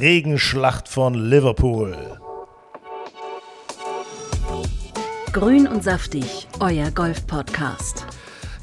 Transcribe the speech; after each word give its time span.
Regenschlacht 0.00 0.88
von 0.88 1.14
Liverpool. 1.14 2.18
Grün 5.32 5.68
und 5.68 5.84
saftig, 5.84 6.48
euer 6.58 6.90
Golf-Podcast. 6.90 8.04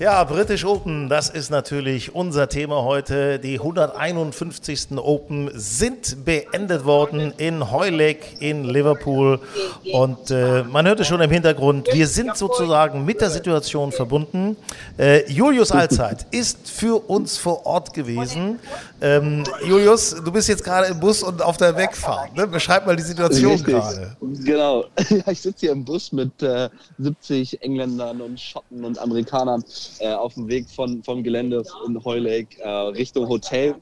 Ja, 0.01 0.23
British 0.23 0.65
Open, 0.65 1.09
das 1.09 1.29
ist 1.29 1.51
natürlich 1.51 2.15
unser 2.15 2.49
Thema 2.49 2.81
heute. 2.81 3.37
Die 3.37 3.59
151. 3.59 4.97
Open 4.97 5.51
sind 5.53 6.25
beendet 6.25 6.85
worden 6.85 7.35
in 7.37 7.71
Hoylake 7.71 8.25
in 8.39 8.63
Liverpool. 8.63 9.39
Und 9.93 10.31
äh, 10.31 10.63
man 10.63 10.87
hörte 10.87 11.05
schon 11.05 11.21
im 11.21 11.29
Hintergrund, 11.29 11.87
wir 11.93 12.07
sind 12.07 12.35
sozusagen 12.35 13.05
mit 13.05 13.21
der 13.21 13.29
Situation 13.29 13.91
verbunden. 13.91 14.57
Äh, 14.97 15.31
Julius 15.31 15.71
Allzeit 15.71 16.25
ist 16.31 16.67
für 16.67 16.95
uns 17.07 17.37
vor 17.37 17.67
Ort 17.67 17.93
gewesen. 17.93 18.57
Ähm, 19.01 19.43
Julius, 19.67 20.15
du 20.15 20.31
bist 20.31 20.49
jetzt 20.49 20.63
gerade 20.63 20.87
im 20.87 20.99
Bus 20.99 21.21
und 21.21 21.43
auf 21.43 21.57
der 21.57 21.77
Wegfahrt. 21.77 22.35
Ne? 22.35 22.47
Beschreib 22.47 22.87
mal 22.87 22.95
die 22.95 23.03
Situation 23.03 23.51
Richtig. 23.51 23.75
gerade. 23.75 24.15
Genau. 24.19 24.85
ich 25.27 25.41
sitze 25.41 25.59
hier 25.59 25.71
im 25.73 25.85
Bus 25.85 26.11
mit 26.11 26.41
äh, 26.41 26.69
70 26.97 27.61
Engländern 27.61 28.19
und 28.19 28.39
Schotten 28.39 28.83
und 28.83 28.97
Amerikanern 28.97 29.63
äh, 29.99 30.13
auf 30.13 30.33
dem 30.33 30.47
Weg 30.47 30.69
von, 30.69 31.03
vom 31.03 31.23
Gelände 31.23 31.63
in 31.87 32.03
Hoylake 32.03 32.59
äh, 32.61 32.69
Richtung 32.69 33.27
Hotel. 33.27 33.75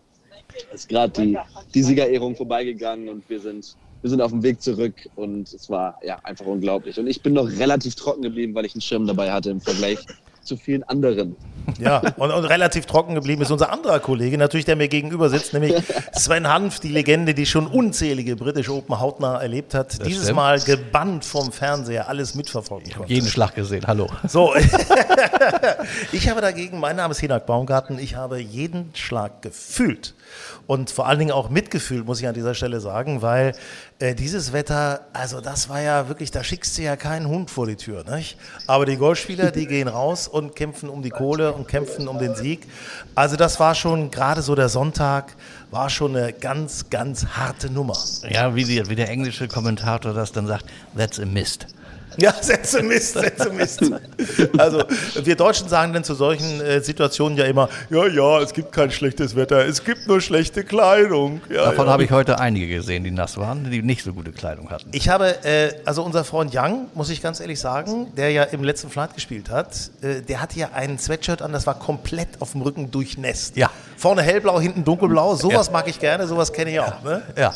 Ist 0.73 0.89
gerade 0.89 1.13
die, 1.21 1.37
die 1.73 1.83
Siegerehrung 1.83 2.35
vorbeigegangen 2.35 3.07
und 3.09 3.29
wir 3.29 3.39
sind, 3.39 3.75
wir 4.01 4.09
sind 4.09 4.21
auf 4.21 4.31
dem 4.31 4.43
Weg 4.43 4.61
zurück 4.61 5.07
und 5.15 5.53
es 5.53 5.69
war 5.69 5.97
ja 6.03 6.19
einfach 6.23 6.45
unglaublich. 6.45 6.99
Und 6.99 7.07
ich 7.07 7.21
bin 7.21 7.33
noch 7.33 7.49
relativ 7.49 7.95
trocken 7.95 8.23
geblieben, 8.23 8.55
weil 8.55 8.65
ich 8.65 8.73
einen 8.73 8.81
Schirm 8.81 9.05
dabei 9.05 9.31
hatte 9.31 9.51
im 9.51 9.61
Vergleich 9.61 9.99
zu 10.43 10.57
vielen 10.57 10.83
anderen. 10.83 11.35
Ja, 11.77 12.01
und, 12.17 12.31
und 12.31 12.45
relativ 12.45 12.85
trocken 12.85 13.15
geblieben 13.15 13.41
ist 13.41 13.51
unser 13.51 13.71
anderer 13.71 13.99
Kollege, 13.99 14.37
natürlich, 14.37 14.65
der 14.65 14.75
mir 14.75 14.87
gegenüber 14.87 15.29
sitzt, 15.29 15.53
nämlich 15.53 15.75
Sven 16.13 16.47
Hanf, 16.47 16.79
die 16.79 16.89
Legende, 16.89 17.33
die 17.33 17.45
schon 17.45 17.67
unzählige 17.67 18.35
British 18.35 18.69
Open 18.69 18.99
hautnah 18.99 19.39
erlebt 19.39 19.73
hat. 19.73 20.05
Dieses 20.05 20.23
stimmt. 20.23 20.37
Mal 20.37 20.59
gebannt 20.59 21.25
vom 21.25 21.51
Fernseher, 21.51 22.09
alles 22.09 22.35
mitverfolgen 22.35 22.91
konnte. 22.91 23.13
Jeden 23.13 23.27
Schlag 23.27 23.55
gesehen, 23.55 23.85
hallo. 23.85 24.07
So, 24.27 24.53
ich 26.11 26.29
habe 26.29 26.41
dagegen, 26.41 26.79
mein 26.79 26.95
Name 26.95 27.11
ist 27.11 27.19
Hinak 27.19 27.45
Baumgarten, 27.45 27.99
ich 27.99 28.15
habe 28.15 28.39
jeden 28.39 28.89
Schlag 28.95 29.41
gefühlt 29.41 30.15
und 30.69 30.91
vor 30.91 31.07
allen 31.07 31.19
Dingen 31.19 31.31
auch 31.31 31.49
mitgefühlt, 31.49 32.05
muss 32.05 32.19
ich 32.19 32.27
an 32.27 32.35
dieser 32.35 32.53
Stelle 32.53 32.79
sagen, 32.79 33.21
weil 33.21 33.53
äh, 33.99 34.15
dieses 34.15 34.53
Wetter, 34.53 35.01
also 35.11 35.41
das 35.41 35.67
war 35.67 35.81
ja 35.81 36.07
wirklich, 36.07 36.31
da 36.31 36.41
schickst 36.43 36.77
du 36.77 36.83
ja 36.83 36.95
keinen 36.95 37.27
Hund 37.27 37.51
vor 37.51 37.67
die 37.67 37.75
Tür, 37.75 38.05
nicht? 38.09 38.37
Aber 38.65 38.85
die 38.85 38.95
Golfspieler, 38.95 39.51
die 39.51 39.67
gehen 39.67 39.89
raus 39.89 40.27
und 40.29 40.55
kämpfen 40.55 40.87
um 40.87 41.01
die 41.01 41.09
Kohle 41.09 41.51
und 41.51 41.67
kämpfen 41.67 42.07
um 42.07 42.17
den 42.17 42.33
Sieg. 42.33 42.65
Also 43.13 43.35
das 43.35 43.59
war 43.59 43.75
schon, 43.75 44.09
gerade 44.09 44.41
so 44.41 44.55
der 44.55 44.69
Sonntag, 44.69 45.35
war 45.69 45.89
schon 45.89 46.15
eine 46.15 46.31
ganz, 46.31 46.89
ganz 46.89 47.25
harte 47.25 47.69
Nummer. 47.69 47.97
Ja, 48.29 48.55
wie, 48.55 48.63
die, 48.63 48.89
wie 48.89 48.95
der 48.95 49.09
englische 49.09 49.49
Kommentator 49.49 50.13
das 50.13 50.31
dann 50.31 50.47
sagt, 50.47 50.65
that's 50.95 51.19
a 51.19 51.25
mist. 51.25 51.67
Ja, 52.17 52.33
Sätze 52.33 52.81
Mist, 52.83 53.13
Sätze 53.13 53.49
Mist. 53.51 53.91
Also, 54.57 54.83
wir 55.23 55.35
Deutschen 55.35 55.69
sagen 55.69 55.93
dann 55.93 56.03
zu 56.03 56.15
solchen 56.15 56.61
äh, 56.61 56.81
Situationen 56.81 57.37
ja 57.37 57.45
immer, 57.45 57.69
ja, 57.89 58.07
ja, 58.07 58.39
es 58.41 58.53
gibt 58.53 58.71
kein 58.71 58.91
schlechtes 58.91 59.35
Wetter, 59.35 59.65
es 59.65 59.83
gibt 59.83 60.07
nur 60.07 60.21
schlechte 60.21 60.63
Kleidung. 60.63 61.41
Ja, 61.49 61.65
Davon 61.65 61.85
ja. 61.85 61.93
habe 61.93 62.03
ich 62.03 62.11
heute 62.11 62.39
einige 62.39 62.67
gesehen, 62.67 63.03
die 63.03 63.11
nass 63.11 63.37
waren, 63.37 63.69
die 63.69 63.81
nicht 63.81 64.03
so 64.03 64.13
gute 64.13 64.31
Kleidung 64.31 64.69
hatten. 64.69 64.89
Ich 64.91 65.09
habe, 65.09 65.43
äh, 65.43 65.73
also 65.85 66.03
unser 66.03 66.23
Freund 66.23 66.53
Young, 66.53 66.87
muss 66.93 67.09
ich 67.09 67.21
ganz 67.21 67.39
ehrlich 67.39 67.59
sagen, 67.59 68.07
der 68.17 68.31
ja 68.31 68.43
im 68.43 68.63
letzten 68.63 68.89
Flight 68.89 69.13
gespielt 69.13 69.49
hat, 69.49 69.91
äh, 70.01 70.21
der 70.21 70.41
hatte 70.41 70.59
ja 70.59 70.69
ein 70.73 70.97
Sweatshirt 70.99 71.41
an, 71.41 71.53
das 71.53 71.67
war 71.67 71.77
komplett 71.77 72.41
auf 72.41 72.51
dem 72.51 72.61
Rücken 72.61 72.91
durchnässt. 72.91 73.55
Ja. 73.55 73.69
Vorne 73.97 74.21
hellblau, 74.21 74.59
hinten 74.59 74.83
dunkelblau, 74.83 75.35
sowas 75.35 75.71
mag 75.71 75.87
ich 75.87 75.99
gerne, 75.99 76.27
sowas 76.27 76.51
kenne 76.53 76.71
ich 76.71 76.79
auch. 76.79 77.03
Ne? 77.03 77.21
Ja. 77.37 77.53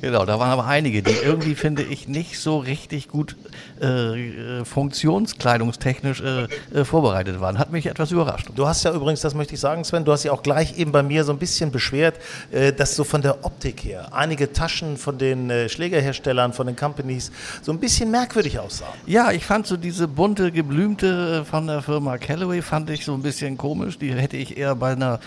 Genau, 0.00 0.24
da 0.24 0.38
waren 0.38 0.50
aber 0.50 0.66
einige, 0.66 1.02
die 1.02 1.14
irgendwie, 1.24 1.54
finde 1.54 1.82
ich, 1.82 2.08
nicht 2.08 2.38
so 2.38 2.58
richtig 2.58 3.08
gut 3.08 3.36
äh, 3.80 4.60
äh, 4.60 4.64
funktionskleidungstechnisch 4.64 6.20
äh, 6.20 6.44
äh, 6.74 6.84
vorbereitet 6.84 7.40
waren. 7.40 7.58
Hat 7.58 7.72
mich 7.72 7.86
etwas 7.86 8.10
überrascht. 8.10 8.48
Du 8.54 8.66
hast 8.66 8.84
ja 8.84 8.92
übrigens, 8.92 9.20
das 9.20 9.34
möchte 9.34 9.54
ich 9.54 9.60
sagen, 9.60 9.84
Sven, 9.84 10.04
du 10.04 10.12
hast 10.12 10.24
ja 10.24 10.32
auch 10.32 10.42
gleich 10.42 10.78
eben 10.78 10.92
bei 10.92 11.02
mir 11.02 11.24
so 11.24 11.32
ein 11.32 11.38
bisschen 11.38 11.70
beschwert, 11.70 12.16
äh, 12.50 12.72
dass 12.72 12.96
so 12.96 13.04
von 13.04 13.22
der 13.22 13.44
Optik 13.44 13.84
her 13.84 14.08
einige 14.12 14.52
Taschen 14.52 14.96
von 14.96 15.18
den 15.18 15.50
äh, 15.50 15.68
Schlägerherstellern, 15.68 16.52
von 16.52 16.66
den 16.66 16.76
Companies 16.76 17.32
so 17.62 17.72
ein 17.72 17.80
bisschen 17.80 18.10
merkwürdig 18.10 18.58
aussahen. 18.58 18.92
Ja, 19.06 19.32
ich 19.32 19.44
fand 19.44 19.66
so 19.66 19.76
diese 19.76 20.08
bunte, 20.08 20.52
geblümte 20.52 21.44
von 21.44 21.66
der 21.66 21.82
Firma 21.82 22.18
Callaway, 22.18 22.62
fand 22.62 22.90
ich 22.90 23.04
so 23.04 23.14
ein 23.14 23.22
bisschen 23.22 23.56
komisch. 23.56 23.98
Die 23.98 24.12
hätte 24.14 24.36
ich 24.36 24.56
eher 24.56 24.74
bei 24.74 24.92
einer 24.92 25.20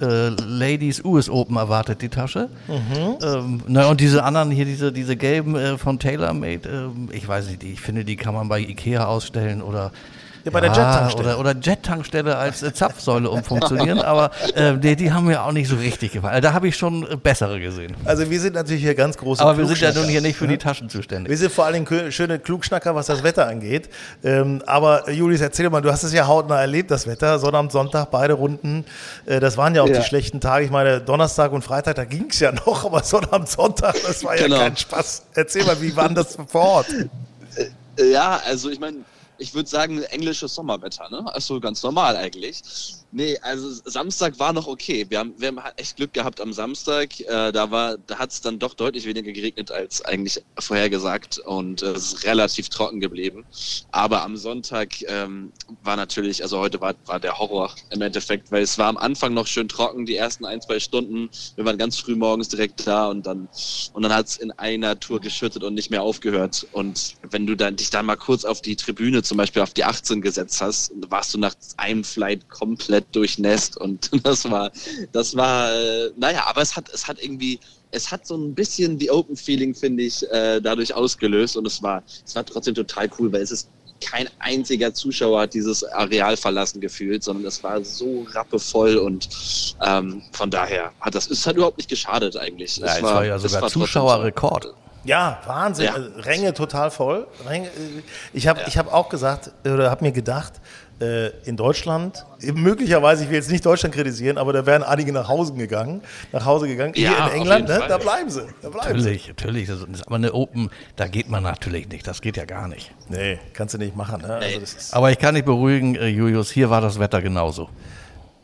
äh, 0.00 0.28
Ladies 0.28 1.04
US 1.04 1.28
Open 1.28 1.56
erwartet, 1.56 2.02
die 2.02 2.08
Tasche. 2.08 2.48
Ähm, 3.22 3.60
na, 3.66 3.86
und 3.86 4.00
diese 4.00 4.24
anderen 4.24 4.50
hier, 4.50 4.64
diese, 4.64 4.92
diese 4.92 5.16
gelben 5.16 5.54
äh, 5.56 5.78
von 5.78 5.98
TaylorMade, 5.98 6.68
ähm, 6.68 7.08
ich 7.12 7.26
weiß 7.26 7.48
nicht, 7.48 7.62
ich 7.64 7.80
finde, 7.80 8.04
die 8.04 8.16
kann 8.16 8.34
man 8.34 8.48
bei 8.48 8.60
Ikea 8.60 9.06
ausstellen 9.06 9.62
oder 9.62 9.92
Ja, 10.44 10.50
bei 10.50 10.60
der 10.60 10.70
Jet-Tankstelle. 10.70 11.36
Oder, 11.36 11.52
oder 11.52 11.60
Jet-Tankstelle 11.60 12.36
als 12.36 12.62
äh, 12.62 12.72
Zapfsäule 12.74 13.30
umfunktionieren, 13.30 13.98
aber 14.02 14.30
äh, 14.54 14.76
die, 14.76 14.96
die 14.96 15.12
haben 15.12 15.26
mir 15.26 15.44
auch 15.44 15.52
nicht 15.52 15.68
so 15.68 15.76
richtig 15.76 16.12
gefallen. 16.12 16.34
Also 16.34 16.48
Da 16.48 16.52
habe 16.54 16.68
ich 16.68 16.76
schon 16.76 17.08
äh, 17.10 17.16
bessere 17.16 17.60
gesehen. 17.60 17.94
Also 18.04 18.28
wir 18.30 18.40
sind 18.40 18.54
natürlich 18.54 18.82
hier 18.82 18.94
ganz 18.94 19.16
große 19.16 19.42
Aber 19.42 19.56
wir 19.56 19.66
sind 19.66 19.80
ja 19.80 19.92
nun 19.92 20.06
hier 20.08 20.20
nicht 20.20 20.36
für 20.36 20.48
die 20.48 20.58
Taschen 20.58 20.88
zuständig. 20.88 21.30
Wir 21.30 21.38
sind 21.38 21.52
vor 21.52 21.64
allen 21.66 21.84
Dingen 21.84 22.10
schöne 22.12 22.38
Klugschnacker, 22.38 22.94
was 22.94 23.06
das 23.06 23.22
Wetter 23.22 23.46
angeht. 23.46 23.88
Ähm, 24.24 24.62
aber 24.66 25.08
äh, 25.08 25.12
Julius, 25.12 25.40
erzähl 25.40 25.68
mal, 25.70 25.80
du 25.80 25.92
hast 25.92 26.02
es 26.02 26.12
ja 26.12 26.26
hautnah 26.26 26.60
erlebt, 26.60 26.90
das 26.90 27.06
Wetter. 27.06 27.38
Sonnabend, 27.38 27.70
Sonntag, 27.72 28.10
beide 28.10 28.34
Runden. 28.34 28.84
Äh, 29.26 29.38
das 29.40 29.56
waren 29.56 29.74
ja 29.74 29.82
auch 29.82 29.88
Ja. 29.88 29.98
die 29.98 30.04
schlechten 30.04 30.40
Tage. 30.40 30.64
Ich 30.64 30.70
meine, 30.70 31.00
Donnerstag 31.00 31.52
und 31.52 31.62
Freitag, 31.62 31.94
da 31.96 32.04
ging 32.04 32.26
es 32.30 32.40
ja 32.40 32.50
noch, 32.66 32.84
aber 32.84 33.02
Sonnabend, 33.04 33.48
Sonntag, 33.48 33.94
das 34.06 34.24
war 34.24 34.36
ja 34.36 34.44
Genau. 34.44 34.58
kein 34.58 34.76
Spaß. 34.76 35.22
Erzähl 35.34 35.64
mal, 35.64 35.80
wie 35.80 35.94
war 35.94 36.06
denn 36.06 36.16
das 36.16 36.36
vor 36.48 36.62
Ort? 36.62 36.86
Äh, 37.96 38.10
Ja, 38.10 38.40
also 38.46 38.70
ich 38.70 38.80
meine, 38.80 38.96
ich 39.42 39.54
würde 39.54 39.68
sagen, 39.68 40.02
englisches 40.04 40.54
Sommerwetter, 40.54 41.10
ne? 41.10 41.34
Also 41.34 41.60
ganz 41.60 41.82
normal 41.82 42.16
eigentlich. 42.16 42.62
Nee, 43.14 43.36
also 43.42 43.68
Samstag 43.84 44.38
war 44.38 44.54
noch 44.54 44.66
okay. 44.66 45.04
Wir 45.10 45.18
haben, 45.18 45.34
wir 45.36 45.48
haben 45.48 45.60
echt 45.76 45.96
Glück 45.96 46.14
gehabt 46.14 46.40
am 46.40 46.54
Samstag. 46.54 47.20
Äh, 47.20 47.52
da 47.52 47.70
war, 47.70 47.98
da 48.06 48.18
hat 48.18 48.30
es 48.30 48.40
dann 48.40 48.58
doch 48.58 48.72
deutlich 48.72 49.04
weniger 49.04 49.32
geregnet 49.32 49.70
als 49.70 50.02
eigentlich 50.02 50.42
vorhergesagt 50.58 51.38
und 51.38 51.82
äh, 51.82 51.90
es 51.90 52.14
ist 52.14 52.24
relativ 52.24 52.70
trocken 52.70 53.00
geblieben. 53.00 53.44
Aber 53.90 54.22
am 54.22 54.38
Sonntag 54.38 55.02
ähm, 55.02 55.52
war 55.82 55.96
natürlich, 55.96 56.42
also 56.42 56.58
heute 56.58 56.80
war, 56.80 56.94
war 57.04 57.20
der 57.20 57.38
Horror 57.38 57.74
im 57.90 58.00
Endeffekt, 58.00 58.50
weil 58.50 58.62
es 58.62 58.78
war 58.78 58.86
am 58.86 58.96
Anfang 58.96 59.34
noch 59.34 59.46
schön 59.46 59.68
trocken, 59.68 60.06
die 60.06 60.16
ersten 60.16 60.46
ein, 60.46 60.62
zwei 60.62 60.80
Stunden. 60.80 61.28
Wir 61.56 61.66
waren 61.66 61.76
ganz 61.76 61.98
früh 61.98 62.16
morgens 62.16 62.48
direkt 62.48 62.86
da 62.86 63.08
und 63.08 63.26
dann, 63.26 63.46
und 63.92 64.02
dann 64.02 64.14
hat 64.14 64.28
es 64.28 64.36
in 64.38 64.52
einer 64.52 64.98
Tour 64.98 65.20
geschüttet 65.20 65.62
und 65.64 65.74
nicht 65.74 65.90
mehr 65.90 66.02
aufgehört. 66.02 66.66
Und 66.72 67.16
wenn 67.30 67.46
du 67.46 67.56
dann 67.56 67.76
dich 67.76 67.90
dann 67.90 68.06
mal 68.06 68.16
kurz 68.16 68.46
auf 68.46 68.62
die 68.62 68.76
Tribüne, 68.76 69.22
zum 69.22 69.36
Beispiel 69.36 69.60
auf 69.60 69.74
die 69.74 69.84
18 69.84 70.22
gesetzt 70.22 70.62
hast, 70.62 70.92
warst 71.10 71.34
du 71.34 71.38
nach 71.38 71.54
einem 71.76 72.04
Flight 72.04 72.48
komplett 72.48 73.01
durchnässt 73.12 73.76
und 73.76 74.10
das 74.24 74.50
war, 74.50 74.70
das 75.12 75.36
war, 75.36 75.72
äh, 75.72 76.10
naja, 76.16 76.44
aber 76.46 76.62
es 76.62 76.76
hat, 76.76 76.88
es 76.90 77.06
hat 77.08 77.22
irgendwie, 77.22 77.58
es 77.90 78.10
hat 78.10 78.26
so 78.26 78.36
ein 78.36 78.54
bisschen 78.54 78.98
die 78.98 79.10
Open 79.10 79.36
Feeling, 79.36 79.74
finde 79.74 80.04
ich, 80.04 80.28
äh, 80.30 80.60
dadurch 80.60 80.94
ausgelöst 80.94 81.56
und 81.56 81.66
es 81.66 81.82
war, 81.82 82.02
es 82.24 82.34
war 82.34 82.44
trotzdem 82.44 82.74
total 82.74 83.10
cool, 83.18 83.32
weil 83.32 83.42
es 83.42 83.50
ist 83.50 83.68
kein 84.02 84.28
einziger 84.40 84.92
Zuschauer 84.92 85.42
hat 85.42 85.54
dieses 85.54 85.84
Areal 85.84 86.36
verlassen 86.36 86.80
gefühlt, 86.80 87.22
sondern 87.22 87.46
es 87.46 87.62
war 87.62 87.84
so 87.84 88.26
rappevoll 88.32 88.96
und 88.96 89.28
ähm, 89.80 90.22
von 90.32 90.50
daher 90.50 90.92
hat 91.00 91.14
das, 91.14 91.30
es 91.30 91.46
hat 91.46 91.56
überhaupt 91.56 91.78
nicht 91.78 91.88
geschadet 91.88 92.36
eigentlich. 92.36 92.78
Ja, 92.78 92.96
es 92.96 93.02
war 93.02 93.24
ja 93.24 93.36
es 93.36 93.42
sogar 93.42 93.54
war 93.54 93.60
trotzdem 93.62 93.82
Zuschauerrekord. 93.82 94.74
Ja, 95.04 95.40
Wahnsinn. 95.46 95.86
Ja. 95.86 95.94
Also, 95.94 96.10
Ränge 96.20 96.54
total 96.54 96.90
voll. 96.90 97.26
Ränge, 97.46 97.66
äh, 97.68 98.02
ich 98.32 98.46
habe 98.46 98.60
ich 98.66 98.78
hab 98.78 98.92
auch 98.92 99.08
gesagt, 99.08 99.50
oder 99.64 99.90
habe 99.90 100.04
mir 100.04 100.12
gedacht, 100.12 100.54
äh, 100.56 100.60
in 101.44 101.56
Deutschland, 101.56 102.24
möglicherweise, 102.40 103.24
ich 103.24 103.30
will 103.30 103.36
jetzt 103.36 103.50
nicht 103.50 103.64
Deutschland 103.64 103.94
kritisieren, 103.94 104.38
aber 104.38 104.52
da 104.52 104.66
wären 104.66 104.82
einige 104.82 105.12
nach 105.12 105.28
Hause 105.28 105.54
gegangen, 105.54 106.02
nach 106.32 106.44
Hause 106.44 106.68
gegangen. 106.68 106.92
Ja, 106.96 107.10
Hier 107.10 107.34
in 107.34 107.40
England, 107.40 107.68
ne, 107.68 107.82
da 107.88 107.98
bleiben 107.98 108.30
sie. 108.30 108.42
Da 108.60 108.68
bleiben 108.68 109.00
sie. 109.00 109.08
Natürlich, 109.08 109.28
natürlich. 109.28 109.68
Das 109.68 109.78
ist 109.82 110.06
aber 110.06 110.16
eine 110.16 110.32
Open, 110.32 110.70
da 110.96 111.06
geht 111.08 111.28
man 111.28 111.42
natürlich 111.42 111.88
nicht. 111.88 112.06
Das 112.06 112.20
geht 112.20 112.36
ja 112.36 112.44
gar 112.44 112.68
nicht. 112.68 112.92
Nee, 113.08 113.38
kannst 113.52 113.74
du 113.74 113.78
nicht 113.78 113.96
machen. 113.96 114.22
Ne? 114.22 114.34
Also 114.34 114.60
das 114.60 114.72
ist 114.74 114.94
Aber 114.94 115.10
ich 115.10 115.18
kann 115.18 115.34
dich 115.34 115.44
beruhigen, 115.44 115.94
äh, 115.96 116.08
Julius, 116.08 116.50
hier 116.50 116.70
war 116.70 116.80
das 116.80 116.98
Wetter 116.98 117.22
genauso. 117.22 117.68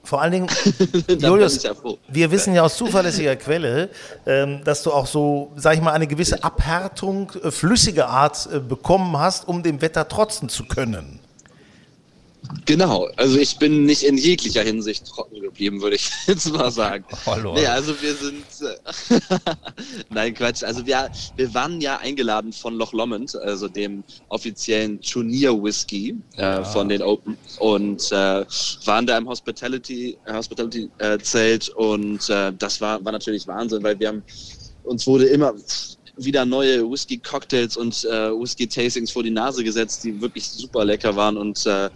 Vor 0.09 0.23
allen 0.23 0.33
Dingen, 0.33 0.49
Julius, 1.19 1.63
ja 1.63 1.73
wir 2.09 2.31
wissen 2.31 2.55
ja 2.55 2.63
aus 2.63 2.79
zuverlässiger 2.79 3.37
Quelle, 3.37 3.91
ähm, 4.25 4.65
dass 4.65 4.83
du 4.83 4.91
auch 4.91 5.07
so, 5.07 5.53
sag 5.57 5.75
ich 5.75 5.83
mal, 5.83 5.93
eine 5.93 6.07
gewisse 6.07 6.43
Abhärtung 6.43 7.31
äh, 7.43 7.51
flüssiger 7.51 8.09
Art 8.09 8.49
äh, 8.51 8.59
bekommen 8.59 9.19
hast, 9.19 9.47
um 9.47 9.63
dem 9.63 9.83
Wetter 9.83 10.09
trotzen 10.09 10.49
zu 10.49 10.65
können. 10.65 11.21
Genau, 12.65 13.09
also 13.17 13.39
ich 13.39 13.59
bin 13.59 13.85
nicht 13.85 14.03
in 14.03 14.17
jeglicher 14.17 14.62
Hinsicht 14.62 15.06
trocken 15.06 15.41
geblieben, 15.41 15.81
würde 15.81 15.97
ich 15.97 16.11
jetzt 16.27 16.53
mal 16.53 16.71
sagen. 16.71 17.05
Hallo. 17.27 17.55
Nee, 17.55 17.67
also 17.67 17.95
wir 18.00 18.15
sind. 18.15 18.45
Äh, 18.61 19.21
Nein, 20.11 20.35
Quatsch. 20.35 20.62
Also 20.62 20.87
wir, 20.87 21.11
wir 21.37 21.55
waren 21.55 21.81
ja 21.81 21.99
eingeladen 21.99 22.53
von 22.53 22.75
Loch 22.75 22.93
Lomond, 22.93 23.37
also 23.37 23.69
dem 23.69 24.05
offiziellen 24.29 25.00
Turnier-Whisky 25.00 26.17
äh, 26.37 26.65
von 26.65 26.89
den 26.89 27.03
Open. 27.03 27.37
Und 27.59 28.11
äh, 28.12 28.45
waren 28.85 29.06
da 29.06 29.19
im 29.19 29.29
Hospitality, 29.29 30.17
äh, 30.27 30.33
Hospitality 30.33 30.91
äh, 30.99 31.19
Zelt 31.19 31.69
und 31.71 32.29
äh, 32.31 32.53
das 32.59 32.81
war, 32.81 33.05
war 33.05 33.12
natürlich 33.12 33.47
Wahnsinn, 33.47 33.83
weil 33.83 33.99
wir 33.99 34.09
haben 34.09 34.23
uns 34.85 35.06
wurde 35.06 35.27
immer 35.27 35.55
wieder 36.17 36.45
neue 36.45 36.91
Whisky-Cocktails 36.91 37.77
und 37.77 38.05
äh, 38.05 38.31
Whisky-Tastings 38.31 39.11
vor 39.11 39.23
die 39.23 39.31
Nase 39.31 39.62
gesetzt, 39.62 40.05
die 40.05 40.21
wirklich 40.21 40.45
super 40.49 40.85
lecker 40.85 41.15
waren 41.15 41.37
und 41.37 41.65
äh, 41.67 41.91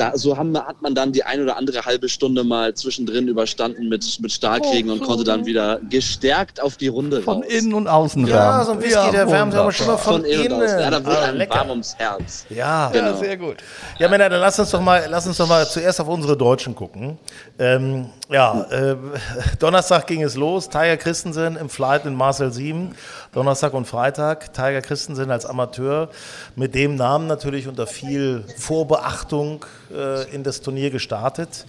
da, 0.00 0.16
so 0.16 0.36
haben, 0.36 0.56
hat 0.56 0.80
man 0.82 0.94
dann 0.94 1.12
die 1.12 1.22
ein 1.24 1.42
oder 1.42 1.56
andere 1.56 1.84
halbe 1.84 2.08
Stunde 2.08 2.42
mal 2.42 2.74
zwischendrin 2.74 3.28
überstanden 3.28 3.88
mit, 3.88 4.18
mit 4.20 4.32
Starkregen 4.32 4.90
und 4.90 5.02
konnte 5.02 5.24
dann 5.24 5.44
wieder 5.46 5.78
gestärkt 5.90 6.60
auf 6.62 6.76
die 6.76 6.88
Runde 6.88 7.20
Von 7.22 7.42
raus. 7.42 7.52
innen 7.52 7.74
und 7.74 7.86
außen 7.86 8.26
Ja, 8.26 8.64
so 8.64 8.72
ein 8.72 8.80
Whisky, 8.82 9.10
der 9.12 9.30
wärmt 9.30 9.54
aber 9.54 9.70
schon 9.72 9.86
mal 9.86 9.96
von, 9.98 10.22
Von 10.22 10.24
innen 10.24 10.52
aus. 10.62 10.70
Ja, 10.70 10.90
da 10.90 11.04
wurde 11.04 11.18
Ah, 11.18 11.24
einem 11.24 11.36
lecker. 11.38 11.54
warm 11.58 11.70
ums 11.70 11.94
Herz. 11.96 12.46
Ja. 12.48 12.88
Genau. 12.92 13.06
Ja, 13.08 13.16
sehr 13.16 13.36
gut. 13.36 13.56
Ja, 13.98 14.08
Männer, 14.08 14.28
dann 14.28 14.40
lass 14.40 14.58
uns 14.58 14.70
doch 14.70 14.80
mal, 14.80 15.04
lass 15.10 15.26
uns 15.26 15.36
doch 15.36 15.48
mal 15.48 15.66
zuerst 15.68 16.00
auf 16.00 16.08
unsere 16.08 16.36
Deutschen 16.36 16.74
gucken. 16.74 17.18
Ähm, 17.58 18.06
ja, 18.30 18.62
äh, 18.70 18.96
Donnerstag 19.58 20.06
ging 20.06 20.22
es 20.22 20.36
los. 20.36 20.68
Tiger 20.68 20.96
Christensen 20.96 21.56
im 21.56 21.68
Flight 21.68 22.06
in 22.06 22.14
Marcel 22.14 22.52
7. 22.52 22.94
Donnerstag 23.32 23.74
und 23.74 23.86
Freitag. 23.86 24.52
Tiger 24.52 24.80
Christensen 24.80 25.30
als 25.30 25.46
Amateur 25.46 26.08
mit 26.56 26.74
dem 26.74 26.96
Namen 26.96 27.28
natürlich 27.28 27.68
unter 27.68 27.86
viel 27.86 28.44
Vorbeachtung 28.56 29.64
äh, 29.94 30.28
in 30.34 30.42
das 30.42 30.60
Turnier 30.62 30.90
gestartet. 30.90 31.64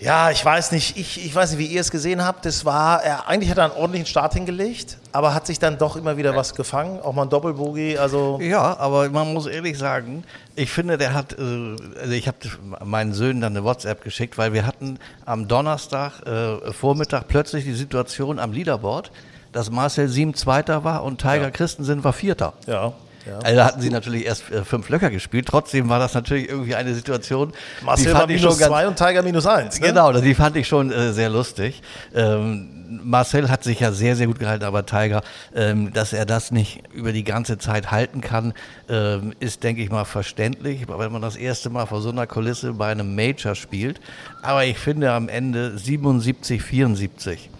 Ja, 0.00 0.30
ich 0.30 0.42
weiß 0.42 0.72
nicht, 0.72 0.96
ich, 0.96 1.22
ich 1.26 1.34
weiß 1.34 1.50
nicht, 1.50 1.58
wie 1.58 1.66
ihr 1.66 1.82
es 1.82 1.90
gesehen 1.90 2.24
habt. 2.24 2.46
Das 2.46 2.64
war, 2.64 3.02
er, 3.02 3.28
eigentlich 3.28 3.50
hat 3.50 3.58
er 3.58 3.64
einen 3.64 3.74
ordentlichen 3.74 4.06
Start 4.06 4.32
hingelegt, 4.32 4.96
aber 5.12 5.34
hat 5.34 5.46
sich 5.46 5.58
dann 5.58 5.76
doch 5.76 5.94
immer 5.94 6.16
wieder 6.16 6.34
was 6.34 6.54
gefangen. 6.54 7.00
Auch 7.02 7.12
mal 7.12 7.24
ein 7.24 7.28
Doppelbogie, 7.28 7.98
also. 7.98 8.38
Ja, 8.40 8.78
aber 8.78 9.10
man 9.10 9.34
muss 9.34 9.46
ehrlich 9.46 9.76
sagen, 9.76 10.24
ich 10.56 10.70
finde, 10.70 10.96
der 10.96 11.12
hat, 11.12 11.38
äh, 11.38 11.76
also 12.00 12.12
ich 12.12 12.26
habe 12.26 12.38
meinen 12.82 13.12
Söhnen 13.12 13.42
dann 13.42 13.54
eine 13.54 13.62
WhatsApp 13.62 14.02
geschickt, 14.02 14.38
weil 14.38 14.54
wir 14.54 14.64
hatten 14.64 14.98
am 15.26 15.46
Donnerstag 15.48 16.26
äh, 16.26 16.72
Vormittag 16.72 17.28
plötzlich 17.28 17.64
die 17.64 17.74
Situation 17.74 18.38
am 18.38 18.52
Leaderboard, 18.52 19.12
dass 19.52 19.70
Marcel 19.70 20.08
Sieben 20.08 20.34
Zweiter 20.34 20.84
war 20.84 21.04
und 21.04 21.20
Tiger 21.20 21.50
Christensen 21.50 22.04
war 22.04 22.12
Vierter. 22.12 22.52
Ja, 22.66 22.92
ja. 23.26 23.38
Also 23.38 23.56
da 23.56 23.64
hatten 23.66 23.80
sie 23.80 23.90
natürlich 23.90 24.26
erst 24.26 24.50
äh, 24.50 24.64
fünf 24.64 24.88
Löcher 24.88 25.10
gespielt. 25.10 25.46
Trotzdem 25.46 25.88
war 25.88 25.98
das 25.98 26.14
natürlich 26.14 26.48
irgendwie 26.48 26.74
eine 26.74 26.94
Situation. 26.94 27.52
Marcel 27.82 28.06
die 28.06 28.14
war 28.14 28.26
minus 28.26 28.58
zwei 28.58 28.88
und 28.88 28.96
Tiger 28.96 29.22
minus 29.22 29.46
eins. 29.46 29.80
Ne? 29.80 29.88
Genau, 29.88 30.12
die 30.12 30.34
fand 30.34 30.56
ich 30.56 30.66
schon 30.66 30.90
äh, 30.90 31.12
sehr 31.12 31.28
lustig. 31.28 31.82
Ähm, 32.14 32.76
Marcel 33.04 33.48
hat 33.48 33.62
sich 33.62 33.80
ja 33.80 33.92
sehr, 33.92 34.16
sehr 34.16 34.26
gut 34.26 34.38
gehalten, 34.38 34.64
aber 34.64 34.84
Tiger, 34.84 35.22
ähm, 35.54 35.92
dass 35.92 36.12
er 36.12 36.26
das 36.26 36.50
nicht 36.50 36.82
über 36.92 37.12
die 37.12 37.22
ganze 37.22 37.58
Zeit 37.58 37.90
halten 37.90 38.20
kann, 38.20 38.52
ähm, 38.88 39.32
ist, 39.38 39.62
denke 39.62 39.82
ich 39.82 39.90
mal, 39.90 40.04
verständlich, 40.04 40.86
wenn 40.88 41.12
man 41.12 41.22
das 41.22 41.36
erste 41.36 41.70
Mal 41.70 41.86
vor 41.86 42.00
so 42.00 42.10
einer 42.10 42.26
Kulisse 42.26 42.72
bei 42.72 42.90
einem 42.90 43.14
Major 43.14 43.54
spielt. 43.54 44.00
Aber 44.42 44.64
ich 44.64 44.78
finde 44.78 45.12
am 45.12 45.28
Ende 45.28 45.78
77, 45.78 46.62
74 46.62 47.50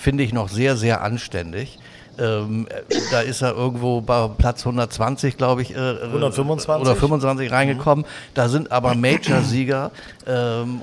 finde 0.00 0.24
ich 0.24 0.32
noch 0.32 0.48
sehr, 0.48 0.76
sehr 0.76 1.02
anständig. 1.02 1.78
Ähm, 2.18 2.66
äh, 2.68 2.96
da 3.10 3.20
ist 3.20 3.40
er 3.42 3.54
irgendwo 3.54 4.00
bei 4.00 4.28
Platz 4.36 4.60
120, 4.66 5.36
glaube 5.36 5.62
ich, 5.62 5.70
äh, 5.74 5.76
125? 6.02 6.68
oder 6.82 6.96
25 6.96 7.50
reingekommen. 7.50 8.04
Da 8.34 8.48
sind 8.48 8.72
aber 8.72 8.94
Major-Sieger, 8.94 9.90
ähm, 10.26 10.80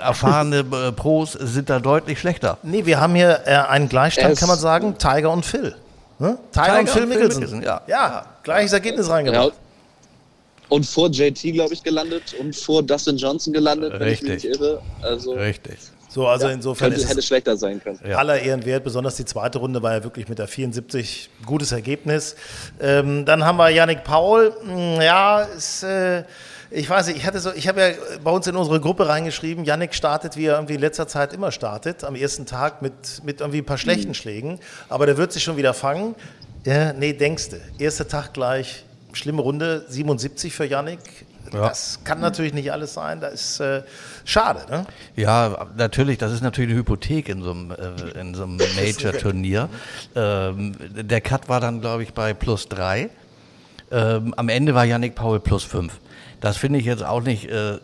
erfahrene 0.00 0.58
äh, 0.58 0.92
Pros 0.92 1.32
sind 1.32 1.70
da 1.70 1.78
deutlich 1.80 2.18
schlechter. 2.20 2.58
Nee, 2.62 2.84
wir 2.86 3.00
haben 3.00 3.14
hier 3.14 3.40
äh, 3.46 3.54
einen 3.56 3.88
Gleichstand, 3.88 4.32
Es- 4.34 4.40
kann 4.40 4.48
man 4.48 4.58
sagen, 4.58 4.96
Tiger 4.98 5.30
und 5.30 5.44
Phil. 5.46 5.74
Ne? 6.18 6.38
Tiger, 6.52 6.78
und 6.80 6.88
Phil 6.90 7.06
Mickelson. 7.06 7.62
ja. 7.62 7.80
ja, 7.88 8.24
gleiches 8.44 8.72
Ergebnis 8.72 9.08
Ja, 9.08 9.14
reingebracht. 9.14 9.52
und 10.68 10.86
vor 10.86 11.08
JT, 11.08 11.40
glaube 11.54 11.74
ich, 11.74 11.82
gelandet 11.82 12.34
und 12.38 12.54
vor 12.54 12.82
Dustin 12.82 13.16
Johnson 13.16 13.52
gelandet, 13.52 13.92
wenn 13.98 14.08
ich 14.08 14.22
mich 14.22 14.30
Richtig. 14.32 14.50
nicht 14.50 14.60
irre. 14.60 14.80
Also 15.02 15.32
Richtig. 15.32 15.78
So, 16.12 16.26
also 16.28 16.48
insofern 16.48 16.90
könnte, 16.90 17.02
ist 17.02 17.08
hätte 17.08 17.20
es 17.20 17.26
schlechter 17.26 17.56
sein 17.56 17.82
können. 17.82 17.98
Ja. 18.06 18.18
aller 18.18 18.38
Ehren 18.38 18.66
wert, 18.66 18.84
besonders 18.84 19.16
die 19.16 19.24
zweite 19.24 19.58
Runde 19.58 19.82
war 19.82 19.94
ja 19.94 20.04
wirklich 20.04 20.28
mit 20.28 20.38
der 20.38 20.46
74 20.46 21.30
gutes 21.46 21.72
Ergebnis. 21.72 22.36
Ähm, 22.80 23.24
dann 23.24 23.44
haben 23.44 23.56
wir 23.56 23.70
Yannick 23.70 24.04
Paul. 24.04 24.52
Hm, 24.62 25.00
Ja, 25.00 25.40
ist, 25.42 25.82
äh, 25.84 26.24
ich 26.70 26.88
weiß 26.88 27.06
nicht, 27.06 27.16
ich 27.18 27.26
hatte 27.26 27.40
so, 27.40 27.50
ich 27.54 27.66
habe 27.66 27.80
ja 27.80 27.88
bei 28.22 28.30
uns 28.30 28.46
in 28.46 28.56
unsere 28.56 28.78
Gruppe 28.80 29.08
reingeschrieben, 29.08 29.64
Yannick 29.64 29.94
startet, 29.94 30.36
wie 30.36 30.46
er 30.46 30.54
irgendwie 30.56 30.74
in 30.74 30.80
letzter 30.80 31.08
Zeit 31.08 31.32
immer 31.32 31.50
startet, 31.50 32.04
am 32.04 32.14
ersten 32.14 32.44
Tag 32.44 32.82
mit, 32.82 32.92
mit 33.24 33.40
irgendwie 33.40 33.58
ein 33.58 33.66
paar 33.66 33.78
schlechten 33.78 34.14
Schlägen, 34.14 34.58
aber 34.90 35.06
der 35.06 35.16
wird 35.16 35.32
sich 35.32 35.42
schon 35.42 35.56
wieder 35.56 35.72
fangen. 35.74 36.14
Ja, 36.64 36.92
nee, 36.92 37.12
denkste. 37.12 37.60
Erster 37.78 38.06
Tag 38.06 38.34
gleich, 38.34 38.84
schlimme 39.12 39.42
Runde, 39.42 39.84
77 39.88 40.52
für 40.52 40.64
Yannick. 40.64 41.00
Ja. 41.52 41.68
Das 41.68 42.00
kann 42.04 42.20
natürlich 42.20 42.54
nicht 42.54 42.72
alles 42.72 42.94
sein. 42.94 43.20
Das 43.20 43.34
ist 43.34 43.60
äh, 43.60 43.82
schade, 44.24 44.60
ne? 44.70 44.86
Ja, 45.16 45.66
natürlich, 45.76 46.18
das 46.18 46.32
ist 46.32 46.42
natürlich 46.42 46.70
eine 46.70 46.78
Hypothek 46.78 47.28
in 47.28 47.42
so 47.42 47.50
einem, 47.50 47.70
äh, 47.70 48.20
in 48.20 48.34
so 48.34 48.44
einem 48.44 48.56
Major-Turnier. 48.76 49.68
Ähm, 50.14 50.74
der 50.80 51.20
Cut 51.20 51.48
war 51.48 51.60
dann, 51.60 51.80
glaube 51.80 52.02
ich, 52.02 52.14
bei 52.14 52.32
plus 52.34 52.68
drei. 52.68 53.10
Ähm, 53.90 54.32
am 54.36 54.48
Ende 54.48 54.74
war 54.74 54.84
Yannick 54.84 55.14
Paul 55.14 55.40
plus 55.40 55.64
fünf. 55.64 56.00
Das 56.42 56.56
finde 56.56 56.80
ich 56.80 56.84
jetzt 56.84 57.04
auch 57.04 57.20
nicht, 57.22 57.48
äh, 57.48 57.78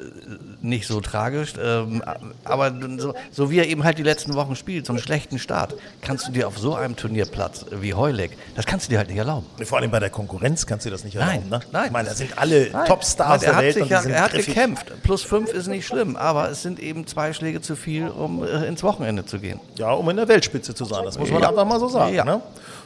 nicht 0.60 0.86
so 0.88 1.00
tragisch. 1.00 1.54
Ähm, 1.62 2.02
aber 2.44 2.74
so, 2.98 3.14
so 3.30 3.50
wie 3.52 3.58
er 3.60 3.68
eben 3.68 3.84
halt 3.84 3.98
die 3.98 4.02
letzten 4.02 4.34
Wochen 4.34 4.56
spielt, 4.56 4.84
so 4.84 4.92
einen 4.92 5.00
schlechten 5.00 5.38
Start, 5.38 5.74
kannst 6.02 6.26
du 6.26 6.32
dir 6.32 6.48
auf 6.48 6.58
so 6.58 6.74
einem 6.74 6.96
Turnierplatz 6.96 7.66
wie 7.70 7.94
Heuleck, 7.94 8.36
das 8.56 8.66
kannst 8.66 8.86
du 8.86 8.90
dir 8.90 8.98
halt 8.98 9.08
nicht 9.10 9.18
erlauben. 9.18 9.46
Vor 9.64 9.78
allem 9.78 9.92
bei 9.92 10.00
der 10.00 10.10
Konkurrenz 10.10 10.66
kannst 10.66 10.84
du 10.84 10.90
das 10.90 11.04
nicht 11.04 11.14
Nein, 11.14 11.44
erlauben. 11.44 11.48
Ne? 11.50 11.60
nein. 11.70 11.84
Ich 11.86 11.92
meine, 11.92 12.08
da 12.08 12.14
sind 12.16 12.36
alle 12.36 12.68
Nein, 12.72 12.84
Topstars 12.86 13.40
der 13.42 13.52
er 13.52 13.58
Welt 13.62 13.76
und 13.76 13.84
die 13.86 13.90
ja, 13.92 14.00
sind 14.02 14.10
er 14.12 14.22
hat 14.22 14.32
griffig. 14.32 14.54
gekämpft. 14.54 14.92
Plus 15.04 15.22
fünf 15.22 15.52
ist 15.52 15.68
nicht 15.68 15.86
schlimm, 15.86 16.16
aber 16.16 16.50
es 16.50 16.62
sind 16.62 16.80
eben 16.80 17.06
zwei 17.06 17.32
Schläge 17.32 17.60
zu 17.60 17.76
viel, 17.76 18.08
um 18.08 18.42
äh, 18.42 18.66
ins 18.66 18.82
Wochenende 18.82 19.24
zu 19.24 19.38
gehen. 19.38 19.60
Ja, 19.76 19.92
um 19.92 20.10
in 20.10 20.16
der 20.16 20.26
Weltspitze 20.26 20.74
zu 20.74 20.84
sein, 20.84 21.04
das 21.04 21.16
muss 21.16 21.30
man 21.30 21.42
Ja. 21.42 21.50
einfach 21.50 21.64
mal 21.64 21.78
so 21.78 21.88
sagen. 21.88 22.12
Ja. 22.12 22.24
Ne? 22.24 22.40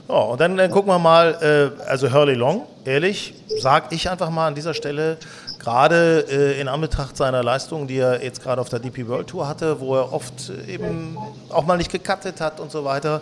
Ja, 0.08 0.16
und 0.16 0.38
dann, 0.40 0.56
dann 0.56 0.70
gucken 0.70 0.90
wir 0.92 0.99
mal, 0.99 1.73
äh, 1.80 1.88
also 1.88 2.12
Hurley 2.12 2.35
Long, 2.35 2.66
ehrlich, 2.85 3.35
sag 3.61 3.90
ich 3.92 4.11
einfach 4.11 4.28
mal 4.28 4.49
an 4.49 4.54
dieser 4.54 4.75
Stelle, 4.75 5.16
gerade 5.62 6.26
äh, 6.28 6.61
in 6.61 6.69
Anbetracht 6.69 7.16
seiner 7.16 7.42
Leistungen, 7.42 7.87
die 7.87 7.99
er 7.99 8.23
jetzt 8.23 8.42
gerade 8.42 8.61
auf 8.61 8.69
der 8.69 8.81
DP 8.81 9.09
World 9.09 9.28
Tour 9.28 9.49
hatte, 9.49 9.81
wo 9.81 9.97
er 9.97 10.12
oft 10.12 10.50
äh, 10.50 10.73
eben 10.73 11.16
auch 11.49 11.64
mal 11.64 11.76
nicht 11.76 11.90
gecuttet 11.90 12.40
hat 12.40 12.61
und 12.61 12.71
so 12.71 12.85
weiter, 12.85 13.21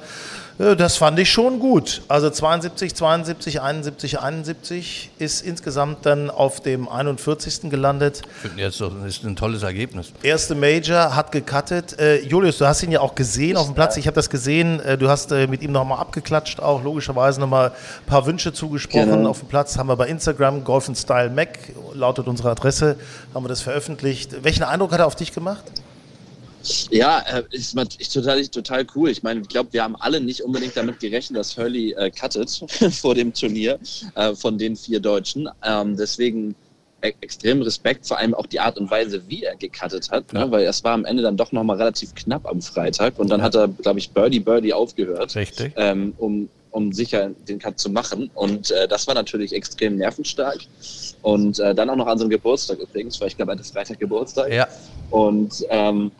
das 0.61 0.99
fand 0.99 1.19
ich 1.19 1.31
schon 1.31 1.59
gut. 1.59 2.03
Also 2.09 2.29
72, 2.29 2.95
72, 2.95 3.63
71, 3.63 4.21
71 4.21 5.11
ist 5.19 5.41
insgesamt 5.41 6.05
dann 6.05 6.29
auf 6.29 6.61
dem 6.61 6.87
41. 6.87 7.71
gelandet. 7.71 8.21
Ich 8.35 8.41
finde 8.43 8.63
jetzt, 8.63 8.79
das 8.79 8.93
ist 9.07 9.25
ein 9.25 9.37
tolles 9.37 9.63
Ergebnis. 9.63 10.13
Erste 10.23 10.55
Major 10.55 11.17
hat 11.17 11.33
gecuttet. 11.33 11.99
Äh, 11.99 12.21
Julius, 12.27 12.59
du 12.59 12.67
hast 12.67 12.83
ihn 12.83 12.93
ja 12.93 13.01
auch 13.01 13.15
gesehen 13.15 13.57
auf 13.57 13.67
dem 13.67 13.75
Platz. 13.75 13.97
Ich 13.97 14.07
habe 14.07 14.15
das 14.15 14.29
gesehen. 14.29 14.81
Äh, 14.81 14.99
du 14.99 15.09
hast 15.09 15.33
äh, 15.33 15.47
mit 15.47 15.63
ihm 15.63 15.73
nochmal 15.73 15.99
abgeklatscht, 15.99 16.61
auch 16.61 16.85
logischerweise 16.85 17.41
nochmal 17.41 17.71
ein 17.71 18.07
paar 18.07 18.27
Wünsche 18.27 18.53
zugesprochen. 18.53 19.11
Genau. 19.11 19.31
Auf 19.31 19.39
dem 19.39 19.49
Platz 19.49 19.79
haben 19.79 19.87
wir 19.89 19.97
bei 19.97 20.09
Instagram 20.09 20.63
Golf 20.63 20.91
Style 20.95 21.31
Mac, 21.31 21.59
lautet 21.95 22.29
unsere 22.29 22.51
Adresse, 22.51 22.97
haben 23.33 23.45
wir 23.45 23.49
das 23.49 23.63
veröffentlicht. 23.63 24.45
Welchen 24.45 24.65
Eindruck 24.65 24.93
hat 24.93 24.99
er 24.99 25.07
auf 25.07 25.17
dich 25.17 25.33
gemacht? 25.33 25.65
Ja, 26.91 27.21
äh, 27.21 27.43
ist 27.51 27.75
natürlich 27.75 28.11
total, 28.11 28.47
total 28.47 28.87
cool. 28.95 29.11
Ich 29.11 29.23
meine, 29.23 29.41
ich 29.41 29.49
glaube, 29.49 29.73
wir 29.73 29.83
haben 29.83 29.97
alle 29.97 30.21
nicht 30.21 30.43
unbedingt 30.43 30.77
damit 30.77 31.01
gerechnet, 31.01 31.39
dass 31.39 31.57
Hurley 31.57 31.93
äh, 31.93 32.11
cuttet 32.11 32.51
vor 32.93 33.15
dem 33.15 33.33
Turnier 33.33 33.79
äh, 34.15 34.35
von 34.35 34.59
den 34.59 34.77
vier 34.77 35.01
Deutschen. 35.01 35.49
Ähm, 35.65 35.97
deswegen 35.97 36.55
e 37.03 37.13
extrem 37.21 37.63
Respekt, 37.63 38.07
vor 38.07 38.19
allem 38.19 38.35
auch 38.35 38.47
die 38.47 38.61
Art 38.61 38.79
und 38.79 38.91
Weise, 38.91 39.23
wie 39.29 39.45
er 39.45 39.57
gecuttet 39.57 40.11
hat, 40.11 40.33
ne? 40.33 40.51
weil 40.51 40.67
es 40.67 40.85
war 40.85 40.93
am 40.93 41.05
Ende 41.07 41.23
dann 41.23 41.37
doch 41.37 41.51
nochmal 41.53 41.77
relativ 41.79 42.15
knapp 42.15 42.47
am 42.47 42.61
Freitag 42.61 43.19
und 43.19 43.31
dann 43.31 43.41
hat 43.41 43.55
er, 43.55 43.69
glaube 43.69 43.99
ich, 43.99 44.11
Birdie 44.11 44.41
Birdie 44.41 44.75
aufgehört, 44.75 45.35
Richtig. 45.35 45.73
ähm, 45.77 46.13
um, 46.19 46.51
um 46.73 46.93
sicher 46.93 47.31
den 47.49 47.59
Cut 47.59 47.79
zu 47.79 47.89
machen. 47.89 48.31
Und 48.35 48.71
äh, 48.71 48.87
das 48.87 49.07
war 49.07 49.15
natürlich 49.15 49.55
extrem 49.55 49.97
nervenstark. 49.97 50.59
Und 51.23 51.59
äh, 51.59 51.75
dann 51.75 51.91
auch 51.91 51.97
noch 51.97 52.07
an 52.07 52.19
seinem 52.19 52.31
Geburtstag 52.31 52.79
übrigens, 52.79 53.21
weil 53.21 53.29
ich 53.29 53.37
glaube, 53.37 53.53
er 53.53 53.59
hatte 53.59 53.73
Freitag 53.73 53.99
Geburtstag 53.99 54.53
Ja, 54.53 54.69
und 55.11 55.65
ähm, 55.69 56.11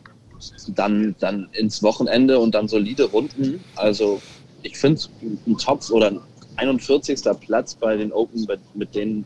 dann, 0.67 1.15
dann 1.19 1.49
ins 1.53 1.81
Wochenende 1.83 2.39
und 2.39 2.55
dann 2.55 2.67
solide 2.67 3.05
Runden. 3.05 3.63
Also 3.75 4.21
ich 4.63 4.77
finde 4.77 5.01
ein 5.47 5.57
Top 5.57 5.89
oder 5.91 6.07
ein 6.07 6.19
41. 6.57 7.21
Platz 7.39 7.75
bei 7.75 7.95
den 7.95 8.11
Open 8.11 8.45
mit, 8.45 8.59
mit, 8.75 8.95
den, 8.95 9.25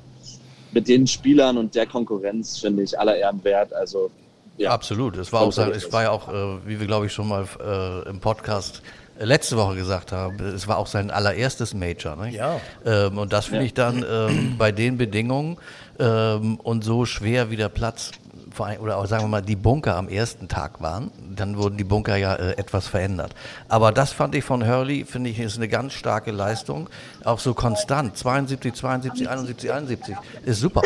mit 0.72 0.88
den 0.88 1.07
Spielern 1.07 1.57
und 1.57 1.75
der 1.75 1.86
Konkurrenz 1.86 2.60
finde 2.60 2.84
ich 2.84 2.98
aller 3.00 3.15
Ehren 3.17 3.43
wert. 3.43 3.74
Also 3.74 4.12
Ja. 4.57 4.72
Absolut. 4.72 5.17
Es 5.17 5.34
war, 5.34 5.41
auch, 5.41 5.51
sein- 5.51 5.72
es 5.72 5.91
war 5.91 6.03
ja 6.03 6.12
auch, 6.12 6.29
äh, 6.29 6.57
wie 6.67 6.79
wir 6.79 6.88
glaube 6.88 7.07
ich 7.07 7.12
schon 7.13 7.27
mal 7.27 7.45
äh, 7.60 8.10
im 8.10 8.19
Podcast 8.22 8.81
äh, 9.19 9.25
letzte 9.25 9.57
Woche 9.57 9.75
gesagt 9.75 10.12
haben, 10.13 10.39
es 10.39 10.67
war 10.67 10.77
auch 10.77 10.88
sein 10.88 11.12
allererstes 11.12 11.74
Major. 11.74 12.15
Ne? 12.15 12.31
Ja. 12.31 12.62
Ähm, 12.86 13.17
und 13.17 13.34
das 13.34 13.48
finde 13.48 13.65
ich 13.65 13.74
dann 13.74 14.05
ähm, 14.10 14.55
bei 14.57 14.72
den 14.72 14.98
Bedingungen 14.98 15.57
ähm, 16.00 16.55
und 16.62 16.84
so 16.86 17.05
schwer 17.05 17.50
wie 17.50 17.57
der 17.57 17.69
Platz, 17.69 18.12
vor 18.56 18.68
allem, 18.68 18.80
oder 18.82 18.98
auch 18.98 19.06
sagen 19.06 19.24
wir 19.24 19.28
mal, 19.28 19.42
die 19.42 19.56
Bunker 19.58 19.96
am 19.98 20.08
ersten 20.08 20.48
Tag 20.48 20.82
waren, 20.82 21.12
dann 21.36 21.58
wurden 21.58 21.78
die 21.78 21.84
Bunker 21.84 22.16
ja 22.16 22.36
äh, 22.36 22.52
etwas 22.58 22.88
verändert. 22.88 23.36
Aber 23.68 23.92
das 23.92 24.14
fand 24.14 24.34
ich 24.36 24.44
von 24.46 24.66
Hurley, 24.66 25.04
finde 25.06 25.30
ich, 25.30 25.40
ist 25.40 25.58
eine 25.58 25.68
ganz 25.68 25.94
starke 25.94 26.32
Leistung. 26.32 26.90
Auch 27.24 27.40
so 27.40 27.54
konstant, 27.54 28.18
72, 28.18 28.74
72, 28.74 29.30
71, 29.30 29.72
71, 29.72 30.16
ist 30.46 30.60
super. 30.62 30.82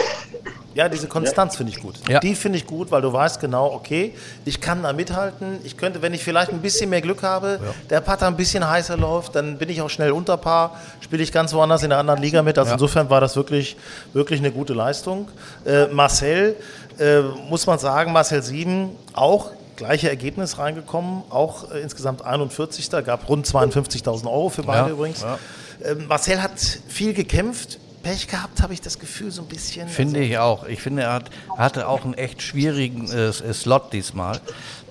Ja, 0.75 0.87
diese 0.87 1.07
Konstanz 1.07 1.57
finde 1.57 1.73
ich 1.73 1.81
gut. 1.81 1.95
Ja. 2.07 2.19
Die 2.19 2.35
finde 2.35 2.57
ich 2.57 2.65
gut, 2.67 2.91
weil 2.91 3.01
du 3.01 3.11
weißt 3.11 3.39
genau, 3.41 3.73
okay, 3.73 4.13
ich 4.45 4.61
kann 4.61 4.83
da 4.83 4.93
mithalten. 4.93 5.57
Ich 5.63 5.77
könnte, 5.77 6.01
wenn 6.01 6.13
ich 6.13 6.23
vielleicht 6.23 6.51
ein 6.51 6.61
bisschen 6.61 6.89
mehr 6.91 7.01
Glück 7.01 7.23
habe, 7.23 7.59
der 7.89 8.01
Putter 8.01 8.27
ein 8.27 8.37
bisschen 8.37 8.67
heißer 8.67 8.95
läuft, 8.95 9.35
dann 9.35 9.57
bin 9.57 9.69
ich 9.69 9.81
auch 9.81 9.89
schnell 9.89 10.11
unter 10.11 10.37
Paar, 10.37 10.79
spiele 11.01 11.23
ich 11.23 11.31
ganz 11.31 11.53
woanders 11.53 11.83
in 11.83 11.89
der 11.89 11.97
anderen 11.99 12.21
Liga 12.21 12.43
mit. 12.43 12.57
Also 12.57 12.69
Ja. 12.69 12.73
insofern 12.75 13.09
war 13.09 13.19
das 13.19 13.35
wirklich, 13.35 13.77
wirklich 14.13 14.39
eine 14.39 14.51
gute 14.51 14.73
Leistung. 14.73 15.27
Äh, 15.65 15.87
Marcel, 15.87 16.55
äh, 16.99 17.21
muss 17.49 17.65
man 17.67 17.79
sagen, 17.79 18.11
Marcel 18.11 18.41
7 18.43 18.89
auch 19.13 19.51
gleiche 19.75 20.09
Ergebnis 20.09 20.57
reingekommen, 20.57 21.23
auch 21.29 21.71
äh, 21.71 21.79
insgesamt 21.79 22.23
41. 22.23 22.89
gab 23.05 23.27
rund 23.29 23.47
52.000 23.47 24.25
Euro 24.25 24.49
für 24.49 24.63
beide 24.63 24.87
Ja, 24.87 24.93
übrigens. 24.93 25.21
ja. 25.21 25.39
Ähm, 25.83 26.07
Marcel 26.07 26.41
hat 26.41 26.59
viel 26.87 27.13
gekämpft. 27.13 27.79
Pech 28.01 28.27
gehabt, 28.29 28.61
habe 28.61 28.73
ich 28.73 28.79
das 28.79 28.97
Gefühl, 28.97 29.29
so 29.29 29.41
ein 29.41 29.49
bisschen. 29.49 29.89
Finde 29.89 30.21
ich 30.21 30.37
auch. 30.37 30.65
Ich 30.65 30.81
finde, 30.81 31.03
er 31.03 31.13
hat, 31.13 31.29
hatte 31.57 31.85
auch 31.89 32.05
einen 32.05 32.13
echt 32.13 32.41
schwierigen 32.41 33.11
äh, 33.11 33.33
Slot 33.33 33.91
diesmal. 33.91 34.39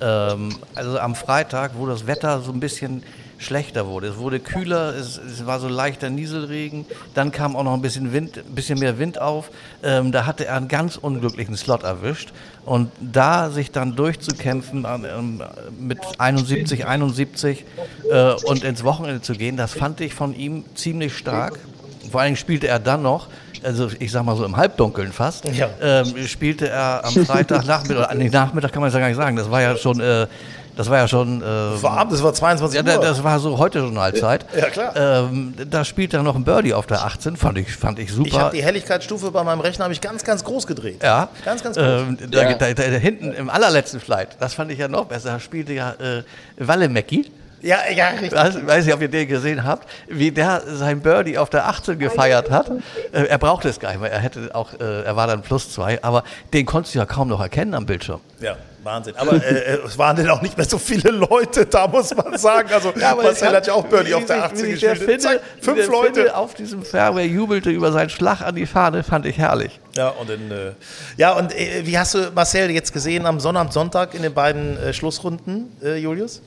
Ähm, 0.02 0.54
also 0.74 0.98
am 0.98 1.14
Freitag, 1.14 1.72
wo 1.78 1.86
das 1.86 2.06
Wetter 2.06 2.42
so 2.42 2.52
ein 2.52 2.60
bisschen 2.60 3.02
schlechter 3.38 3.86
wurde. 3.86 4.08
Es 4.08 4.18
wurde 4.18 4.40
kühler, 4.40 4.94
es, 4.94 5.16
es 5.18 5.46
war 5.46 5.60
so 5.60 5.68
leichter 5.68 6.10
Nieselregen, 6.10 6.84
dann 7.14 7.30
kam 7.32 7.56
auch 7.56 7.62
noch 7.62 7.74
ein 7.74 7.80
bisschen 7.82 8.12
Wind, 8.12 8.36
ein 8.38 8.54
bisschen 8.54 8.78
mehr 8.80 8.98
Wind 8.98 9.20
auf. 9.20 9.50
Ähm, 9.82 10.12
da 10.12 10.26
hatte 10.26 10.44
er 10.46 10.56
einen 10.56 10.68
ganz 10.68 10.96
unglücklichen 10.96 11.56
Slot 11.56 11.84
erwischt. 11.84 12.32
Und 12.64 12.90
da 13.00 13.48
sich 13.50 13.70
dann 13.70 13.96
durchzukämpfen 13.96 14.84
ähm, 14.86 15.42
mit 15.78 15.98
71, 16.18 16.86
71 16.86 17.64
äh, 18.10 18.32
und 18.44 18.64
ins 18.64 18.84
Wochenende 18.84 19.22
zu 19.22 19.32
gehen, 19.34 19.56
das 19.56 19.72
fand 19.72 20.00
ich 20.00 20.12
von 20.14 20.34
ihm 20.34 20.64
ziemlich 20.74 21.16
stark. 21.16 21.58
Vor 22.10 22.20
allen 22.20 22.28
Dingen 22.28 22.36
spielte 22.36 22.68
er 22.68 22.78
dann 22.78 23.02
noch, 23.02 23.28
also 23.62 23.88
ich 23.98 24.10
sag 24.10 24.24
mal 24.24 24.36
so 24.36 24.44
im 24.44 24.56
Halbdunkeln 24.56 25.12
fast, 25.12 25.44
Ja. 25.54 25.68
ähm, 25.80 26.26
spielte 26.26 26.68
er 26.68 27.04
am 27.04 27.12
Freitagnachmittag, 27.12 28.08
oder 28.10 28.14
nee, 28.18 28.28
Nachmittag 28.28 28.72
kann 28.72 28.82
man 28.82 28.90
ja 28.92 28.98
gar 28.98 29.08
nicht 29.08 29.16
sagen, 29.16 29.36
das 29.36 29.50
war 29.50 29.62
ja 29.62 29.76
schon, 29.76 30.00
äh, 30.00 30.26
das 30.78 30.88
war 30.88 30.96
ja 30.96 31.08
schon, 31.08 31.42
äh, 31.42 31.74
Es 31.74 31.82
war 31.82 31.98
Abend, 31.98 32.12
es 32.14 32.22
war 32.22 32.32
22 32.32 32.76
ja, 32.80 32.82
Uhr. 32.94 33.00
da- 33.02 33.06
das 33.08 33.22
war 33.22 33.38
so 33.40 33.58
heute 33.58 33.80
Journalzeit. 33.80 34.46
Ja, 34.56 34.70
klar. 34.70 34.96
Ähm, 34.96 35.52
da 35.68 35.84
spielte 35.84 36.16
er 36.16 36.22
noch 36.22 36.34
ein 36.36 36.44
Birdie 36.44 36.72
auf 36.72 36.86
der 36.86 37.04
18, 37.04 37.36
fand 37.36 37.58
ich, 37.58 37.70
fand 37.76 37.98
ich 37.98 38.10
super. 38.10 38.28
Ich 38.28 38.38
habe 38.38 38.56
die 38.56 38.62
Helligkeitsstufe 38.62 39.30
bei 39.30 39.44
meinem 39.44 39.60
Rechner 39.60 39.84
habe 39.84 39.92
ich 39.92 40.00
ganz, 40.00 40.24
ganz 40.24 40.42
groß 40.44 40.66
gedreht. 40.66 41.02
Ja, 41.02 41.28
Ganz, 41.44 41.62
ganz 41.62 41.76
groß. 41.76 41.84
Ähm, 41.86 42.18
da, 42.30 42.42
Ja. 42.42 42.54
da, 42.54 42.72
da, 42.72 42.74
da 42.74 42.96
hinten 42.96 43.32
im 43.32 43.50
allerletzten 43.50 44.00
Flight, 44.00 44.36
das 44.40 44.54
fand 44.54 44.70
ich 44.72 44.78
ja 44.78 44.88
noch 44.88 45.04
besser, 45.04 45.32
da 45.32 45.40
spielte 45.40 45.72
ja 45.74 45.90
äh, 45.92 46.22
Wallemecki. 46.56 47.30
ja, 47.62 47.78
ja, 47.94 48.08
richtig. 48.10 48.32
Weiß, 48.32 48.66
weiß 48.66 48.84
nicht, 48.84 48.94
ob 48.94 49.00
ihr 49.00 49.08
den 49.08 49.26
gesehen 49.26 49.64
habt, 49.64 49.88
wie 50.08 50.30
der 50.30 50.62
sein 50.66 51.00
Birdie 51.00 51.38
auf 51.38 51.50
der 51.50 51.66
18 51.68 51.98
gefeiert 51.98 52.50
hat. 52.50 52.70
Äh, 53.12 53.24
er 53.24 53.38
brauchte 53.38 53.68
es 53.68 53.80
gar 53.80 53.90
nicht, 53.90 54.00
weil 54.00 54.10
er 54.10 54.20
hätte 54.20 54.54
auch, 54.54 54.74
äh, 54.78 55.02
er 55.02 55.16
war 55.16 55.26
dann 55.26 55.42
plus 55.42 55.72
zwei, 55.72 55.98
aber 56.02 56.22
den 56.52 56.66
konntest 56.66 56.94
du 56.94 57.00
ja 57.00 57.06
kaum 57.06 57.28
noch 57.28 57.40
erkennen 57.40 57.74
am 57.74 57.84
Bildschirm. 57.86 58.20
Ja, 58.40 58.56
Wahnsinn. 58.88 59.14
Aber 59.16 59.34
äh, 59.34 59.74
äh, 59.74 59.78
es 59.86 59.98
waren 59.98 60.16
denn 60.16 60.28
auch 60.30 60.40
nicht 60.40 60.56
mehr 60.56 60.66
so 60.66 60.78
viele 60.78 61.10
Leute 61.10 61.66
da, 61.66 61.86
muss 61.86 62.14
man 62.14 62.36
sagen. 62.38 62.70
Also 62.72 62.92
Marcel 62.96 63.48
hat 63.50 63.66
ja 63.66 63.74
auch 63.74 63.84
Birdie 63.84 64.14
auf 64.14 64.24
der 64.24 64.44
18 64.44 64.66
wie 64.66 64.70
sich 64.72 64.80
der 64.80 64.90
gespielt. 64.90 65.22
Finne, 65.22 65.34
Zack, 65.34 65.40
fünf 65.60 65.78
der 65.78 65.86
Leute. 65.88 66.14
Finne 66.14 66.36
auf 66.36 66.54
diesem 66.54 66.82
Fairway 66.82 67.26
jubelte 67.26 67.70
über 67.70 67.92
seinen 67.92 68.10
Schlag 68.10 68.40
an 68.40 68.54
die 68.54 68.66
Fahne, 68.66 69.02
fand 69.02 69.26
ich 69.26 69.38
herrlich. 69.38 69.78
Ja, 69.94 70.08
und, 70.08 70.30
in, 70.30 70.50
äh, 70.50 70.72
ja, 71.16 71.32
und 71.32 71.54
äh, 71.54 71.82
wie 71.84 71.98
hast 71.98 72.14
du 72.14 72.30
Marcel 72.34 72.70
jetzt 72.70 72.92
gesehen 72.92 73.26
am 73.26 73.40
Sonnabend, 73.40 73.72
Sonntag 73.72 74.14
in 74.14 74.22
den 74.22 74.32
beiden 74.32 74.78
äh, 74.78 74.92
Schlussrunden, 74.92 75.76
äh, 75.82 75.96
Julius? 75.96 76.40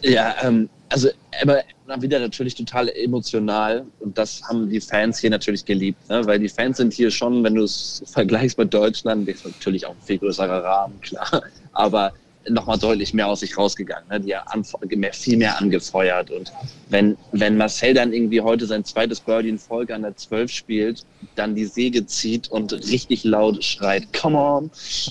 Ja, 0.00 0.34
ähm, 0.42 0.68
also 0.88 1.08
aber 1.40 1.62
wieder 2.00 2.18
natürlich 2.18 2.54
total 2.54 2.88
emotional 2.88 3.84
und 4.00 4.16
das 4.16 4.42
haben 4.48 4.68
die 4.68 4.80
Fans 4.80 5.18
hier 5.18 5.30
natürlich 5.30 5.64
geliebt, 5.64 6.08
ne? 6.08 6.26
weil 6.26 6.38
die 6.38 6.48
Fans 6.48 6.78
sind 6.78 6.92
hier 6.92 7.10
schon, 7.10 7.44
wenn 7.44 7.54
du 7.54 7.64
es 7.64 8.02
vergleichst 8.06 8.58
mit 8.58 8.72
Deutschland, 8.72 9.28
ist 9.28 9.44
natürlich 9.44 9.86
auch 9.86 9.92
ein 9.92 10.02
viel 10.02 10.18
größerer 10.18 10.64
Rahmen, 10.64 11.00
klar, 11.00 11.42
aber 11.72 12.12
nochmal 12.48 12.78
deutlich 12.78 13.12
mehr 13.12 13.26
aus 13.26 13.40
sich 13.40 13.56
rausgegangen. 13.58 14.08
Ne? 14.08 14.20
Die 14.20 14.36
haben 14.36 14.64
viel 15.12 15.36
mehr 15.36 15.60
angefeuert 15.60 16.30
und 16.30 16.52
wenn, 16.88 17.16
wenn 17.32 17.56
Marcel 17.56 17.94
dann 17.94 18.12
irgendwie 18.12 18.40
heute 18.40 18.66
sein 18.66 18.84
zweites 18.84 19.20
Birdie 19.20 19.48
in 19.48 19.58
Folge 19.58 19.94
an 19.94 20.02
der 20.02 20.16
12 20.16 20.50
spielt, 20.50 21.04
dann 21.34 21.54
die 21.54 21.64
Säge 21.64 22.06
zieht 22.06 22.48
und 22.48 22.72
richtig 22.72 23.24
laut 23.24 23.62
schreit, 23.64 24.12
come 24.12 24.38
on, 24.38 24.70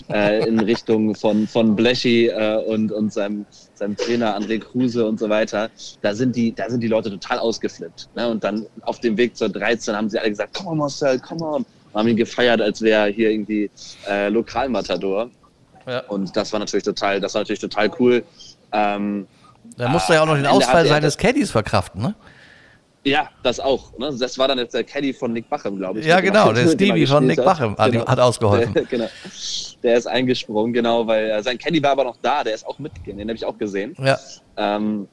äh, 0.10 0.48
in 0.48 0.60
Richtung 0.60 1.15
von, 1.15 1.48
von 1.48 1.75
Blechi 1.75 2.27
äh, 2.27 2.58
und, 2.65 2.91
und 2.91 3.12
seinem, 3.12 3.46
seinem 3.77 3.96
Trainer 3.98 4.38
André 4.38 4.60
Kruse 4.60 5.05
und 5.05 5.20
so 5.20 5.29
weiter, 5.29 5.70
da 6.01 6.13
sind 6.13 6.36
die, 6.36 6.53
da 6.53 6.70
sind 6.70 6.82
die 6.82 6.88
Leute 6.88 7.10
total 7.10 7.39
ausgeflippt. 7.39 8.10
Ne? 8.15 8.27
Und 8.27 8.44
dann 8.44 8.65
auf 8.82 9.00
dem 9.00 9.17
Weg 9.17 9.36
zur 9.36 9.50
13 9.50 9.96
haben 9.96 10.10
sie 10.10 10.20
alle 10.20 10.29
gesagt, 10.29 10.55
come 10.55 10.72
on 10.72 10.77
Marcel, 10.77 11.20
come 11.20 11.44
on. 11.44 11.65
Und 11.91 12.00
haben 12.00 12.08
ihn 12.08 12.17
gefeiert, 12.17 12.62
als 12.62 12.82
wäre 12.82 13.08
er 13.08 13.13
hier 13.13 13.32
irgendwie 13.32 13.70
äh, 14.10 14.29
Lokalmatador. 14.29 15.29
Ja. 15.88 16.00
Und 16.08 16.36
das 16.36 16.51
war 16.51 16.60
natürlich 16.60 16.84
total, 16.84 17.22
das 17.22 17.34
war 17.34 17.41
natürlich 17.41 17.60
total 17.62 17.91
cool. 18.00 18.24
Ähm, 18.72 19.27
Da 19.77 19.89
musste 19.89 20.13
er 20.13 20.15
ja 20.17 20.22
auch 20.24 20.27
noch 20.27 20.36
den 20.36 20.48
Ausfall 20.48 20.86
seines 20.88 21.17
Caddies 21.17 21.51
verkraften, 21.51 22.01
ne? 22.01 22.15
Ja, 23.06 23.30
das 23.44 23.60
auch. 23.60 23.98
Ne? 23.98 24.16
Das 24.20 24.38
war 24.38 24.48
dann 24.48 24.58
jetzt 24.58 24.74
der 24.74 24.84
Caddy 24.84 25.14
von 25.14 25.32
Nick 25.32 25.50
Bachem, 25.50 25.78
glaube 25.78 26.00
ich. 26.00 26.06
Ja, 26.06 26.20
genau, 26.20 26.52
der 26.54 26.68
Stevie 26.70 27.06
von 27.06 27.28
Nick 27.28 27.38
Bachem 27.44 27.78
hat 27.78 27.94
ihm- 27.94 28.06
hat 28.06 28.20
ausgeholfen. 28.20 28.74
Der, 28.74 28.84
genau. 28.90 29.08
Der 29.84 29.98
ist 29.98 30.08
eingesprungen, 30.08 30.74
genau, 30.74 31.06
weil 31.06 31.30
äh, 31.30 31.44
sein 31.44 31.58
Caddy 31.58 31.82
war 31.84 31.92
aber 31.92 32.04
noch 32.06 32.18
da, 32.22 32.44
der 32.44 32.56
ist 32.56 32.66
auch 32.66 32.80
mitgegangen, 32.80 33.20
den 33.20 33.30
habe 33.30 33.38
ich 33.38 33.46
auch 33.46 33.58
gesehen. 33.58 33.96
Ja. 34.04 34.18
Ähm, 34.58 35.08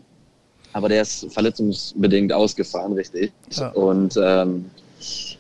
aber 0.73 0.89
der 0.89 1.03
ist 1.03 1.31
verletzungsbedingt 1.33 2.33
ausgefahren, 2.33 2.95
richtig. 2.95 3.31
Ja. 3.51 3.69
Und 3.73 4.19
ähm, 4.23 4.71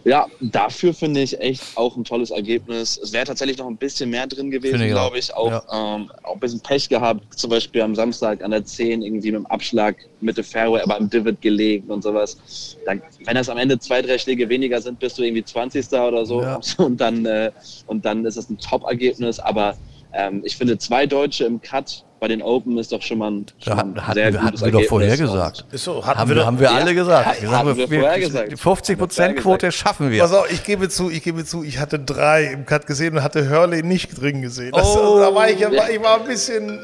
ja, 0.04 0.26
dafür 0.40 0.92
finde 0.94 1.22
ich 1.22 1.40
echt 1.40 1.62
auch 1.76 1.96
ein 1.96 2.04
tolles 2.04 2.30
Ergebnis. 2.30 2.98
Es 3.02 3.12
wäre 3.12 3.24
tatsächlich 3.24 3.58
noch 3.58 3.68
ein 3.68 3.76
bisschen 3.76 4.10
mehr 4.10 4.26
drin 4.26 4.50
gewesen, 4.50 4.72
Finde 4.72 4.86
ich 4.88 4.94
auch. 4.94 4.98
glaube 4.98 5.18
ich. 5.18 5.34
Auch, 5.34 5.62
ähm, 5.72 6.10
auch 6.24 6.34
ein 6.34 6.40
bisschen 6.40 6.60
Pech 6.60 6.88
gehabt, 6.88 7.38
zum 7.38 7.50
Beispiel 7.50 7.82
am 7.82 7.94
Samstag 7.94 8.42
an 8.42 8.50
der 8.50 8.64
10 8.64 9.02
irgendwie 9.02 9.30
mit 9.30 9.40
dem 9.40 9.46
Abschlag 9.46 9.96
Mitte 10.20 10.42
Fairway, 10.42 10.80
aber 10.82 10.98
im 10.98 11.08
Divot 11.08 11.40
gelegt 11.40 11.88
und 11.88 12.02
sowas. 12.02 12.76
Dann, 12.84 13.00
wenn 13.24 13.34
das 13.34 13.48
am 13.48 13.58
Ende 13.58 13.78
zwei, 13.78 14.02
drei 14.02 14.18
Schläge 14.18 14.48
weniger 14.48 14.80
sind, 14.80 14.98
bist 14.98 15.18
du 15.18 15.22
irgendwie 15.22 15.44
20. 15.44 15.92
oder 15.92 16.26
so. 16.26 16.42
Ja. 16.42 16.60
Und, 16.78 17.00
dann, 17.00 17.24
äh, 17.26 17.52
und 17.86 18.04
dann 18.04 18.24
ist 18.24 18.36
das 18.36 18.50
ein 18.50 18.58
Top-Ergebnis. 18.58 19.38
Aber 19.38 19.76
ähm, 20.12 20.42
ich 20.44 20.56
finde, 20.56 20.78
zwei 20.78 21.06
Deutsche 21.06 21.44
im 21.44 21.60
Cut 21.60 22.04
bei 22.22 22.28
den 22.28 22.40
Open 22.40 22.78
ist 22.78 22.92
doch 22.92 23.02
schon 23.02 23.18
mal 23.18 23.32
ein, 23.32 23.46
schon 23.58 23.72
mal 23.74 23.78
hatten, 23.80 23.94
ein 23.98 24.06
hatten, 24.06 24.14
sehr 24.14 24.32
wir, 24.32 24.38
gutes 24.38 24.62
hatten 24.62 24.72
wir 24.72 24.80
doch 24.80 24.88
vorher 24.88 25.16
gesagt. 25.16 25.64
Ist 25.72 25.82
so, 25.82 26.06
hatten 26.06 26.20
Haben 26.20 26.28
wir 26.30 26.36
doch- 26.36 26.46
haben 26.46 26.60
wir 26.60 26.70
alle 26.70 26.90
Ja, 26.90 26.92
gesagt. 26.92 27.42
ja, 27.42 27.50
haben 27.50 27.76
wir 27.76 27.90
wir- 27.90 28.00
vorher 28.00 28.20
gesagt. 28.20 28.52
Die 28.52 28.56
50%-Quote 28.56 29.72
schaffen 29.72 30.08
wir. 30.08 30.22
Pass 30.22 30.32
auf, 30.32 30.48
ich 30.52 30.62
gebe 30.62 30.88
zu, 30.88 31.10
ich 31.10 31.24
gebe 31.24 31.44
zu, 31.44 31.64
ich 31.64 31.80
hatte 31.80 31.98
drei 31.98 32.44
im 32.44 32.64
Cut 32.64 32.86
gesehen 32.86 33.16
und 33.16 33.24
hatte 33.24 33.50
Hurley 33.50 33.82
nicht 33.82 34.20
drin 34.20 34.40
gesehen. 34.40 34.70
Das, 34.72 34.86
Oh. 34.96 35.18
da 35.18 35.34
war 35.34 35.50
ich, 35.50 35.58
ja- 35.58 35.72
war, 35.72 35.90
ich 35.90 36.00
war 36.00 36.20
ein 36.20 36.24
bisschen, 36.26 36.78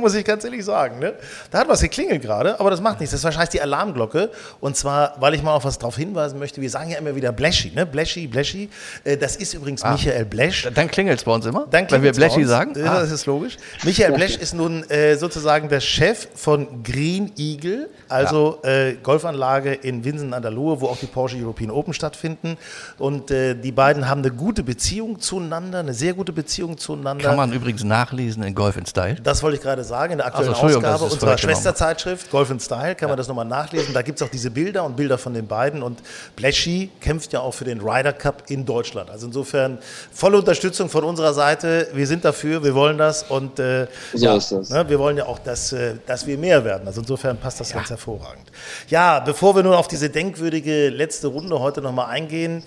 muss 0.00 0.12
ich 0.16 0.24
ganz 0.24 0.42
ehrlich 0.42 0.64
sagen. 0.64 0.98
Ne? 0.98 1.14
Da 1.52 1.58
hat 1.60 1.68
was 1.68 1.82
geklingelt 1.82 2.20
gerade, 2.22 2.58
aber 2.58 2.70
das 2.70 2.80
macht 2.80 2.98
nichts. 2.98 3.12
Das 3.12 3.20
ist 3.20 3.24
wahrscheinlich 3.24 3.50
die 3.50 3.62
Alarmglocke. 3.62 4.30
Und 4.58 4.76
zwar, 4.76 5.14
weil 5.20 5.34
ich 5.34 5.42
mal 5.44 5.54
auf 5.54 5.64
was 5.64 5.78
darauf 5.78 5.96
hinweisen 5.96 6.40
möchte. 6.40 6.60
Wir 6.60 6.68
sagen 6.68 6.90
ja 6.90 6.98
immer 6.98 7.14
wieder 7.14 7.30
Bleschi, 7.30 7.70
ne? 7.76 7.86
Bleschi, 7.86 8.26
Bleschi. 8.26 8.68
Äh, 9.04 9.16
Das 9.16 9.36
ist 9.36 9.54
übrigens 9.54 9.84
Michael 9.84 10.24
Blesch. 10.24 10.68
Dann 10.74 10.88
klingelt 10.88 11.18
es 11.20 11.24
bei 11.24 11.32
uns 11.32 11.46
immer, 11.46 11.68
Dann 11.70 11.86
wenn 11.90 12.02
wir 12.02 12.10
uns. 12.10 12.48
sagen. 12.48 12.72
Ja, 12.76 12.94
Ah. 12.96 13.00
Das 13.02 13.12
ist 13.12 13.26
logisch. 13.26 13.56
Michael 13.84 14.12
Blesch 14.14 14.36
ist 14.36 14.52
nun 14.54 14.79
äh, 14.88 15.16
sozusagen 15.16 15.68
der 15.68 15.80
Chef 15.80 16.28
von 16.34 16.82
Green 16.82 17.32
Eagle, 17.36 17.88
also 18.08 18.58
äh, 18.62 18.94
Golfanlage 19.02 19.72
in 19.74 20.04
Winsen 20.04 20.32
an 20.34 20.42
der 20.42 20.50
Luhe, 20.50 20.80
wo 20.80 20.86
auch 20.86 20.98
die 20.98 21.06
Porsche 21.06 21.36
European 21.36 21.70
Open 21.70 21.92
stattfinden. 21.92 22.56
Und 22.98 23.30
äh, 23.30 23.54
die 23.54 23.72
beiden 23.72 24.08
haben 24.08 24.20
eine 24.20 24.30
gute 24.30 24.62
Beziehung 24.62 25.20
zueinander, 25.20 25.80
eine 25.80 25.94
sehr 25.94 26.14
gute 26.14 26.32
Beziehung 26.32 26.78
zueinander. 26.78 27.24
Kann 27.24 27.36
man 27.36 27.52
übrigens 27.52 27.84
nachlesen 27.84 28.42
in 28.42 28.54
Golf 28.54 28.76
in 28.76 28.86
Style. 28.86 29.16
Das 29.22 29.42
wollte 29.42 29.56
ich 29.56 29.62
gerade 29.62 29.84
sagen, 29.84 30.12
in 30.12 30.18
der 30.18 30.26
aktuellen 30.26 30.54
Also, 30.54 30.66
Ausgabe 30.66 31.04
unserer. 31.04 31.38
Schwesterzeitschrift 31.38 32.30
Golf 32.30 32.50
in 32.50 32.60
Style 32.60 32.94
kann 32.94 33.08
man 33.08 33.16
das 33.16 33.28
nochmal 33.28 33.44
nachlesen. 33.44 33.94
Da 33.94 34.02
gibt 34.02 34.20
es 34.20 34.26
auch 34.26 34.30
diese 34.30 34.50
Bilder 34.50 34.84
und 34.84 34.96
Bilder 34.96 35.18
von 35.18 35.34
den 35.34 35.46
beiden. 35.46 35.82
Und 35.82 36.00
Bleschi 36.36 36.90
kämpft 37.00 37.32
ja 37.32 37.40
auch 37.40 37.52
für 37.52 37.64
den 37.64 37.80
Ryder 37.80 38.12
Cup 38.12 38.44
in 38.48 38.64
Deutschland. 38.64 39.10
Also 39.10 39.26
insofern 39.26 39.78
volle 40.12 40.38
Unterstützung 40.38 40.88
von 40.88 41.04
unserer 41.04 41.34
Seite. 41.34 41.88
Wir 41.92 42.06
sind 42.06 42.24
dafür, 42.24 42.62
wir 42.62 42.74
wollen 42.74 42.98
das 42.98 43.22
und 43.24 43.58
äh, 43.58 43.86
So 44.14 44.24
ja, 44.24 44.36
ist 44.36 44.52
das. 44.52 44.69
Ne, 44.70 44.88
wir 44.88 45.00
wollen 45.00 45.16
ja 45.16 45.26
auch, 45.26 45.40
dass, 45.40 45.72
äh, 45.72 45.96
dass 46.06 46.26
wir 46.28 46.38
mehr 46.38 46.64
werden. 46.64 46.86
Also 46.86 47.00
insofern 47.00 47.36
passt 47.36 47.58
das 47.58 47.72
ganz 47.72 47.90
hervorragend. 47.90 48.44
Ja, 48.88 49.18
bevor 49.18 49.56
wir 49.56 49.64
nun 49.64 49.74
auf 49.74 49.88
diese 49.88 50.08
denkwürdige 50.10 50.90
letzte 50.90 51.26
Runde 51.26 51.58
heute 51.58 51.82
nochmal 51.82 52.06
eingehen, 52.06 52.62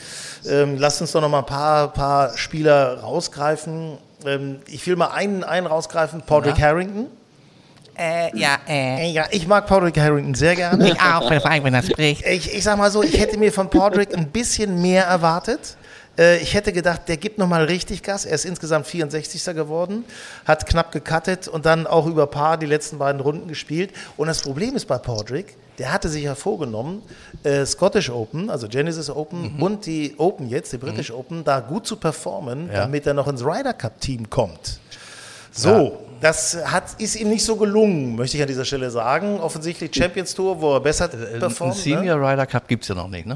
ähm, 0.46 0.78
lasst 0.78 1.00
uns 1.00 1.14
doch 1.14 1.22
nochmal 1.22 1.40
ein 1.42 1.46
paar, 1.46 1.94
paar 1.94 2.38
Spieler 2.38 3.00
rausgreifen. 3.00 3.98
Ähm, 4.26 4.60
ich 4.68 4.86
will 4.86 4.98
mal 4.98 5.08
einen, 5.12 5.46
einen 5.46 5.66
rausgreifen, 5.66 6.22
Patrick 6.24 6.58
Ja. 6.58 6.66
Harrington. 6.68 7.08
Äh, 7.98 8.38
ja, 8.38 8.58
äh. 8.68 9.08
Äh, 9.08 9.12
Ja, 9.12 9.26
ich 9.32 9.48
mag 9.48 9.66
Patrick 9.68 9.98
Harrington 9.98 10.34
sehr 10.34 10.56
gerne. 10.56 10.90
Ich 10.90 11.00
auch, 11.00 11.32
vor 11.32 11.46
allem, 11.50 11.64
wenn 11.64 11.74
er 11.74 11.84
spricht. 11.84 12.26
Ich, 12.26 12.54
ich 12.54 12.64
sag 12.64 12.78
mal 12.78 12.92
so, 12.92 13.02
ich 13.02 13.18
hätte 13.18 13.38
mir 13.38 13.54
von 13.54 13.70
Patrick 13.70 14.14
ein 14.18 14.28
bisschen 14.28 14.82
mehr 14.82 15.06
erwartet. 15.06 15.78
Äh, 16.17 16.38
Ich 16.38 16.53
hätte 16.53 16.72
gedacht, 16.74 17.01
der 17.08 17.17
gibt 17.17 17.38
nochmal 17.38 17.63
richtig 17.65 18.03
Gas. 18.03 18.25
Er 18.25 18.36
ist 18.36 18.46
insgesamt 18.46 18.86
64. 18.88 19.43
geworden, 19.55 20.05
hat 20.46 20.65
knapp 20.65 20.91
gecuttet 20.91 21.48
und 21.48 21.65
dann 21.65 21.88
auch 21.88 22.05
über 22.05 22.27
Paar 22.27 22.58
die 22.58 22.65
letzten 22.67 22.98
beiden 23.00 23.22
Runden 23.22 23.48
gespielt. 23.48 23.91
Und 24.17 24.27
das 24.27 24.41
Problem 24.41 24.75
ist 24.75 24.86
bei 24.86 24.98
Patrick, 24.98 25.55
der 25.79 25.91
hatte 25.91 26.08
sich 26.10 26.24
ja 26.24 26.36
vorgenommen, 26.36 27.01
äh, 27.43 27.65
Scottish 27.65 28.10
Open, 28.12 28.50
also 28.51 28.67
Genesis 28.67 29.10
Open 29.10 29.55
und 29.60 29.88
die 29.88 30.13
Open 30.20 30.48
jetzt, 30.50 30.72
die 30.72 30.77
British 30.77 31.10
Open, 31.12 31.43
da 31.43 31.60
gut 31.62 31.88
zu 31.88 31.96
performen, 31.96 32.67
Ja. 32.72 32.82
damit 32.82 33.08
er 33.08 33.15
noch 33.15 33.27
ins 33.27 33.43
Ryder 33.43 33.74
Cup 33.74 34.00
Team 34.00 34.29
kommt. 34.29 34.79
So, 35.51 35.98
das 36.24 36.58
hat, 36.65 36.86
ist 37.00 37.15
ihm 37.15 37.30
nicht 37.30 37.44
so 37.44 37.56
gelungen, 37.58 38.15
möchte 38.15 38.38
ich 38.38 38.42
an 38.42 38.48
dieser 38.48 38.63
Stelle 38.65 38.89
sagen. 38.89 39.39
Offensichtlich 39.39 39.94
Champions 39.94 40.34
Tour, 40.34 40.60
wo 40.62 40.74
er 40.74 40.80
besser 40.80 41.10
Äh, 41.13 41.34
Ein 41.36 41.39
performt. 41.39 41.75
Senior 41.75 42.18
Ne? 42.18 42.32
Rider 42.32 42.46
Cup 42.46 42.68
gibt 42.68 42.84
es 42.84 42.89
ja 42.89 42.96
noch 42.96 43.10
nicht, 43.10 43.25
ne? 43.25 43.36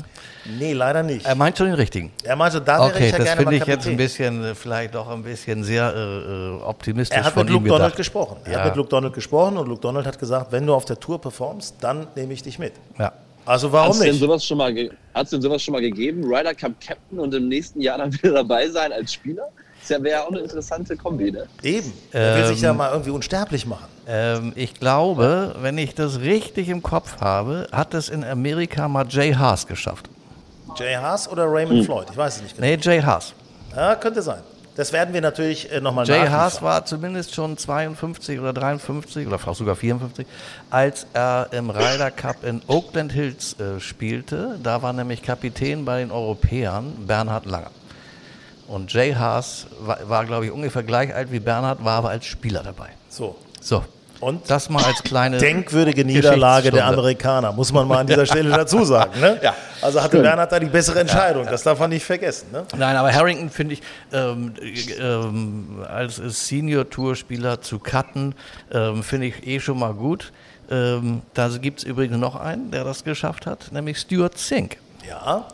Nee, 0.57 0.71
leider 0.73 1.03
nicht. 1.03 1.25
Er 1.25 1.35
meint 1.35 1.57
schon 1.57 1.67
den 1.67 1.75
richtigen. 1.75 2.11
Er 2.23 2.35
meinte, 2.37 2.61
da 2.61 2.79
wäre 2.79 2.89
Okay, 2.89 3.05
ich 3.07 3.11
ja 3.11 3.17
das 3.17 3.29
finde 3.31 3.55
ich 3.57 3.65
jetzt 3.65 3.85
ein 3.87 3.97
bisschen, 3.97 4.43
äh, 4.43 4.55
vielleicht 4.55 4.95
doch 4.95 5.09
ein 5.09 5.21
bisschen 5.21 5.63
sehr 5.63 5.93
äh, 5.93 5.99
äh, 5.99 6.61
optimistisch 6.63 7.17
Er 7.17 7.25
hat 7.25 7.33
von 7.33 7.43
mit 7.43 7.51
Luke 7.53 7.65
ihm 7.65 7.67
Donald 7.67 7.83
gedacht. 7.87 7.97
gesprochen. 7.97 8.37
Er 8.45 8.51
Ja. 8.53 8.57
hat 8.59 8.65
mit 8.67 8.75
Luke 8.77 8.89
Donald 8.89 9.13
gesprochen 9.13 9.57
und 9.57 9.67
Luke 9.67 9.81
Donald 9.81 10.07
hat 10.07 10.17
gesagt, 10.17 10.51
wenn 10.53 10.65
du 10.65 10.73
auf 10.73 10.85
der 10.85 10.99
Tour 10.99 11.19
performst, 11.19 11.75
dann 11.81 12.07
nehme 12.15 12.31
ich 12.33 12.41
dich 12.43 12.57
mit. 12.57 12.73
Ja. 12.97 13.11
Also 13.45 13.71
warum 13.71 13.89
Hat's 13.89 13.99
denn 13.99 14.09
nicht? 14.11 14.19
sowas 14.19 14.43
schon 14.45 14.57
mal 14.57 14.73
ge- 14.73 14.91
hat's 15.13 15.29
denn 15.31 15.41
sowas 15.41 15.61
schon 15.61 15.73
mal 15.73 15.81
gegeben? 15.81 16.23
Ryder 16.25 16.53
Cup 16.53 16.71
Captain 16.85 17.19
und 17.19 17.33
im 17.33 17.47
nächsten 17.49 17.81
Jahr 17.81 17.97
dann 17.97 18.13
wieder 18.21 18.31
dabei 18.33 18.69
sein 18.69 18.91
als 18.93 19.13
Spieler? 19.13 19.47
Das 19.81 19.89
wäre 19.89 20.09
ja 20.09 20.23
auch 20.23 20.29
eine 20.29 20.39
interessante 20.39 20.97
Kombi, 20.97 21.31
ne? 21.31 21.47
Eben. 21.63 21.93
Er 22.11 22.35
will 22.37 22.45
sich 22.47 22.59
Ähm, 22.59 22.63
ja 22.65 22.73
mal 22.73 22.91
irgendwie 22.91 23.11
unsterblich 23.11 23.65
machen. 23.65 23.85
Ähm, 24.07 24.53
ich 24.55 24.73
glaube, 24.73 25.55
wenn 25.61 25.77
ich 25.77 25.95
das 25.95 26.19
richtig 26.19 26.69
im 26.69 26.81
Kopf 26.83 27.21
habe, 27.21 27.67
hat 27.71 27.93
es 27.93 28.09
in 28.09 28.23
Amerika 28.23 28.87
mal 28.87 29.05
Jay 29.07 29.33
Haas 29.33 29.65
geschafft. 29.67 30.09
Jay 30.77 30.95
Haas 30.95 31.29
oder 31.29 31.45
Raymond 31.49 31.85
Floyd? 31.85 32.07
Ich 32.11 32.17
weiß 32.17 32.37
es 32.37 32.41
nicht 32.43 32.55
genau. 32.55 32.67
Nee, 32.67 32.77
Jay 32.81 33.01
Haas. 33.01 33.33
Ja, 33.75 33.95
könnte 33.95 34.21
sein. 34.21 34.41
Das 34.75 34.93
werden 34.93 35.11
wir 35.13 35.21
natürlich 35.21 35.71
äh, 35.71 35.81
nochmal 35.81 36.05
Jay. 36.05 36.27
Haas 36.27 36.61
war 36.61 36.85
zumindest 36.85 37.33
schon 37.33 37.57
52 37.57 38.39
oder 38.39 38.53
53 38.53 39.25
oder 39.25 39.39
vielleicht 39.39 39.57
sogar 39.57 39.75
54, 39.75 40.27
als 40.69 41.07
er 41.13 41.47
im 41.51 41.69
Ryder 41.71 42.11
Cup 42.11 42.43
in 42.43 42.61
Oakland 42.67 43.11
Hills 43.11 43.59
äh, 43.59 43.79
spielte. 43.79 44.59
Da 44.61 44.81
war 44.83 44.93
nämlich 44.93 45.23
Kapitän 45.23 45.83
bei 45.83 45.99
den 45.99 46.11
Europäern 46.11 46.93
Bernhard 47.07 47.45
Langer. 47.47 47.71
Und 48.67 48.91
Jay 48.91 49.13
Haas 49.13 49.67
war, 49.79 49.97
war 50.09 50.25
glaube 50.25 50.45
ich, 50.45 50.51
ungefähr 50.51 50.83
gleich 50.83 51.13
alt 51.13 51.31
wie 51.31 51.39
Bernhard, 51.39 51.83
war 51.83 51.99
aber 51.99 52.09
als 52.09 52.25
Spieler 52.25 52.63
dabei. 52.63 52.89
So. 53.09 53.35
So, 53.61 53.83
Und 54.19 54.49
das 54.49 54.69
mal 54.69 54.83
als 54.83 55.03
kleine 55.03 55.37
denkwürdige 55.37 56.05
Niederlage 56.05 56.71
der. 56.71 56.85
Amerikaner, 56.87 57.51
muss 57.51 57.71
man 57.73 57.87
mal 57.87 57.99
an 57.99 58.07
dieser 58.07 58.25
Stelle 58.25 58.49
dazu 58.55 58.83
sagen. 58.85 59.19
Ne? 59.19 59.39
Ja. 59.41 59.55
Also 59.81 60.01
hatte 60.01 60.21
Bernhard 60.21 60.51
da 60.51 60.59
die 60.59 60.67
bessere 60.67 60.99
Entscheidung. 60.99 61.45
Das 61.45 61.63
darf 61.63 61.79
man 61.79 61.89
nicht 61.89 62.05
vergessen. 62.05 62.51
Ne? 62.51 62.65
Nein, 62.77 62.95
aber 62.95 63.13
Harrington 63.13 63.49
finde 63.49 63.73
ich, 63.73 63.81
ähm, 64.13 64.53
äh, 64.61 64.93
ähm, 65.01 65.85
als 65.87 66.15
Senior-Tour-Spieler 66.17 67.61
zu 67.61 67.79
cutten, 67.79 68.35
ähm, 68.71 69.03
finde 69.03 69.27
ich 69.27 69.45
eh 69.45 69.59
schon 69.59 69.79
mal 69.79 69.93
gut. 69.93 70.31
Ähm, 70.69 71.21
da 71.33 71.47
gibt 71.49 71.79
es 71.79 71.85
übrigens 71.85 72.17
noch 72.17 72.35
einen, 72.35 72.71
der 72.71 72.83
das 72.83 73.03
geschafft 73.03 73.45
hat, 73.45 73.71
nämlich 73.71 73.97
Stuart 73.99 74.37
Sink. 74.37 74.77
Ja. 75.07 75.47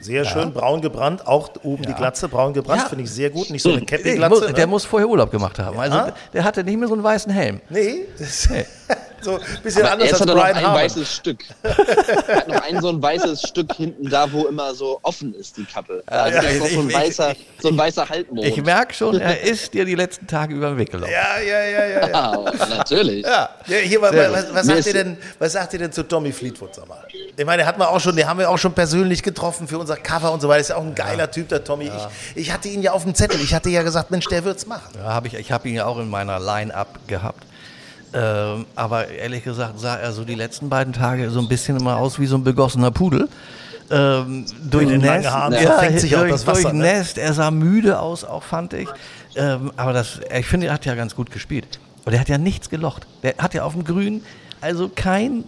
Sehr 0.00 0.24
schön, 0.24 0.52
braun 0.52 0.80
gebrannt, 0.80 1.26
auch 1.26 1.50
oben 1.64 1.82
die 1.82 1.92
Glatze 1.92 2.28
braun 2.28 2.52
gebrannt, 2.52 2.82
Ja. 2.82 2.88
finde 2.88 3.04
ich 3.04 3.10
sehr 3.10 3.30
gut. 3.30 3.50
Nicht 3.50 3.62
so 3.62 3.70
eine 3.72 3.80
Der 3.82 3.98
Cappy-Glatze. 3.98 4.46
ne? 4.46 4.52
der 4.52 4.66
muss 4.68 4.84
vorher 4.84 5.08
Urlaub 5.08 5.30
gemacht 5.30 5.58
haben. 5.58 5.78
Also 5.78 5.96
Ja. 5.96 6.12
der 6.32 6.44
hatte 6.44 6.62
nicht 6.62 6.78
mehr 6.78 6.86
so 6.88 6.94
einen 6.94 7.02
weißen 7.02 7.32
Helm. 7.32 7.60
Nee, 7.68 8.06
das 8.18 8.48
so 9.20 9.36
ein 9.36 9.62
bisschen 9.62 9.82
Aber 9.82 9.92
anders 9.92 10.10
jetzt 10.10 10.20
als 10.20 10.22
hat 10.22 10.28
er 10.28 10.34
noch 10.34 10.42
Brian 10.42 10.56
ein 10.56 10.64
Harman. 10.64 10.82
weißes 10.82 11.14
Stück. 11.14 11.44
er 11.62 12.36
hat 12.36 12.48
noch 12.48 12.62
ein 12.62 12.80
so 12.80 12.88
ein 12.88 13.02
weißes 13.02 13.42
Stück 13.42 13.72
hinten 13.74 14.08
da, 14.08 14.30
wo 14.32 14.46
immer 14.46 14.74
so 14.74 14.98
offen 15.02 15.34
ist, 15.34 15.56
die 15.56 15.64
Kappe. 15.64 16.02
Da 16.06 16.28
ja, 16.28 16.40
ist 16.40 16.60
noch 16.60 16.68
so 16.68 16.80
ein 16.80 16.88
ich- 16.88 16.94
weißer, 16.94 17.34
so 17.60 17.68
ein 17.68 17.78
weißer 17.78 18.08
Halbmond. 18.08 18.46
Ich 18.46 18.62
merke 18.62 18.94
schon, 18.94 19.20
er 19.20 19.40
ist 19.42 19.74
dir 19.74 19.84
die 19.84 19.94
letzten 19.94 20.26
Tage 20.26 20.54
über 20.54 20.68
den 20.70 20.78
Weg 20.78 20.90
gelaufen. 20.90 21.12
Ja, 21.12 21.40
ja, 21.40 21.64
ja, 21.64 21.86
ja. 21.86 22.08
ja. 22.08 22.66
Natürlich. 22.76 23.26
Ja, 23.26 23.50
hier, 23.66 24.00
was, 24.00 24.12
was, 24.12 24.54
was, 24.54 24.66
sagt 24.66 24.86
ihr 24.86 24.92
denn, 24.92 25.18
was 25.38 25.52
sagt 25.52 25.72
ihr 25.72 25.78
denn 25.78 25.92
zu 25.92 26.02
Tommy 26.02 26.32
Fleetwood, 26.32 26.74
sag 26.74 26.88
mal? 26.88 27.06
Ich 27.36 27.44
meine, 27.44 27.62
den 27.62 27.66
hatten 27.66 27.80
wir 27.80 27.88
auch 27.88 28.00
schon, 28.00 28.16
den 28.16 28.26
haben 28.28 28.38
wir 28.38 28.50
auch 28.50 28.58
schon 28.58 28.72
persönlich 28.72 29.22
getroffen 29.22 29.68
für 29.68 29.78
unser 29.78 29.96
Cover 29.96 30.32
und 30.32 30.40
so 30.40 30.48
weiter. 30.48 30.60
Ist 30.60 30.70
ja 30.70 30.76
auch 30.76 30.82
ein 30.82 30.94
geiler 30.94 31.30
Typ, 31.30 31.48
der 31.48 31.64
Tommy. 31.64 31.90
Ich, 32.34 32.42
ich 32.46 32.52
hatte 32.52 32.68
ihn 32.68 32.82
ja 32.82 32.92
auf 32.92 33.04
dem 33.04 33.14
Zettel. 33.14 33.40
Ich 33.40 33.54
hatte 33.54 33.70
ja 33.70 33.82
gesagt, 33.82 34.10
Mensch, 34.10 34.26
der 34.26 34.44
wird's 34.44 34.66
machen. 34.66 34.92
Ja, 34.96 35.14
hab 35.14 35.26
ich 35.26 35.34
ich 35.34 35.52
habe 35.52 35.68
ihn 35.68 35.76
ja 35.76 35.86
auch 35.86 35.98
in 35.98 36.08
meiner 36.08 36.40
Line-Up 36.40 37.06
gehabt. 37.06 37.44
Ähm, 38.14 38.66
aber 38.74 39.08
ehrlich 39.08 39.44
gesagt 39.44 39.78
sah 39.78 39.96
er 39.96 40.12
so 40.12 40.24
die 40.24 40.34
letzten 40.34 40.68
beiden 40.68 40.92
Tage 40.92 41.30
so 41.30 41.40
ein 41.40 41.48
bisschen 41.48 41.76
immer 41.76 41.98
aus 41.98 42.18
wie 42.18 42.26
so 42.26 42.36
ein 42.36 42.44
begossener 42.44 42.90
Pudel. 42.90 43.28
Ähm, 43.90 44.44
durch 44.70 44.86
den 44.86 45.00
Nest, 45.00 45.30
Haaren 45.30 45.52
ja, 45.54 45.60
verfängt 45.60 46.00
sich 46.00 46.12
durch, 46.12 46.30
das 46.30 46.46
Wasser, 46.46 46.62
durch 46.62 46.74
ne? 46.74 46.82
Nest, 46.82 47.18
er 47.18 47.32
sah 47.32 47.50
müde 47.50 47.98
aus, 48.00 48.24
auch 48.24 48.42
fand 48.42 48.74
ich. 48.74 48.88
Ähm, 49.34 49.72
aber 49.76 49.92
das, 49.92 50.20
ich 50.36 50.46
finde, 50.46 50.66
er 50.66 50.74
hat 50.74 50.84
ja 50.84 50.94
ganz 50.94 51.14
gut 51.14 51.30
gespielt. 51.30 51.80
Und 52.04 52.12
er 52.12 52.20
hat 52.20 52.28
ja 52.28 52.38
nichts 52.38 52.68
gelocht. 52.70 53.06
Der 53.22 53.36
hat 53.38 53.54
ja 53.54 53.64
auf 53.64 53.72
dem 53.72 53.84
Grün, 53.84 54.22
also 54.60 54.90
kein 54.94 55.44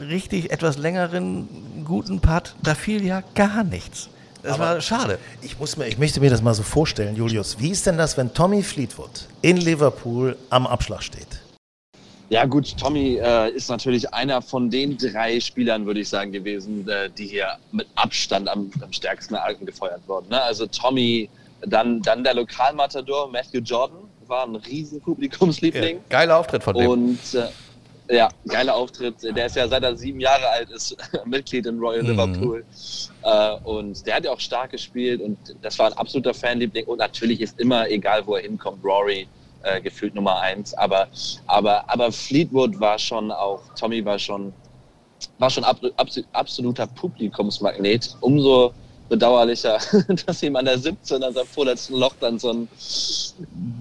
richtig 0.00 0.52
etwas 0.52 0.78
längeren 0.78 1.48
guten 1.84 2.20
Putt, 2.20 2.54
da 2.62 2.74
fiel 2.74 3.04
ja 3.04 3.22
gar 3.34 3.64
nichts. 3.64 4.08
Das 4.42 4.58
war 4.58 4.80
schade. 4.80 5.18
Ich, 5.40 5.58
muss 5.58 5.76
mir, 5.76 5.86
ich 5.86 5.98
möchte 5.98 6.20
mir 6.20 6.30
das 6.30 6.42
mal 6.42 6.54
so 6.54 6.64
vorstellen, 6.64 7.14
Julius. 7.14 7.60
Wie 7.60 7.70
ist 7.70 7.86
denn 7.86 7.96
das, 7.96 8.16
wenn 8.16 8.34
Tommy 8.34 8.62
Fleetwood 8.62 9.28
in 9.40 9.56
Liverpool 9.56 10.36
am 10.50 10.66
Abschlag 10.66 11.02
steht? 11.02 11.41
Ja 12.32 12.46
gut, 12.46 12.78
Tommy 12.78 13.20
äh, 13.22 13.50
ist 13.50 13.68
natürlich 13.68 14.14
einer 14.14 14.40
von 14.40 14.70
den 14.70 14.96
drei 14.96 15.38
Spielern, 15.38 15.84
würde 15.84 16.00
ich 16.00 16.08
sagen, 16.08 16.32
gewesen, 16.32 16.88
äh, 16.88 17.10
die 17.10 17.26
hier 17.26 17.58
mit 17.72 17.86
Abstand 17.94 18.48
am, 18.48 18.70
am 18.80 18.90
stärksten 18.90 19.34
angefeuert 19.34 20.00
wurden. 20.06 20.30
Ne? 20.30 20.40
Also 20.40 20.64
Tommy, 20.64 21.28
dann, 21.60 22.00
dann 22.00 22.24
der 22.24 22.32
Lokalmatador 22.32 23.30
Matthew 23.30 23.58
Jordan, 23.58 24.08
war 24.28 24.46
ein 24.46 24.56
riesen 24.56 24.98
Publikumsliebling. 25.02 26.00
Geiler 26.08 26.38
Auftritt 26.38 26.62
von 26.62 26.74
dem. 26.74 26.88
Und 26.88 27.18
äh, 27.34 28.16
ja, 28.16 28.30
geiler 28.48 28.76
Auftritt. 28.76 29.16
Der 29.22 29.44
ist 29.44 29.56
ja 29.56 29.68
seit 29.68 29.82
er 29.82 29.94
sieben 29.94 30.18
Jahre 30.18 30.48
alt 30.48 30.70
ist 30.70 30.96
Mitglied 31.26 31.66
in 31.66 31.78
Royal 31.78 32.06
Liverpool. 32.06 32.64
Äh, 33.24 33.54
und 33.64 34.06
der 34.06 34.16
hat 34.16 34.24
ja 34.24 34.30
auch 34.30 34.40
stark 34.40 34.70
gespielt 34.70 35.20
und 35.20 35.36
das 35.60 35.78
war 35.78 35.88
ein 35.88 35.98
absoluter 35.98 36.32
Fanliebling. 36.32 36.86
Und 36.86 36.96
natürlich 36.96 37.42
ist 37.42 37.60
immer, 37.60 37.90
egal 37.90 38.26
wo 38.26 38.36
er 38.36 38.42
hinkommt, 38.42 38.82
Rory 38.82 39.28
äh, 39.64 39.80
gefühlt 39.80 40.14
Nummer 40.14 40.40
eins. 40.40 40.74
Aber, 40.74 41.06
aber, 41.46 41.84
aber 41.88 42.10
Fleetwood 42.12 42.78
war 42.80 42.98
schon 42.98 43.30
auch, 43.30 43.60
Tommy 43.78 44.04
war 44.04 44.18
schon, 44.18 44.52
war 45.38 45.50
schon 45.50 45.64
ab, 45.64 45.78
abs- 45.96 46.22
absoluter 46.32 46.86
Publikumsmagnet. 46.86 48.16
Umso 48.20 48.72
bedauerlicher, 49.08 49.78
dass 50.26 50.42
ihm 50.42 50.56
an 50.56 50.64
der 50.64 50.78
17, 50.78 51.22
an 51.22 51.32
seinem 51.34 51.46
vorletzten 51.46 51.94
Loch 51.96 52.14
dann 52.20 52.38
so 52.38 52.50
ein 52.52 52.68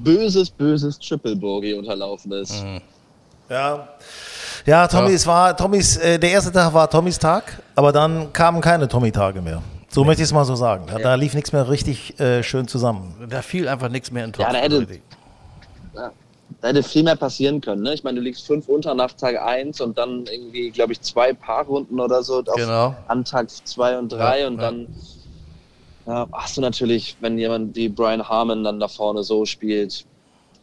böses, 0.04 0.50
böses 0.50 1.00
Triple 1.00 1.36
Bogey 1.36 1.74
unterlaufen 1.74 2.32
ist. 2.34 2.64
Ja. 3.50 3.88
Ja, 4.66 4.88
Tommy, 4.88 5.10
Ja. 5.10 5.16
es 5.16 5.26
war 5.28 5.58
Tommys, 5.58 5.98
äh, 5.98 6.20
der 6.20 6.32
erste 6.32 6.52
Tag 6.52 6.74
war 6.74 6.90
Tommys 6.90 7.18
Tag, 7.18 7.62
aber 7.76 7.92
dann 7.92 8.32
kamen 8.32 8.62
keine 8.62 8.88
Tommy-Tage 8.88 9.42
mehr. 9.42 9.62
So 9.90 10.04
möchte 10.06 10.22
ich 10.22 10.28
es 10.30 10.34
mal 10.34 10.46
so 10.46 10.56
sagen. 10.56 10.86
Da, 10.88 11.00
da 11.00 11.16
lief 11.16 11.34
nichts 11.34 11.52
mehr 11.52 11.68
richtig 11.70 12.18
äh, 12.20 12.44
schön 12.44 12.68
zusammen. 12.68 13.28
Da 13.30 13.42
fiel 13.42 13.68
einfach 13.68 13.90
nichts 13.90 14.12
mehr 14.12 14.24
in 14.24 14.32
Ja, 14.38 14.46
Topf. 14.46 14.54
da 14.54 14.60
hätte- 14.60 14.88
Da 15.94 16.68
hätte 16.68 16.84
viel 16.84 17.04
mehr 17.04 17.16
passieren 17.16 17.62
können. 17.62 17.82
Ne? 17.82 17.94
Ich 17.94 18.04
meine, 18.04 18.18
du 18.20 18.24
liegst 18.24 18.46
fünf 18.46 18.68
unter 18.68 18.94
nach 18.94 19.14
Tag 19.14 19.42
eins 19.42 19.80
und 19.82 19.98
dann 19.98 20.26
irgendwie, 20.26 20.70
glaube 20.70 20.92
ich, 20.94 21.02
zwei 21.02 21.34
Paarrunden 21.34 22.00
oder 22.00 22.24
so 22.24 22.40
auf, 22.40 22.56
Genau. 22.56 22.94
an 23.08 23.24
Tag 23.24 23.50
zwei 23.50 23.98
und 23.98 24.12
drei 24.12 24.42
Ja, 24.42 24.48
und 24.48 24.56
ja. 24.56 24.62
dann 24.62 24.88
ja, 26.06 26.28
hast 26.34 26.58
du 26.58 26.62
natürlich, 26.62 27.16
wenn 27.22 27.38
jemand 27.38 27.76
wie 27.76 27.88
Brian 27.88 28.28
Harmon 28.28 28.64
dann 28.64 28.80
da 28.80 28.88
vorne 28.88 29.24
so 29.24 29.46
spielt, 29.46 30.06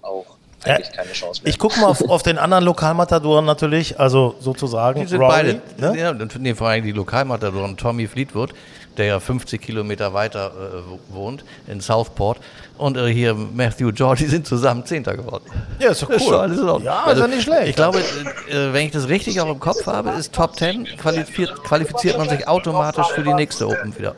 auch 0.02 0.26
eigentlich 0.64 0.92
keine 0.92 1.12
Chance 1.12 1.42
mehr. 1.42 1.50
Ich 1.50 1.58
gucke 1.58 1.80
mal 1.80 1.86
auf, 1.86 2.02
auf 2.08 2.22
den 2.22 2.36
anderen 2.36 2.64
Lokalmatadoren 2.64 3.44
natürlich, 3.44 3.98
also 3.98 4.34
sozusagen 4.40 5.00
Die 5.00 5.06
sind 5.06 5.20
Rory, 5.20 5.60
beide, 5.78 5.92
ne? 5.94 5.98
ja, 5.98 6.12
nee, 6.38 6.54
vor 6.54 6.68
allem 6.68 6.84
die 6.84 6.92
Lokalmatadoren 6.92 7.76
Tommy 7.76 8.06
Fleetwood, 8.08 8.52
der 8.98 9.06
ja 9.06 9.20
50 9.20 9.60
Kilometer 9.62 10.12
weiter 10.12 10.50
äh, 10.50 10.90
wo- 10.90 10.98
wohnt, 11.16 11.44
in 11.66 11.80
Southport, 11.80 12.38
und 12.76 12.96
äh, 12.96 13.06
hier 13.12 13.34
Matthew 13.34 13.92
George, 13.92 14.20
die 14.24 14.30
sind 14.30 14.46
zusammen 14.46 14.84
Zehnter 14.84 15.16
geworden. 15.16 15.44
Ja, 15.78 15.90
ist 15.90 16.02
doch 16.02 16.10
cool. 16.10 16.34
alles 16.34 16.58
in. 16.60 16.82
Ja, 16.84 17.10
ist 17.10 17.18
ja 17.18 17.26
nicht 17.26 17.42
schlecht. 17.42 17.68
Ich 17.68 17.76
glaube, 17.76 17.98
äh, 17.98 18.72
wenn 18.72 18.86
ich 18.86 18.92
das 18.92 19.08
richtig 19.08 19.40
auch 19.40 19.50
im 19.50 19.58
Kopf 19.60 19.86
habe, 19.86 20.10
ist 20.10 20.34
Top 20.34 20.56
10, 20.56 20.84
qualifiziert, 20.96 21.62
qualifiziert 21.64 22.18
man 22.18 22.28
sich 22.28 22.46
automatisch 22.46 23.06
für 23.14 23.22
die 23.22 23.34
nächste 23.34 23.66
Open 23.68 23.96
wieder. 23.98 24.14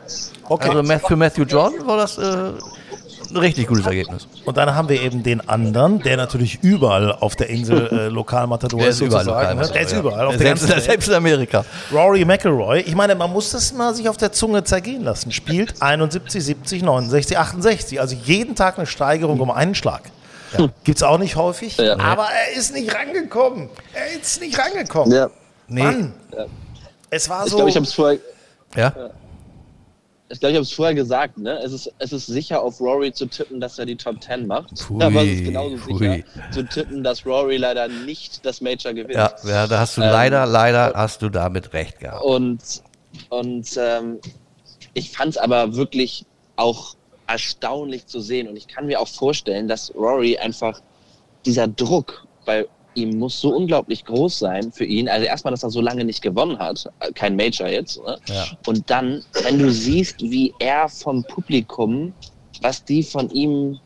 Okay. 0.49 0.69
Also 0.69 1.07
für 1.07 1.15
Matthew 1.15 1.43
Jordan 1.43 1.87
war 1.87 1.97
das 1.97 2.17
äh, 2.17 2.51
ein 3.31 3.37
richtig 3.37 3.67
gutes 3.67 3.85
Ergebnis. 3.85 4.27
Und 4.45 4.57
dann 4.57 4.73
haben 4.75 4.89
wir 4.89 5.01
eben 5.01 5.23
den 5.23 5.47
anderen, 5.47 5.99
der 6.01 6.17
natürlich 6.17 6.59
überall 6.61 7.11
auf 7.13 7.35
der 7.35 7.49
Insel 7.49 7.87
äh, 7.91 8.07
Lokalmatador 8.09 8.79
Der 8.79 8.89
ist, 8.89 8.97
sozusagen. 8.97 9.25
ne? 9.27 9.31
Lokalmatador, 9.33 9.73
Der 9.73 9.81
ist 9.81 9.91
ja. 9.91 9.99
überall 9.99 10.25
auf 10.27 10.37
der 10.37 10.39
selbst, 10.47 10.61
ganzen 10.61 10.75
Welt. 10.75 10.83
selbst 10.85 11.07
in 11.09 11.13
Amerika. 11.15 11.65
Rory 11.91 12.25
McIlroy, 12.25 12.79
ich 12.81 12.95
meine, 12.95 13.15
man 13.15 13.31
muss 13.31 13.51
das 13.51 13.73
mal 13.73 13.93
sich 13.95 14.07
auf 14.09 14.17
der 14.17 14.31
Zunge 14.31 14.63
zergehen 14.63 15.03
lassen. 15.03 15.31
Spielt 15.31 15.81
71, 15.81 16.43
70, 16.43 16.83
69, 16.83 17.37
68. 17.37 17.99
Also 18.01 18.15
jeden 18.23 18.55
Tag 18.55 18.77
eine 18.77 18.85
Steigerung 18.87 19.39
um 19.39 19.51
einen 19.51 19.75
Schlag. 19.75 20.01
Gibt's 20.83 21.01
auch 21.01 21.17
nicht 21.17 21.37
häufig, 21.37 21.77
Ja. 21.77 21.97
aber 21.97 22.25
er 22.25 22.57
ist 22.57 22.73
nicht 22.73 22.93
rangekommen. 22.93 23.69
Er 23.93 24.19
ist 24.19 24.41
nicht 24.41 24.59
rangekommen. 24.59 25.13
Ja. 25.15 25.29
Nee, 25.67 25.83
Mann. 25.83 26.13
Es 27.09 27.29
war 27.29 27.45
Ich 27.45 27.51
so. 27.51 27.55
glaube, 27.57 27.69
ich 27.69 27.75
habe 27.77 27.85
es 27.85 27.93
vorher, 27.93 28.19
ja. 28.75 28.93
Ich 30.31 30.39
glaube, 30.39 30.51
ich 30.51 30.55
habe 30.55 30.63
es 30.63 30.71
vorher 30.71 30.95
gesagt, 30.95 31.37
ne? 31.37 31.59
Es 31.63 31.73
ist, 31.73 31.91
es 31.99 32.13
ist 32.13 32.27
sicher 32.27 32.61
auf 32.61 32.79
Rory 32.79 33.11
zu 33.11 33.25
tippen, 33.25 33.59
dass 33.59 33.77
er 33.79 33.85
die 33.85 33.95
Top 33.97 34.21
10 34.23 34.47
macht. 34.47 34.77
Pfui, 34.77 35.03
aber 35.03 35.23
es 35.23 35.29
ist 35.29 35.43
genauso 35.43 35.77
pfui. 35.77 35.97
sicher 35.97 36.23
zu 36.51 36.65
tippen, 36.65 37.03
dass 37.03 37.25
Rory 37.25 37.57
leider 37.57 37.87
nicht 37.87 38.45
das 38.45 38.61
Major 38.61 38.93
gewinnt. 38.93 39.15
Ja, 39.15 39.33
ja, 39.43 39.67
da 39.67 39.79
hast 39.79 39.97
du 39.97 40.01
Ähm, 40.01 40.09
leider, 40.09 40.45
leider 40.45 40.93
hast 40.95 41.21
du 41.21 41.29
damit 41.29 41.73
recht 41.73 41.99
gehabt. 41.99 42.23
Und, 42.23 42.61
und 43.29 43.67
ähm, 43.77 44.19
ich 44.93 45.11
fand 45.11 45.31
es 45.31 45.37
aber 45.37 45.75
wirklich 45.75 46.25
auch 46.55 46.95
erstaunlich 47.27 48.07
zu 48.07 48.19
sehen. 48.19 48.47
Und 48.47 48.55
ich 48.55 48.67
kann 48.67 48.87
mir 48.87 48.99
auch 48.99 49.07
vorstellen, 49.07 49.67
dass 49.67 49.93
Rory 49.95 50.37
einfach 50.37 50.81
dieser 51.45 51.67
Druck 51.67 52.25
bei 52.45 52.65
ihm 52.95 53.17
muss 53.17 53.39
so 53.39 53.55
unglaublich 53.55 54.05
groß 54.05 54.39
sein 54.39 54.71
für 54.71 54.85
ihn. 54.85 55.07
Also 55.07 55.25
erstmal, 55.25 55.51
dass 55.51 55.63
er 55.63 55.69
so 55.69 55.81
lange 55.81 56.03
nicht 56.05 56.21
gewonnen 56.21 56.59
hat, 56.59 56.89
kein 57.15 57.35
Major 57.35 57.67
jetzt. 57.67 58.03
Ne? 58.03 58.17
Ja. 58.27 58.45
Und 58.65 58.89
dann, 58.89 59.23
wenn 59.43 59.59
du 59.59 59.71
siehst, 59.71 60.21
wie 60.21 60.53
er 60.59 60.89
vom 60.89 61.23
Publikum, 61.23 62.13
was 62.61 62.83
die 62.83 63.03
von 63.03 63.29
ihm 63.29 63.79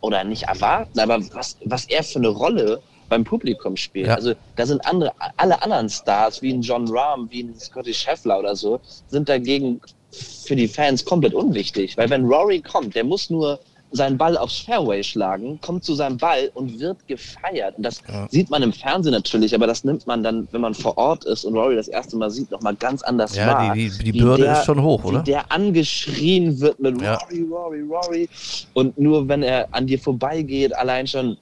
oder 0.00 0.24
nicht 0.24 0.44
erwarten, 0.44 0.98
aber 0.98 1.20
was, 1.34 1.56
was 1.64 1.84
er 1.86 2.02
für 2.02 2.18
eine 2.18 2.28
Rolle 2.28 2.80
beim 3.08 3.24
Publikum 3.24 3.76
spielt. 3.76 4.06
Ja. 4.06 4.14
Also 4.14 4.34
da 4.56 4.64
sind 4.64 4.86
andere, 4.86 5.12
alle 5.36 5.60
anderen 5.62 5.88
Stars, 5.88 6.40
wie 6.40 6.52
ein 6.52 6.62
John 6.62 6.88
Rahm, 6.88 7.28
wie 7.30 7.42
ein 7.42 7.58
Scotty 7.58 7.92
Scheffler 7.92 8.38
oder 8.38 8.56
so, 8.56 8.80
sind 9.08 9.28
dagegen 9.28 9.80
für 10.12 10.56
die 10.56 10.68
Fans 10.68 11.04
komplett 11.04 11.34
unwichtig. 11.34 11.96
Weil 11.96 12.08
wenn 12.08 12.24
Rory 12.24 12.60
kommt, 12.60 12.94
der 12.94 13.04
muss 13.04 13.28
nur 13.28 13.60
seinen 13.92 14.16
Ball 14.18 14.36
aufs 14.36 14.58
Fairway 14.60 15.02
schlagen, 15.02 15.60
kommt 15.60 15.84
zu 15.84 15.94
seinem 15.94 16.16
Ball 16.16 16.50
und 16.54 16.78
wird 16.78 17.06
gefeiert. 17.08 17.76
Und 17.76 17.82
das 17.84 18.00
sieht 18.30 18.48
man 18.50 18.62
im 18.62 18.72
Fernsehen 18.72 19.12
natürlich, 19.12 19.54
aber 19.54 19.66
das 19.66 19.82
nimmt 19.84 20.06
man 20.06 20.22
dann, 20.22 20.46
wenn 20.52 20.60
man 20.60 20.74
vor 20.74 20.96
Ort 20.96 21.24
ist 21.24 21.44
und 21.44 21.54
Rory 21.56 21.74
das 21.76 21.88
erste 21.88 22.16
Mal 22.16 22.30
sieht, 22.30 22.50
nochmal 22.50 22.76
ganz 22.76 23.02
anders 23.02 23.34
Ja, 23.34 23.46
wahr. 23.48 23.74
die- 23.74 23.90
die- 23.90 24.12
die 24.12 24.18
Bürde 24.20 24.44
der, 24.44 24.52
ist 24.60 24.64
schon 24.64 24.80
hoch, 24.82 25.02
oder? 25.04 25.20
Wie 25.20 25.24
der 25.24 25.50
angeschrien 25.50 26.60
wird 26.60 26.78
mit 26.80 27.00
Ja. 27.02 27.14
Rory, 27.16 27.46
Rory, 27.50 27.80
Rory. 27.82 28.28
Und 28.74 28.96
nur 28.98 29.28
wenn 29.28 29.42
er 29.42 29.68
an 29.72 29.86
dir 29.86 29.98
vorbeigeht, 29.98 30.74
allein 30.76 31.06
schon, 31.06 31.36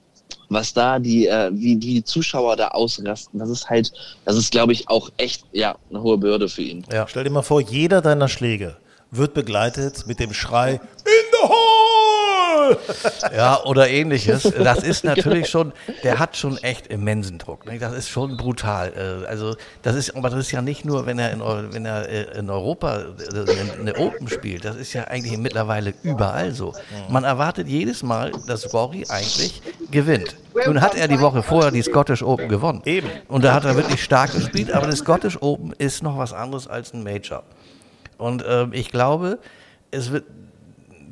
was 0.49 0.73
da 0.73 0.99
die, 0.99 1.27
äh, 1.27 1.51
wie 1.53 1.77
die 1.77 2.03
Zuschauer 2.03 2.57
da 2.57 2.69
ausrasten, 2.69 3.39
das 3.39 3.51
ist 3.51 3.69
halt, 3.69 3.93
das 4.25 4.37
ist, 4.37 4.51
glaube 4.51 4.73
ich, 4.73 4.89
auch 4.89 5.11
echt, 5.19 5.45
ja, 5.53 5.77
eine 5.91 6.03
hohe 6.03 6.17
Bürde 6.17 6.49
für 6.49 6.63
ihn. 6.63 6.85
Ja. 6.91 7.07
Stell 7.07 7.25
dir 7.25 7.31
mal 7.31 7.43
vor, 7.43 7.61
jeder 7.61 8.01
deiner 8.01 8.29
Schläge 8.29 8.77
wird 9.11 9.35
begleitet 9.35 10.07
mit 10.07 10.21
dem 10.21 10.33
Schrei 10.35 10.73
In 11.05 11.28
Ja, 13.35 13.63
oder 13.65 13.89
ähnliches. 13.89 14.53
Das 14.69 14.83
ist 14.83 15.05
natürlich 15.05 15.49
schon, 15.49 15.73
der 16.03 16.19
hat 16.19 16.37
schon 16.37 16.59
echt 16.59 16.89
immensen 16.89 17.39
Druck. 17.39 17.65
Ne? 17.67 17.79
Das 17.79 17.95
ist 17.95 18.09
schon 18.09 18.37
brutal. 18.37 18.93
Äh, 19.25 19.27
Also 19.27 19.57
das 19.83 19.95
ist, 19.97 20.15
aber 20.17 20.31
das 20.31 20.41
ist 20.41 20.53
ja 20.53 20.63
nicht 20.63 20.85
nur, 20.85 21.07
wenn 21.07 21.19
er 21.19 21.33
in, 21.33 21.41
wenn 21.41 21.87
er 21.87 22.09
äh, 22.09 22.39
in 22.39 22.51
Europa 22.51 22.99
äh, 22.99 23.81
eine 23.81 23.97
Open 23.97 24.29
spielt. 24.29 24.65
Das 24.65 24.77
ist 24.77 24.93
ja 24.93 25.05
eigentlich 25.05 25.37
mittlerweile 25.39 25.95
überall 26.03 26.53
so. 26.53 26.75
Man 27.09 27.25
erwartet 27.25 27.69
jedes 27.69 28.03
Mal, 28.03 28.33
dass 28.47 28.73
Rory 28.75 29.05
eigentlich 29.09 29.63
gewinnt. 29.91 30.37
Nun 30.67 30.81
hat 30.81 30.97
er 30.97 31.09
die 31.09 31.21
Woche 31.21 31.43
vorher 31.43 31.71
die 31.71 31.83
Scottish 31.83 32.23
Open 32.23 32.49
gewonnen. 32.49 32.83
Eben. 32.85 33.09
Und 33.29 33.45
da 33.45 33.55
hat 33.55 33.65
er 33.65 33.77
wirklich 33.77 34.03
stark 34.03 34.33
gespielt. 34.33 34.73
Aber 34.73 34.87
das 34.87 34.99
Scottish 34.99 35.39
Open 35.41 35.73
ist 35.79 36.03
noch 36.03 36.19
was 36.19 36.33
anderes 36.33 36.67
als 36.67 36.93
ein 36.93 37.03
Major. 37.03 37.43
Und 38.17 38.45
ähm, 38.47 38.73
ich 38.73 38.91
glaube, 38.91 39.39
es 39.91 40.11
wird 40.11 40.25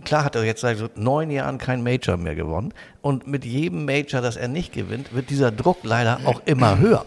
klar 0.07 0.25
hat 0.25 0.35
er 0.37 0.45
jetzt 0.45 0.62
seit 0.62 0.97
neun 0.97 1.31
Jahren 1.31 1.59
kein 1.59 1.83
Major 1.83 2.16
mehr 2.16 2.35
gewonnen. 2.35 2.73
Und 3.03 3.27
mit 3.27 3.45
jedem 3.45 3.85
Major, 3.85 4.23
das 4.23 4.37
er 4.37 4.49
nicht 4.49 4.73
gewinnt, 4.73 5.12
wird 5.12 5.29
dieser 5.29 5.51
Druck 5.51 5.79
leider 5.83 6.21
auch 6.25 6.40
immer 6.47 6.79
höher. 6.79 7.05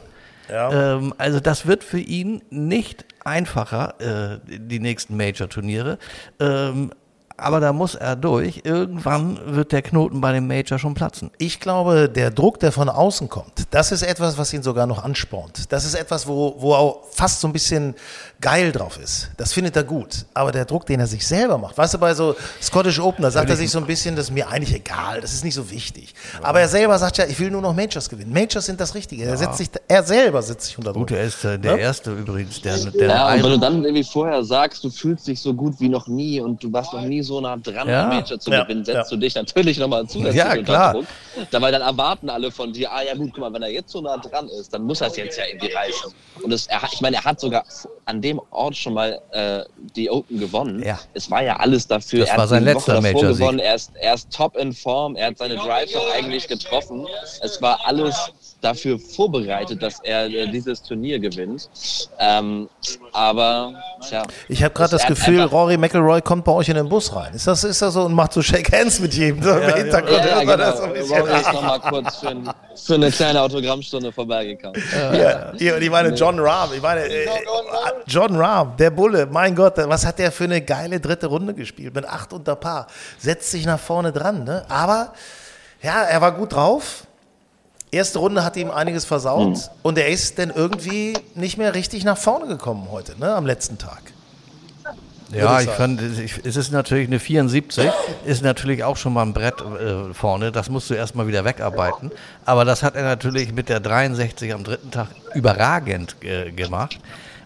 Ja. 0.49 0.95
Ähm, 0.95 1.13
also 1.17 1.39
das 1.39 1.65
wird 1.65 1.83
für 1.83 1.99
ihn 1.99 2.41
nicht 2.49 3.05
einfacher, 3.23 3.95
äh, 3.99 4.39
die 4.47 4.79
nächsten 4.79 5.17
Major-Turniere. 5.17 5.97
Ähm, 6.39 6.91
aber 7.39 7.59
da 7.59 7.73
muss 7.73 7.95
er 7.95 8.15
durch. 8.15 8.61
Irgendwann 8.63 9.39
wird 9.55 9.71
der 9.71 9.81
Knoten 9.81 10.21
bei 10.21 10.33
dem 10.33 10.47
Major 10.47 10.77
schon 10.77 10.93
platzen. 10.93 11.31
Ich 11.37 11.59
glaube, 11.59 12.09
der 12.09 12.31
Druck, 12.31 12.59
der 12.59 12.71
von 12.71 12.89
außen 12.89 13.29
kommt, 13.29 13.73
das 13.73 13.91
ist 13.91 14.01
etwas, 14.01 14.37
was 14.37 14.53
ihn 14.53 14.63
sogar 14.63 14.87
noch 14.87 15.03
anspornt. 15.03 15.71
Das 15.71 15.85
ist 15.85 15.95
etwas, 15.95 16.27
wo, 16.27 16.55
wo 16.59 16.73
auch 16.73 17.05
fast 17.11 17.39
so 17.39 17.47
ein 17.47 17.53
bisschen 17.53 17.95
geil 18.41 18.71
drauf 18.71 18.97
ist. 18.97 19.29
Das 19.37 19.51
findet 19.53 19.75
er 19.75 19.83
gut. 19.83 20.25
Aber 20.33 20.51
der 20.51 20.65
Druck, 20.65 20.85
den 20.85 20.99
er 20.99 21.07
sich 21.07 21.27
selber 21.27 21.57
macht, 21.57 21.77
weißt 21.77 21.95
du, 21.95 21.97
bei 21.97 22.13
so 22.13 22.35
Scottish 22.61 22.99
Open, 22.99 23.21
da 23.21 23.31
sagt 23.31 23.49
er 23.49 23.55
sich 23.57 23.69
so 23.69 23.79
ein 23.79 23.85
bisschen, 23.85 24.15
das 24.15 24.25
ist 24.25 24.31
mir 24.31 24.47
eigentlich 24.47 24.73
egal, 24.73 25.19
das 25.21 25.33
ist 25.33 25.43
nicht 25.43 25.55
so 25.55 25.69
wichtig. 25.69 26.13
Aber 26.41 26.61
er 26.61 26.67
selber 26.69 26.97
sagt 26.97 27.17
ja, 27.17 27.25
ich 27.25 27.37
will 27.39 27.51
nur 27.51 27.61
noch 27.61 27.73
Majors 27.75 28.09
gewinnen. 28.09 28.31
Majors 28.31 28.65
sind 28.65 28.79
das 28.79 28.95
Richtige. 28.95 29.25
Er, 29.25 29.35
setzt 29.37 29.57
sich, 29.57 29.69
er 29.87 30.03
selber 30.03 30.41
setzt 30.41 30.67
sich 30.67 30.77
unter 30.77 30.93
Druck. 30.93 31.07
Gut, 31.09 31.17
er 31.17 31.23
ist 31.25 31.43
äh, 31.43 31.59
der 31.59 31.71
Ja? 31.73 31.77
Erste 31.77 32.11
übrigens, 32.11 32.61
der, 32.61 32.77
der 32.77 33.07
Ja, 33.07 33.33
und 33.33 33.43
wenn 33.43 33.51
du 33.51 33.57
dann 33.59 33.83
irgendwie 33.83 34.03
vorher 34.03 34.43
sagst, 34.43 34.83
du 34.83 34.89
fühlst 34.89 35.27
dich 35.27 35.41
so 35.41 35.53
gut 35.53 35.75
wie 35.79 35.89
noch 35.89 36.07
nie 36.07 36.39
und 36.39 36.63
du 36.63 36.71
warst 36.71 36.93
noch 36.93 37.01
nie 37.01 37.21
so 37.21 37.41
nah 37.41 37.57
dran, 37.57 37.89
Ja. 37.89 38.03
ein 38.03 38.09
Major 38.09 38.39
zu 38.39 38.51
Ja, 38.51 38.63
gewinnen, 38.63 38.85
setzt 38.85 39.11
ja. 39.11 39.17
du 39.17 39.17
dich 39.17 39.35
natürlich 39.35 39.77
nochmal 39.79 40.07
zusätzlich 40.07 40.35
Ja, 40.35 40.51
unter 40.51 40.63
klar. 40.63 40.93
Druck. 40.93 41.05
Da, 41.51 41.61
weil 41.61 41.71
dann 41.71 41.81
erwarten 41.81 42.29
alle 42.29 42.51
von 42.51 42.71
dir, 42.71 42.91
ah 42.91 43.01
ja 43.01 43.15
gut, 43.15 43.31
guck 43.33 43.39
mal, 43.39 43.53
wenn 43.53 43.63
er 43.63 43.69
jetzt 43.71 43.91
so 43.91 44.01
nah 44.01 44.17
dran 44.17 44.47
ist, 44.59 44.73
dann 44.73 44.83
muss 44.83 45.01
er 45.01 45.07
es 45.07 45.17
jetzt 45.17 45.37
ja 45.37 45.43
irgendwie 45.45 45.71
reißen. 45.73 46.11
Und 46.43 46.51
es, 46.53 46.67
er, 46.67 46.81
hat- 46.81 46.93
ich 46.93 47.01
meine, 47.01 47.17
er 47.17 47.23
hat 47.25 47.39
sogar 47.39 47.63
an 48.05 48.21
dem 48.21 48.28
Ort 48.51 48.75
schon 48.75 48.93
mal 48.93 49.19
äh, 49.31 49.63
die 49.95 50.11
Open 50.11 50.39
gewonnen. 50.39 50.83
Ja. 50.83 50.99
Es 51.13 51.31
war 51.31 51.41
ja 51.41 51.55
alles 51.55 51.87
dafür. 51.87 52.19
Das 52.19 52.29
er 52.29 52.35
war 52.35 52.43
hat 52.43 52.49
sein 52.49 52.63
die 52.63 52.71
letzter 52.73 52.97
Woche 52.97 53.01
davor 53.01 53.13
Major-Sieg. 53.21 53.39
gewonnen, 53.39 53.59
er 53.59 53.75
ist, 53.75 53.91
er 53.95 54.13
ist 54.13 54.31
top 54.31 54.55
in 54.57 54.73
Form, 54.73 55.15
er 55.15 55.27
hat 55.27 55.37
seine 55.37 55.55
Drives 55.55 55.95
auch 55.95 56.13
eigentlich 56.13 56.47
getroffen. 56.47 57.07
Es 57.41 57.59
war 57.61 57.79
alles 57.85 58.31
dafür 58.61 58.99
vorbereitet, 58.99 59.81
dass 59.81 59.99
er 60.03 60.25
äh, 60.25 60.47
dieses 60.51 60.83
Turnier 60.83 61.17
gewinnt. 61.19 61.69
Ähm, 62.19 62.67
aber, 63.13 63.73
tja. 64.07 64.23
Ich 64.49 64.61
habe 64.63 64.73
gerade 64.73 64.91
das 64.91 65.05
Gefühl, 65.05 65.41
Rory 65.43 65.77
McIlroy 65.77 66.21
kommt 66.21 66.43
bei 66.43 66.51
euch 66.51 66.67
in 66.67 66.75
den 66.75 66.89
Bus 66.89 67.15
rein. 67.15 67.33
Ist 67.33 67.47
das, 67.47 67.63
ist 67.63 67.81
das 67.81 67.93
so 67.93 68.03
und 68.03 68.13
macht 68.13 68.33
so 68.33 68.41
Shake 68.41 68.69
Hands 68.71 68.99
mit 68.99 69.13
jedem? 69.13 69.41
So 69.41 69.51
Im 69.51 69.73
Hintergrund 69.75 70.17
Ja, 70.17 70.27
ja, 70.27 70.39
genau. 70.41 70.57
das 70.57 70.77
so 70.77 70.83
ein 70.83 70.93
bisschen. 70.93 71.19
Rory 71.19 71.39
ist 71.39 71.53
nochmal 71.53 71.79
kurz 71.79 72.15
für, 72.17 72.29
ein, 72.29 72.49
für 72.75 72.93
eine 72.95 73.11
kleine 73.11 73.41
Autogrammstunde 73.41 74.11
vorbeigekommen. 74.11 74.81
Ja, 75.13 75.51
und 75.51 75.81
ich 75.81 75.89
meine, 75.89 76.09
John 76.09 76.37
Rahm, 76.39 76.71
ich 76.75 76.81
meine, 76.81 77.01
äh, 77.05 77.27
John 78.07 78.18
Rahm, 78.27 78.75
der 78.77 78.89
Bulle, 78.89 79.27
mein 79.31 79.55
Gott, 79.55 79.75
was 79.77 80.05
hat 80.05 80.19
der 80.19 80.31
für 80.31 80.45
eine 80.45 80.61
geile 80.61 80.99
dritte 80.99 81.27
Runde 81.27 81.53
gespielt? 81.53 81.95
Mit 81.95 82.05
acht 82.05 82.33
unter 82.33 82.55
Paar. 82.55 82.87
Setzt 83.17 83.51
sich 83.51 83.65
nach 83.65 83.79
vorne 83.79 84.11
dran, 84.11 84.43
ne? 84.43 84.65
Aber, 84.69 85.13
ja, 85.81 86.03
er 86.03 86.21
war 86.21 86.31
gut 86.33 86.53
drauf. 86.53 87.05
Erste 87.91 88.19
Runde 88.19 88.43
hat 88.43 88.55
ihm 88.55 88.69
einiges 88.69 89.05
versaut 89.05 89.71
und 89.81 89.97
er 89.97 90.09
ist 90.09 90.37
dann 90.37 90.51
irgendwie 90.51 91.13
nicht 91.33 91.57
mehr 91.57 91.73
richtig 91.73 92.03
nach 92.03 92.17
vorne 92.17 92.45
gekommen 92.47 92.87
heute, 92.91 93.19
ne? 93.19 93.33
Am 93.33 93.45
letzten 93.45 93.77
Tag. 93.77 94.01
Ja, 95.31 95.59
ich 95.59 95.67
ich 95.67 95.73
fand, 95.73 96.01
ich, 96.01 96.43
es 96.43 96.55
ist 96.55 96.71
natürlich 96.71 97.07
eine 97.07 97.19
74, 97.19 97.89
ist 98.25 98.43
natürlich 98.43 98.83
auch 98.83 98.97
schon 98.97 99.13
mal 99.13 99.23
ein 99.23 99.33
Brett 99.33 99.61
äh, 99.61 100.13
vorne, 100.13 100.51
das 100.51 100.69
musst 100.69 100.89
du 100.89 100.95
erstmal 100.95 101.27
wieder 101.27 101.45
wegarbeiten. 101.45 102.11
Aber 102.45 102.65
das 102.65 102.81
hat 102.81 102.95
er 102.95 103.03
natürlich 103.03 103.53
mit 103.53 103.69
der 103.69 103.79
63 103.79 104.53
am 104.53 104.63
dritten 104.63 104.89
Tag 104.89 105.09
überragend 105.35 106.15
äh, 106.21 106.51
gemacht. 106.51 106.99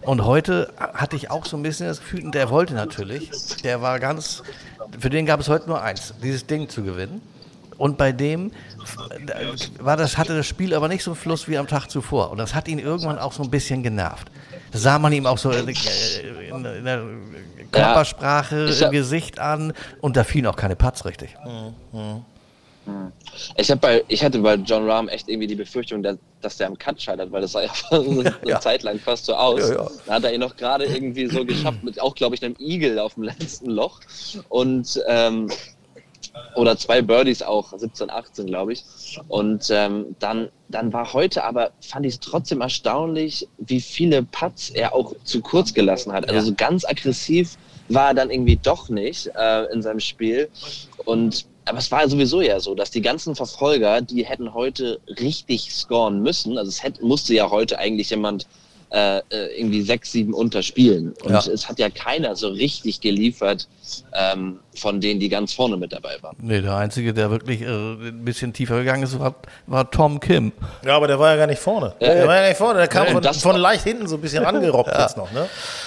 Und 0.04 0.24
heute 0.24 0.72
hatte 0.78 1.16
ich 1.16 1.30
auch 1.30 1.46
so 1.46 1.56
ein 1.56 1.62
bisschen 1.62 1.86
das 1.86 2.00
Gefühl, 2.00 2.30
der 2.30 2.50
wollte 2.50 2.74
natürlich, 2.74 3.30
der 3.62 3.80
war 3.80 3.98
ganz, 4.00 4.42
für 4.98 5.10
den 5.10 5.26
gab 5.26 5.40
es 5.40 5.48
heute 5.48 5.66
nur 5.68 5.82
eins, 5.82 6.14
dieses 6.22 6.46
Ding 6.46 6.68
zu 6.68 6.82
gewinnen. 6.82 7.22
Und 7.76 7.98
bei 7.98 8.12
dem 8.12 8.50
äh, 8.50 9.46
war 9.80 9.96
das, 9.96 10.16
hatte 10.16 10.36
das 10.36 10.46
Spiel 10.46 10.74
aber 10.74 10.88
nicht 10.88 11.02
so 11.02 11.10
einen 11.10 11.16
Fluss 11.16 11.48
wie 11.48 11.58
am 11.58 11.66
Tag 11.66 11.88
zuvor. 11.88 12.30
Und 12.30 12.38
das 12.38 12.54
hat 12.54 12.68
ihn 12.68 12.78
irgendwann 12.78 13.18
auch 13.18 13.32
so 13.32 13.42
ein 13.42 13.50
bisschen 13.50 13.82
genervt. 13.82 14.30
Das 14.70 14.82
sah 14.82 14.98
man 14.98 15.12
ihm 15.12 15.26
auch 15.26 15.38
so 15.38 15.50
in, 15.50 15.68
in, 15.68 16.64
in 16.64 16.84
der 16.84 17.02
Körpersprache 17.72 18.66
Ich 18.66 18.80
im 18.80 18.90
Gesicht 18.90 19.38
an. 19.38 19.72
Und 20.00 20.16
da 20.16 20.24
fielen 20.24 20.46
auch 20.46 20.56
keine 20.56 20.76
Putts 20.76 21.04
richtig. 21.04 21.34
Ich, 23.56 23.70
hab 23.70 23.80
bei, 23.80 24.04
ich 24.08 24.22
hatte 24.22 24.38
bei 24.38 24.54
John 24.54 24.88
Rahm 24.88 25.08
echt 25.08 25.28
irgendwie 25.28 25.46
die 25.46 25.54
Befürchtung, 25.54 26.02
dass, 26.02 26.56
der 26.56 26.66
am 26.66 26.78
Cut 26.78 27.00
scheitert, 27.00 27.32
weil 27.32 27.40
das 27.40 27.52
sah 27.52 27.62
ja 27.62 27.70
eine 27.90 28.34
Ja. 28.44 28.60
Zeit 28.60 28.82
lang 28.82 28.98
fast 28.98 29.26
so 29.26 29.34
aus. 29.34 29.60
Ja, 29.70 29.74
ja. 29.74 29.90
Da 30.06 30.14
hat 30.14 30.24
er 30.24 30.34
ihn 30.34 30.40
noch 30.40 30.56
gerade 30.56 30.84
irgendwie 30.84 31.26
so 31.26 31.44
geschafft, 31.44 31.82
mit 31.82 32.00
auch, 32.00 32.14
glaube 32.14 32.34
ich, 32.34 32.44
einem 32.44 32.56
Igel 32.58 32.98
auf 32.98 33.14
dem 33.14 33.24
letzten 33.24 33.70
Loch. 33.70 34.00
Und 34.48 35.02
ähm, 35.06 35.50
oder 36.56 36.76
zwei 36.76 37.00
Birdies 37.00 37.42
auch, 37.42 37.72
17, 37.76 38.10
18, 38.10 38.46
glaube 38.46 38.72
ich. 38.72 38.84
Und 39.28 39.68
ähm, 39.70 40.16
dann, 40.18 40.48
dann 40.68 40.92
war 40.92 41.12
heute 41.12 41.44
aber, 41.44 41.70
fand 41.80 42.06
ich 42.06 42.14
es 42.14 42.20
trotzdem 42.20 42.60
erstaunlich, 42.60 43.48
wie 43.58 43.80
viele 43.80 44.22
Putts 44.22 44.70
er 44.70 44.94
auch 44.94 45.14
zu 45.24 45.40
kurz 45.40 45.74
gelassen 45.74 46.12
hat. 46.12 46.28
Also 46.28 46.48
so 46.48 46.54
ganz 46.56 46.84
aggressiv 46.84 47.56
war 47.88 48.08
er 48.08 48.14
dann 48.14 48.30
irgendwie 48.30 48.56
doch 48.56 48.88
nicht 48.88 49.30
äh, 49.36 49.64
in 49.72 49.82
seinem 49.82 50.00
Spiel. 50.00 50.48
Und 51.04 51.46
aber 51.64 51.78
es 51.78 51.90
war 51.90 52.08
sowieso 52.08 52.40
ja 52.40 52.60
so, 52.60 52.74
dass 52.74 52.90
die 52.90 53.02
ganzen 53.02 53.34
Verfolger, 53.34 54.00
die 54.02 54.24
hätten 54.24 54.54
heute 54.54 55.00
richtig 55.20 55.72
scoren 55.72 56.20
müssen. 56.20 56.58
Also 56.58 56.68
es 56.68 56.82
hätte, 56.82 57.04
musste 57.04 57.34
ja 57.34 57.50
heute 57.50 57.78
eigentlich 57.78 58.10
jemand 58.10 58.46
äh, 58.94 59.18
äh, 59.18 59.58
irgendwie 59.58 59.82
sechs, 59.82 60.12
sieben 60.12 60.32
unterspielen. 60.34 61.14
Und 61.24 61.32
Ja. 61.32 61.38
es 61.40 61.68
hat 61.68 61.80
ja 61.80 61.90
keiner 61.90 62.36
so 62.36 62.46
richtig 62.48 63.00
geliefert 63.00 63.66
ähm, 64.14 64.60
von 64.76 65.00
denen, 65.00 65.18
die 65.18 65.28
ganz 65.28 65.52
vorne 65.52 65.76
mit 65.76 65.92
dabei 65.92 66.16
waren. 66.22 66.36
Nee, 66.40 66.60
der 66.60 66.76
Einzige, 66.76 67.12
der 67.12 67.28
wirklich 67.32 67.62
äh, 67.62 67.66
ein 67.66 68.24
bisschen 68.24 68.52
tiefer 68.52 68.78
gegangen 68.78 69.02
ist, 69.02 69.18
war, 69.18 69.34
war 69.66 69.90
Tom 69.90 70.20
Kim. 70.20 70.52
Ja, 70.84 70.94
aber 70.96 71.08
der 71.08 71.18
war 71.18 71.30
ja 71.32 71.36
gar 71.36 71.48
nicht 71.48 71.58
vorne. 71.58 71.92
der 72.00 72.24
war 72.28 72.36
ja 72.36 72.40
gar 72.42 72.48
nicht 72.48 72.56
vorne. 72.56 72.78
Der 72.78 72.86
kam 72.88 73.06
Ja, 73.06 73.12
von, 73.14 73.22
das 73.22 73.42
von 73.42 73.52
war- 73.54 73.58
leicht 73.58 73.82
hinten 73.82 74.06
so 74.06 74.14
ein 74.14 74.20
bisschen 74.20 74.44
rangerobbt 74.44 74.92
jetzt 74.98 75.16
noch. 75.16 75.32
Ne? 75.32 75.46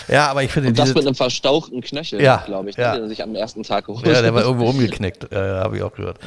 Ja, 0.09 0.27
aber 0.27 0.43
ich 0.43 0.51
finde 0.51 0.69
Und 0.69 0.77
das 0.77 0.93
mit 0.93 1.05
einem 1.05 1.15
verstauchten 1.15 1.79
Knöchel, 1.79 2.21
Ja, 2.21 2.43
glaube 2.45 2.69
ich, 2.71 2.75
ja. 2.75 2.89
ne, 2.89 2.95
den 2.97 3.03
er 3.05 3.09
sich 3.09 3.23
am 3.23 3.33
ersten 3.35 3.63
Tag 3.63 3.85
geholt 3.85 4.05
Ja, 4.05 4.21
der 4.21 4.33
war 4.33 4.41
irgendwo 4.43 4.65
umgeknickt, 4.69 5.31
äh, 5.31 5.35
habe 5.37 5.77
ich 5.77 5.83
auch 5.83 5.93
gehört. 5.93 6.17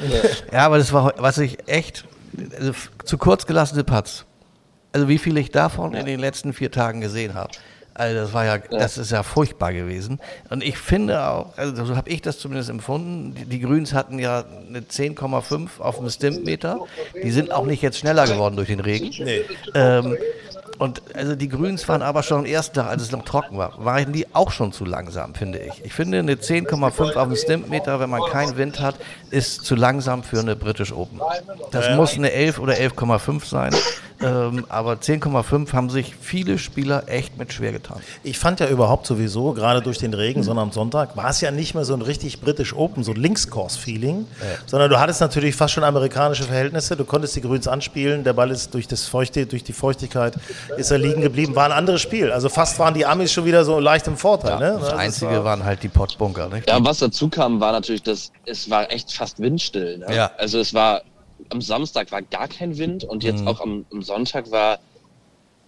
Ja. 0.51 0.64
aber 0.64 0.79
das 0.79 0.95
war, 0.95 1.12
was 1.19 1.37
ich 1.37 1.59
echt, 1.69 2.05
also 2.59 2.73
zu 3.05 3.19
kurz 3.19 3.45
gelassene 3.47 3.85
Putts. 3.85 4.25
Also 4.92 5.09
wie 5.09 5.18
viel 5.18 5.37
ich 5.37 5.50
davon 5.50 5.94
in 5.94 6.07
den 6.07 6.20
letzten 6.20 6.53
vier 6.53 6.70
Tagen 6.70 7.00
gesehen 7.00 7.35
habe. 7.35 7.50
Also 7.94 8.16
das 8.16 8.33
war 8.33 8.44
ja, 8.44 8.59
das 8.59 8.98
ist 8.98 9.11
ja 9.11 9.22
furchtbar 9.22 9.72
gewesen. 9.72 10.20
Und 10.48 10.62
ich 10.62 10.79
finde 10.79 11.22
auch, 11.22 11.57
also 11.59 11.85
so 11.85 11.96
habe 11.96 12.09
ich 12.09 12.22
das 12.22 12.38
zumindest 12.38 12.70
empfunden, 12.70 13.35
die, 13.35 13.44
die 13.44 13.61
Grüns 13.61 13.92
hatten 13.92 14.18
ja 14.18 14.44
eine 14.68 14.81
10,5 14.81 15.81
auf 15.81 15.98
dem 15.98 16.09
Stimpmeter. 16.09 16.81
Die 17.22 17.31
sind 17.31 17.53
auch 17.53 17.66
nicht 17.66 17.83
jetzt 17.83 17.98
schneller 17.98 18.26
geworden 18.26 18.57
durch 18.57 18.68
den 18.68 18.81
Regen. 18.81 19.11
Nee. 19.22 19.42
Ähm, 19.74 20.16
und 20.81 21.03
also 21.14 21.37
die 21.37 21.51
Grüns 21.51 21.87
waren 21.90 22.01
aber 22.01 22.23
schon 22.23 22.38
am 22.38 22.45
ersten 22.47 22.77
Tag, 22.77 22.87
als 22.88 23.03
es 23.03 23.12
noch 23.12 23.23
trocken 23.27 23.59
war, 23.59 23.85
waren 23.85 24.14
die 24.14 24.35
auch 24.35 24.51
schon 24.51 24.73
zu 24.73 24.87
langsam, 24.87 25.35
finde 25.35 25.59
ich. 25.59 25.85
Ich 25.85 25.93
finde 25.93 26.21
eine 26.21 26.37
10,5 26.37 27.16
auf 27.16 27.29
dem 27.29 27.37
Stimpmeter, 27.37 28.01
wenn 28.01 28.09
man 28.09 28.23
keinen 28.31 28.57
Wind 28.57 28.81
hat, 28.81 28.95
ist 29.31 29.66
zu 29.66 29.75
langsam 29.75 30.23
für 30.23 30.40
eine 30.40 30.57
British 30.57 30.93
Open. 30.93 31.21
Das 31.71 31.95
muss 31.97 32.14
eine 32.14 32.33
11 32.33 32.59
oder 32.59 32.73
11,5 32.75 33.45
sein. 33.45 33.75
Ähm, 34.23 34.66
aber 34.69 34.95
10,5 34.95 35.73
haben 35.73 35.88
sich 35.88 36.14
viele 36.21 36.59
Spieler 36.59 37.05
echt 37.07 37.38
mit 37.38 37.53
schwer 37.53 37.73
getan. 37.73 38.01
Ich 38.23 38.38
fand 38.38 38.61
ja 38.61 38.69
überhaupt 38.69 39.07
sowieso, 39.07 39.53
gerade 39.53 39.81
durch 39.81 39.99
den 39.99 40.12
Regen, 40.12 40.43
sondern 40.43 40.69
am 40.69 40.73
Sonntag, 40.73 41.16
war 41.16 41.31
es 41.31 41.40
ja 41.40 41.51
nicht 41.51 41.75
mehr 41.75 41.85
so 41.85 41.95
ein 41.95 42.03
richtig 42.03 42.40
British 42.40 42.75
Open, 42.75 43.03
so 43.03 43.12
ein 43.12 43.16
Linkscourse-Feeling, 43.16 44.27
sondern 44.66 44.90
du 44.90 45.01
hattest 45.01 45.23
natürlich 45.23 45.57
fast 45.57 45.73
schon 45.73 45.85
amerikanische 45.85 46.45
Verhältnisse. 46.45 46.97
Du 46.97 47.05
konntest 47.05 47.35
die 47.37 47.40
Grüns 47.40 47.66
anspielen, 47.66 48.23
der 48.23 48.35
Ball 48.35 48.51
ist 48.51 48.75
durch, 48.75 48.87
das 48.87 49.07
Feuchte, 49.07 49.47
durch 49.47 49.64
die 49.64 49.73
Feuchtigkeit 49.73 50.35
ist 50.76 50.90
er 50.90 50.98
liegen 50.98 51.20
geblieben. 51.20 51.54
War 51.56 51.64
ein 51.66 51.72
anderes 51.72 52.00
Spiel. 52.00 52.30
Also 52.33 52.48
fast 52.48 52.78
waren 52.78 52.94
die 52.94 53.04
Amis 53.06 53.33
schon 53.33 53.44
wieder 53.44 53.64
so 53.64 53.78
leicht 53.80 54.06
im 54.06 54.16
Vorteil. 54.16 54.59
ne? 54.59 54.72
Das 54.72 54.83
Also 54.83 54.87
es 54.87 54.92
Einzige 54.98 55.30
war- 55.33 55.44
waren 55.44 55.64
halt 55.64 55.83
die 55.83 55.88
Pottbunker. 55.88 56.48
Nicht? 56.48 56.68
Ja, 56.68 56.83
was 56.85 56.98
dazu 56.98 57.28
kam, 57.28 57.61
war 57.61 57.72
natürlich, 57.72 58.02
dass 58.02 58.33
es 58.46 58.70
war 58.70 58.90
echt 58.90 59.12
fast 59.12 59.38
windstill. 59.40 59.98
Ne? 59.98 60.14
Ja. 60.14 60.30
Also 60.38 60.59
es 60.59 60.72
war 60.74 61.02
am 61.50 61.61
Samstag 61.61 62.12
war 62.12 62.22
gar 62.22 62.48
kein 62.48 62.76
Wind 62.78 63.02
und 63.04 63.22
Mhm. 63.22 63.28
jetzt 63.30 63.46
auch 63.46 63.61
am, 63.61 63.85
am 63.92 64.02
Sonntag 64.02 64.50
war 64.50 64.78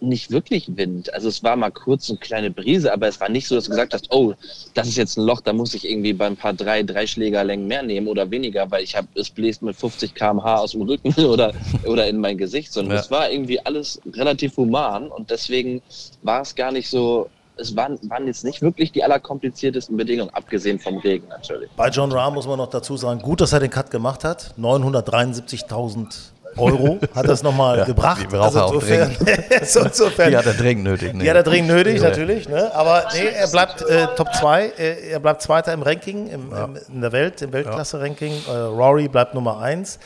nicht 0.03 0.31
wirklich 0.31 0.77
Wind. 0.77 1.13
Also 1.15 1.29
es 1.29 1.43
war 1.43 1.57
mal 1.57 1.71
kurz 1.71 2.11
eine 2.11 2.19
kleine 2.19 2.51
Brise, 2.51 2.93
aber 2.93 3.09
es 3.09 3.21
war 3.21 3.29
nicht 3.29 3.47
so, 3.49 3.55
dass 3.55 3.65
du 3.65 3.71
gesagt 3.71 3.95
hast, 3.95 4.13
oh, 4.13 4.35
das 4.75 4.89
ist 4.89 4.97
jetzt 4.97 5.17
ein 5.17 5.25
Loch, 5.25 5.41
da 5.41 5.53
muss 5.53 5.75
ich 5.75 5.89
irgendwie 5.89 6.13
bei 6.13 6.27
ein 6.27 6.37
paar 6.37 6.53
drei, 6.53 6.83
drei 6.83 7.07
Schlägerlängen 7.07 7.67
mehr 7.67 7.83
nehmen 7.83 8.09
oder 8.09 8.31
weniger, 8.31 8.71
weil 8.71 8.83
ich 8.83 8.97
habe, 8.97 9.09
es 9.15 9.31
bläst 9.31 9.63
mit 9.63 9.77
50 9.77 10.15
km/h 10.15 10.57
aus 10.57 10.73
dem 10.73 10.83
Rücken 10.83 11.15
oder, 11.25 11.53
oder 11.87 12.07
in 12.09 12.19
mein 12.19 12.37
Gesicht, 12.39 12.73
sondern 12.73 12.97
Ja. 12.97 13.01
es 13.01 13.11
war 13.11 13.31
irgendwie 13.31 13.65
alles 13.65 14.01
relativ 14.15 14.57
human 14.57 15.09
und 15.09 15.31
deswegen 15.31 15.81
war 16.23 16.43
es 16.43 16.55
gar 16.55 16.73
nicht 16.73 16.89
so, 16.89 17.29
es 17.57 17.77
waren, 17.77 17.99
waren 18.09 18.27
jetzt 18.27 18.45
nicht 18.45 18.63
wirklich 18.63 18.93
die 18.93 19.05
allerkompliziertesten 19.05 19.97
Bedingungen, 19.97 20.31
abgesehen 20.31 20.79
vom 20.79 20.99
Regen 20.99 21.29
natürlich. 21.29 21.69
Bei 21.77 21.89
John 21.91 22.11
Rahm 22.11 22.35
muss 22.35 22.47
man 22.47 22.57
noch 22.59 22.71
dazu 22.71 22.97
sagen, 22.97 23.21
gut, 23.21 23.41
dass 23.41 23.53
er 23.53 23.61
den 23.61 23.71
Cut 23.71 23.91
gemacht 23.91 24.25
hat. 24.25 24.55
973.000 24.59 26.32
Euro 26.57 26.99
hat 27.15 27.29
das 27.29 27.43
nochmal 27.43 27.79
Ja, 27.79 27.85
gebracht. 27.85 28.27
die 28.31 28.35
er 28.35 28.41
auch 28.43 28.73
insofern, 28.73 29.17
so, 29.65 29.81
insofern, 29.81 30.31
Die 30.31 30.37
hat 30.37 30.47
er 30.47 30.55
dringend 30.55 30.85
nötig. 30.85 31.15
ne? 31.15 31.25
Die 31.25 31.31
hat 31.31 31.37
er 31.37 31.43
dringend 31.43 31.69
nötig, 31.71 32.01
Ja. 32.03 32.09
natürlich. 32.09 32.49
Ne? 32.49 32.71
Aber 32.75 33.05
nee, 33.15 33.27
er 33.27 33.49
bleibt 33.49 33.83
äh, 33.83 34.07
Top 34.17 34.35
2. 34.35 34.73
Äh, 34.79 35.11
er 35.11 35.21
bleibt 35.21 35.43
Zweiter 35.43 35.73
im 35.73 35.83
Ranking, 35.83 36.29
im, 36.29 36.53
im, 36.53 36.79
in 36.95 37.01
der 37.01 37.13
Welt, 37.13 37.41
im 37.43 37.53
Weltklasse-Ranking. 37.53 38.33
Äh, 38.49 38.51
Rory 38.51 39.09
bleibt 39.09 39.35
Nummer 39.35 39.61
1. 39.61 39.99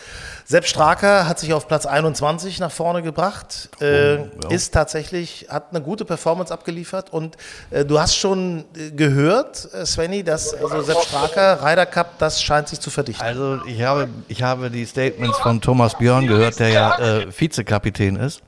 Sepp 0.49 0.65
Straker 0.65 1.27
hat 1.27 1.41
sich 1.41 1.53
auf 1.53 1.67
Platz 1.67 1.87
21 1.87 2.61
nach 2.61 2.71
vorne 2.71 3.03
gebracht. 3.03 3.69
Äh, 3.81 4.15
ja. 4.15 4.25
Ist 4.49 4.73
tatsächlich, 4.73 5.49
hat 5.51 5.71
eine 5.71 5.83
gute 5.83 6.05
Performance 6.05 6.55
abgeliefert. 6.55 7.13
Und 7.13 7.37
äh, 7.71 7.85
du 7.85 7.99
hast 7.99 8.17
schon 8.17 8.65
äh, 8.77 8.93
gehört, 8.93 9.69
äh, 9.75 9.85
Svenny, 9.85 10.23
dass 10.23 10.55
also 10.55 10.83
Sepp 10.83 11.03
Straker, 11.03 11.65
Ryder 11.65 11.87
Cup, 11.87 12.19
das 12.21 12.41
scheint 12.41 12.69
sich 12.69 12.79
zu 12.79 12.91
verdichten. 12.91 13.27
Also 13.27 13.59
ich 13.67 13.83
habe, 13.83 14.09
ich 14.29 14.45
habe 14.45 14.71
die 14.71 14.87
Statements 14.87 15.37
von 15.39 15.61
Thomas 15.61 15.99
Björn 15.99 16.29
gehört, 16.29 16.61
der 16.61 16.69
ja 16.69 16.97
äh, 16.97 17.27
Vizekapitän 17.37 18.15
ist. 18.15 18.41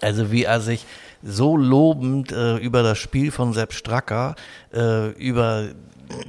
Also 0.00 0.32
wie 0.32 0.42
er 0.42 0.60
sich 0.60 0.84
so 1.22 1.56
lobend 1.56 2.32
äh, 2.32 2.56
über 2.56 2.82
das 2.82 2.98
Spiel 2.98 3.30
von 3.30 3.52
Sepp 3.52 3.74
Stracker, 3.74 4.34
äh, 4.74 5.10
über 5.10 5.68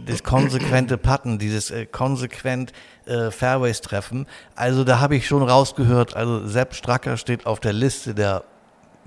das 0.06 0.24
konsequente 0.24 0.98
Patten, 0.98 1.40
dieses 1.40 1.72
äh, 1.72 1.86
konsequent 1.86 2.74
äh, 3.06 3.32
Fairways 3.32 3.82
treffen. 3.82 4.28
Also 4.56 4.84
da 4.84 5.00
habe 5.00 5.16
ich 5.16 5.28
schon 5.28 5.44
rausgehört, 5.44 6.16
also 6.16 6.48
Sepp 6.48 6.76
Stracker 6.76 7.18
steht 7.18 7.46
auf 7.46 7.60
der 7.60 7.74
Liste 7.74 8.14
der 8.14 8.44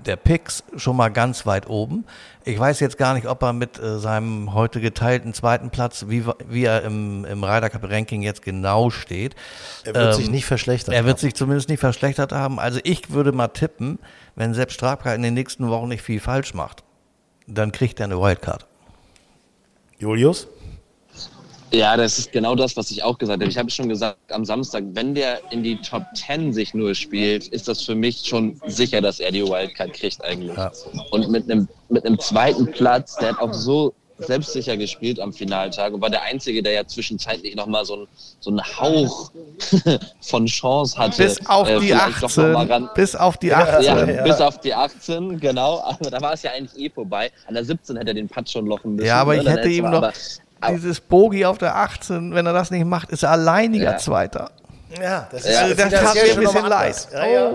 der 0.05 0.15
Picks 0.15 0.63
schon 0.75 0.95
mal 0.95 1.09
ganz 1.09 1.45
weit 1.45 1.67
oben. 1.67 2.05
Ich 2.45 2.57
weiß 2.57 2.79
jetzt 2.79 2.97
gar 2.97 3.13
nicht, 3.13 3.27
ob 3.27 3.41
er 3.41 3.53
mit 3.53 3.79
äh, 3.79 3.99
seinem 3.99 4.53
heute 4.53 4.79
geteilten 4.79 5.33
zweiten 5.33 5.69
Platz, 5.69 6.05
wie, 6.07 6.23
wie 6.47 6.65
er 6.65 6.83
im, 6.83 7.25
im 7.25 7.43
Ryder 7.43 7.69
Cup 7.69 7.89
Ranking 7.89 8.21
jetzt 8.21 8.41
genau 8.41 8.89
steht. 8.89 9.35
Er 9.83 9.95
wird 9.95 10.15
sich 10.15 10.27
Ähm, 10.27 10.31
nicht 10.31 10.45
verschlechtern. 10.45 10.93
Er 10.93 11.05
wird 11.05 11.19
sich 11.19 11.33
zumindest 11.33 11.69
nicht 11.69 11.79
verschlechtert 11.79 12.31
haben. 12.31 12.59
Also 12.59 12.79
ich 12.83 13.09
würde 13.11 13.31
mal 13.31 13.47
tippen, 13.47 13.99
wenn 14.35 14.53
Sepp 14.53 14.71
Straker 14.71 15.15
in 15.15 15.23
den 15.23 15.33
nächsten 15.33 15.67
Wochen 15.69 15.87
nicht 15.87 16.03
viel 16.03 16.19
falsch 16.19 16.53
macht, 16.53 16.83
dann 17.47 17.71
kriegt 17.71 17.99
er 17.99 18.05
eine 18.05 18.19
Wildcard. 18.19 18.66
Julius? 19.99 20.47
Ja, 21.71 21.97
das 21.97 22.17
ist 22.17 22.31
genau 22.31 22.55
das, 22.55 22.77
was 22.77 22.91
ich 22.91 23.03
auch 23.03 23.17
gesagt 23.17 23.41
habe. 23.41 23.49
Ich 23.49 23.57
habe 23.57 23.69
schon 23.69 23.89
gesagt, 23.89 24.31
am 24.31 24.45
Samstag, 24.45 24.85
wenn 24.93 25.13
der 25.13 25.41
in 25.51 25.63
die 25.63 25.75
Top 25.81 26.03
10 26.15 26.53
sich 26.53 26.73
nur 26.73 26.95
spielt, 26.95 27.47
ist 27.49 27.67
das 27.67 27.81
für 27.81 27.95
mich 27.95 28.25
schon 28.25 28.59
sicher, 28.67 29.01
dass 29.01 29.19
er 29.19 29.31
die 29.31 29.43
Wildcard 29.43 29.91
kriegt 29.93 30.23
eigentlich. 30.23 30.55
Ja. 30.55 30.71
Und 31.11 31.29
mit 31.29 31.51
einem, 31.51 31.67
mit 31.89 32.05
einem 32.05 32.17
zweiten 32.19 32.71
Platz, 32.71 33.17
der 33.17 33.33
hat 33.33 33.41
auch 33.41 33.53
so 33.53 33.93
selbstsicher 34.19 34.77
gespielt 34.77 35.19
am 35.19 35.31
Finaltag 35.33 35.93
und 35.93 36.01
war 36.01 36.09
der 36.09 36.23
Einzige, 36.23 36.63
der 36.63 36.71
ja 36.73 36.87
zwischenzeitlich 36.87 37.55
nochmal 37.55 37.85
so, 37.85 37.95
ein, 37.97 38.07
so 38.39 38.49
einen 38.49 38.61
Hauch 38.79 39.31
von 40.21 40.45
Chance 40.47 40.97
hatte. 40.97 41.23
Bis 41.23 41.45
auf 41.47 41.67
äh, 41.69 41.79
die 41.79 41.87
vielleicht 41.87 42.17
doch 42.17 42.21
noch 42.21 42.43
18. 42.43 42.51
mal 42.51 42.65
ran, 42.67 42.89
Bis 42.95 43.15
auf 43.15 43.37
die 43.37 43.47
Ja, 43.47 43.59
18. 43.59 43.83
ja, 43.83 44.05
ja. 44.05 44.23
bis 44.23 44.41
auf 44.41 44.59
die 44.59 44.73
18, 44.73 45.39
genau. 45.39 45.81
Aber 45.81 46.09
da 46.09 46.19
war 46.21 46.33
es 46.33 46.43
ja 46.43 46.51
eigentlich 46.51 46.83
eh 46.85 46.89
vorbei. 46.89 47.31
An 47.47 47.53
der 47.53 47.63
17 47.65 47.95
hätte 47.97 48.09
er 48.11 48.13
den 48.15 48.27
Putt 48.27 48.49
schon 48.49 48.65
lochen 48.65 48.95
müssen. 48.95 49.05
Ja, 49.07 49.21
aber 49.21 49.35
ne? 49.35 49.41
ich 49.43 49.47
hätte 49.49 49.69
ihm 49.69 49.85
noch 49.89 50.03
aber- 50.03 50.13
dieses 50.71 50.99
Bogie 50.99 51.45
auf 51.45 51.59
der 51.59 51.75
18, 51.75 52.33
wenn 52.33 52.45
er 52.47 52.53
das 52.53 52.71
nicht 52.71 52.85
macht, 52.85 53.09
ist 53.11 53.21
er 53.23 53.31
alleiniger 53.31 53.91
Ja. 53.91 53.97
Zweiter. 53.97 54.51
Ja, 54.99 55.27
das 55.31 55.47
Ja, 55.47 55.59
Also 55.61 55.75
das 55.75 55.89
tat 55.91 56.15
mir 56.15 56.31
ein 56.33 56.39
bisschen 56.39 56.65
leid. 56.65 57.07
Ja, 57.13 57.25
ja. 57.27 57.51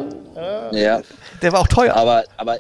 Ja, 0.72 1.00
Der 1.40 1.52
war 1.52 1.60
auch 1.60 1.66
teuer. 1.66 1.94
aber, 1.96 2.22
aber 2.36 2.58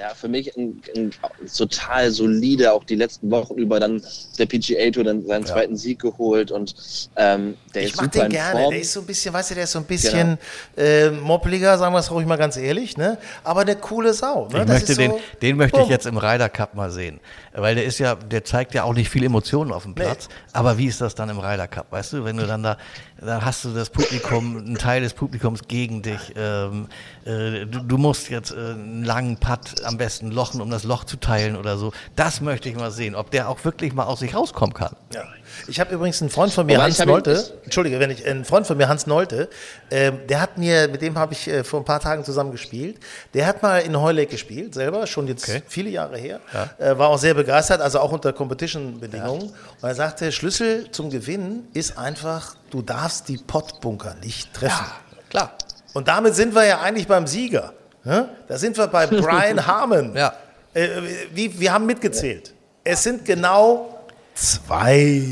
ja, 0.00 0.14
für 0.14 0.28
mich 0.28 0.56
ein, 0.56 0.80
ein 0.96 1.10
total 1.56 2.10
solide, 2.10 2.72
auch 2.72 2.84
die 2.84 2.96
letzten 2.96 3.30
Wochen 3.30 3.54
über 3.54 3.80
dann 3.80 4.02
der 4.38 4.46
PGA 4.46 4.90
Tour 4.90 5.04
dann 5.04 5.24
seinen 5.26 5.46
zweiten 5.46 5.76
Sieg 5.76 6.00
geholt 6.00 6.50
und 6.50 6.74
ähm, 7.16 7.56
der 7.74 7.82
Ich 7.82 7.90
ist 7.90 7.96
mag 7.96 8.12
super 8.12 8.26
den 8.26 8.32
gerne. 8.32 8.60
Form. 8.60 8.70
Der 8.70 8.80
ist 8.80 8.92
so 8.92 9.00
ein 9.00 9.06
bisschen, 9.06 9.34
weißt 9.34 9.50
du, 9.50 9.54
der 9.54 9.64
ist 9.64 9.72
so 9.72 9.78
ein 9.78 9.84
bisschen 9.84 10.38
äh, 10.76 11.10
moppeliger, 11.10 11.78
sagen 11.78 11.94
wir 11.94 11.98
es 12.00 12.10
ruhig 12.10 12.26
mal 12.26 12.36
ganz 12.36 12.56
ehrlich, 12.56 12.96
ne? 12.96 13.18
Aber 13.42 13.62
eine 13.62 13.76
coole 13.76 14.14
Sau. 14.14 14.48
Ne? 14.48 14.60
Ich 14.60 14.64
Das 14.64 14.68
möchte 14.68 14.92
ist 14.92 14.98
den, 14.98 15.10
so, 15.12 15.20
den 15.42 15.56
möchte 15.56 15.78
ich 15.78 15.84
Bumm. 15.84 15.90
jetzt 15.90 16.06
im 16.06 16.18
Ryder 16.18 16.48
Cup 16.48 16.74
mal 16.74 16.90
sehen. 16.90 17.20
Weil 17.52 17.76
der 17.76 17.84
ist 17.84 17.98
ja, 17.98 18.14
der 18.16 18.44
zeigt 18.44 18.74
ja 18.74 18.82
auch 18.84 18.94
nicht 18.94 19.08
viel 19.08 19.24
Emotionen 19.24 19.72
auf 19.72 19.84
dem 19.84 19.94
Platz. 19.94 20.28
Aber 20.52 20.76
wie 20.78 20.86
ist 20.86 21.00
das 21.00 21.14
dann 21.14 21.28
im 21.28 21.38
Ryder 21.38 21.68
Cup? 21.68 21.86
Weißt 21.90 22.12
du, 22.12 22.24
wenn 22.24 22.36
du 22.36 22.46
dann 22.46 22.62
da, 22.62 22.76
dann 23.24 23.44
hast 23.44 23.64
du 23.64 23.70
das 23.72 23.90
Publikum, 23.90 24.58
einen 24.58 24.76
Teil 24.76 25.02
des 25.02 25.14
Publikums 25.14 25.62
gegen 25.68 26.02
dich. 26.02 26.34
Ähm, 26.36 26.88
äh, 27.24 27.66
du, 27.66 27.80
du 27.80 27.98
musst 27.98 28.30
jetzt 28.30 28.52
äh, 28.52 28.54
einen 28.54 29.04
langen 29.04 29.38
Putt 29.38 29.84
am 29.84 29.96
besten 29.96 30.30
lochen, 30.30 30.60
um 30.60 30.70
das 30.70 30.84
Loch 30.84 31.04
zu 31.04 31.16
teilen 31.16 31.56
oder 31.56 31.76
so. 31.76 31.92
Das 32.16 32.40
möchte 32.40 32.68
ich 32.68 32.76
mal 32.76 32.90
sehen, 32.90 33.14
ob 33.14 33.30
der 33.30 33.48
auch 33.48 33.64
wirklich 33.64 33.94
mal 33.94 34.04
aus 34.04 34.20
sich 34.20 34.34
rauskommen 34.34 34.74
kann. 34.74 34.94
Ja. 35.12 35.24
Ich 35.68 35.78
habe 35.78 35.94
übrigens 35.94 36.20
einen 36.20 36.30
Freund 36.30 36.52
von 36.52 36.66
mir, 36.66 36.76
Aber 36.76 36.84
Hans 36.84 37.04
Nolte, 37.04 37.60
Entschuldige, 37.64 38.00
wenn 38.00 38.10
ich, 38.10 38.26
ein 38.26 38.44
Freund 38.44 38.66
von 38.66 38.76
mir, 38.76 38.88
Hans 38.88 39.06
Nolte, 39.06 39.48
ähm, 39.90 40.18
der 40.28 40.40
hat 40.40 40.58
mir, 40.58 40.88
mit 40.88 41.02
dem 41.02 41.16
habe 41.16 41.32
ich 41.32 41.46
äh, 41.48 41.62
vor 41.64 41.80
ein 41.80 41.84
paar 41.84 42.00
Tagen 42.00 42.24
zusammen 42.24 42.50
gespielt, 42.50 42.98
der 43.34 43.46
hat 43.46 43.62
mal 43.62 43.78
in 43.78 43.98
Heulek 44.00 44.30
gespielt, 44.30 44.74
selber, 44.74 45.06
schon 45.06 45.28
jetzt 45.28 45.48
Okay. 45.48 45.62
viele 45.66 45.90
Jahre 45.90 46.16
her, 46.16 46.40
äh, 46.78 46.96
war 46.98 47.08
auch 47.08 47.18
sehr 47.18 47.34
begeistert, 47.34 47.80
also 47.80 48.00
auch 48.00 48.12
unter 48.12 48.32
Competition-Bedingungen. 48.32 49.50
Und 49.80 49.88
er 49.88 49.94
sagte, 49.94 50.32
Schlüssel 50.32 50.90
zum 50.90 51.10
Gewinnen 51.10 51.68
ist 51.74 51.98
einfach, 51.98 52.56
du 52.74 52.82
darfst 52.82 53.28
die 53.28 53.36
Pottbunker 53.36 54.16
nicht 54.20 54.52
treffen. 54.52 54.84
Klar. 55.30 55.52
Und 55.92 56.08
damit 56.08 56.34
sind 56.34 56.56
wir 56.56 56.66
ja 56.66 56.80
eigentlich 56.80 57.06
beim 57.06 57.28
Sieger. 57.28 57.72
Ne? 58.02 58.28
Da 58.48 58.58
sind 58.58 58.76
wir 58.76 58.88
bei 58.88 59.06
Brian 59.06 59.64
Harmon. 59.68 60.16
Ja. 60.16 60.32
Äh, 60.74 60.88
wie, 61.32 61.60
wir 61.60 61.72
haben 61.72 61.86
mitgezählt. 61.86 62.52
Es 62.82 63.04
sind 63.04 63.24
genau 63.24 64.04
zwei 64.34 65.22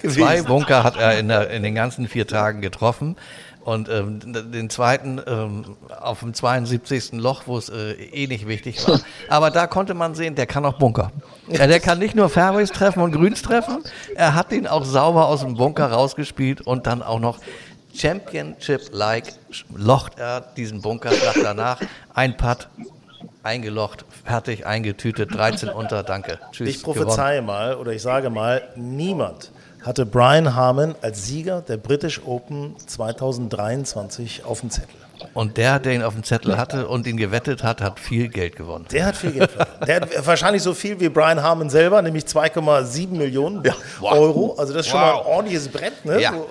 gewesen. 0.00 0.22
Zwei 0.22 0.40
Bunker 0.40 0.82
hat 0.82 0.96
er 0.96 1.18
in, 1.18 1.28
der, 1.28 1.50
in 1.50 1.62
den 1.62 1.74
ganzen 1.74 2.08
vier 2.08 2.26
Tagen 2.26 2.62
getroffen. 2.62 3.16
Und 3.70 3.88
ähm, 3.88 4.18
den 4.50 4.68
zweiten 4.68 5.20
ähm, 5.28 5.76
auf 6.00 6.20
dem 6.20 6.34
72. 6.34 7.12
Loch, 7.12 7.42
wo 7.46 7.56
es 7.56 7.68
äh, 7.68 7.92
eh 7.92 8.26
nicht 8.26 8.48
wichtig 8.48 8.84
war. 8.88 8.98
Aber 9.28 9.52
da 9.52 9.68
konnte 9.68 9.94
man 9.94 10.16
sehen, 10.16 10.34
der 10.34 10.48
kann 10.48 10.66
auch 10.66 10.72
Bunker. 10.72 11.12
Ja, 11.46 11.68
der 11.68 11.78
kann 11.78 12.00
nicht 12.00 12.16
nur 12.16 12.28
Fairways 12.28 12.70
treffen 12.70 13.00
und 13.00 13.12
Grüns 13.12 13.42
treffen, 13.42 13.84
er 14.16 14.34
hat 14.34 14.50
ihn 14.50 14.66
auch 14.66 14.84
sauber 14.84 15.28
aus 15.28 15.42
dem 15.42 15.54
Bunker 15.54 15.86
rausgespielt 15.86 16.62
und 16.62 16.88
dann 16.88 17.00
auch 17.00 17.20
noch 17.20 17.38
Championship-like 17.94 19.34
locht 19.72 20.18
er 20.18 20.40
diesen 20.40 20.82
Bunkerschlag 20.82 21.36
danach. 21.40 21.80
Ein 22.12 22.36
Putt, 22.36 22.66
eingelocht, 23.44 24.04
fertig, 24.24 24.66
eingetütet, 24.66 25.32
13 25.32 25.68
unter, 25.68 26.02
danke. 26.02 26.40
Tschüss. 26.50 26.68
Ich 26.68 26.82
gewonnen. 26.82 27.02
prophezeie 27.04 27.40
mal 27.40 27.76
oder 27.76 27.92
ich 27.92 28.02
sage 28.02 28.30
mal, 28.30 28.62
niemand 28.74 29.52
hatte 29.82 30.06
Brian 30.06 30.54
Harmon 30.54 30.94
als 31.00 31.26
Sieger 31.26 31.62
der 31.62 31.76
British 31.76 32.20
Open 32.24 32.76
2023 32.86 34.44
auf 34.44 34.60
dem 34.60 34.70
Zettel. 34.70 34.99
Und 35.34 35.56
der, 35.56 35.78
der 35.78 35.94
ihn 35.94 36.02
auf 36.02 36.14
dem 36.14 36.24
Zettel 36.24 36.56
hatte 36.56 36.88
und 36.88 37.06
ihn 37.06 37.16
gewettet 37.16 37.62
hat, 37.62 37.80
hat 37.80 37.98
viel 38.00 38.28
Geld 38.28 38.56
gewonnen. 38.56 38.86
Der 38.90 39.06
hat 39.06 39.16
viel 39.16 39.32
Geld 39.32 39.50
verloren. 39.50 39.78
Der 39.86 39.96
hat 39.96 40.26
wahrscheinlich 40.26 40.62
so 40.62 40.74
viel 40.74 40.98
wie 41.00 41.08
Brian 41.08 41.42
Harmon 41.42 41.70
selber, 41.70 42.00
nämlich 42.02 42.24
2,7 42.24 43.08
Millionen 43.16 43.62
Wow. 44.00 44.12
Euro. 44.12 44.54
Also 44.58 44.72
das 44.72 44.86
ist 44.86 44.90
schon 44.92 45.00
Wow. 45.00 45.06
mal 45.14 45.20
ein 45.20 45.26
ordentliches 45.26 45.68
Brett. 45.68 46.04
Ne? 46.04 46.20
Ja. 46.20 46.32
Du 46.32 46.46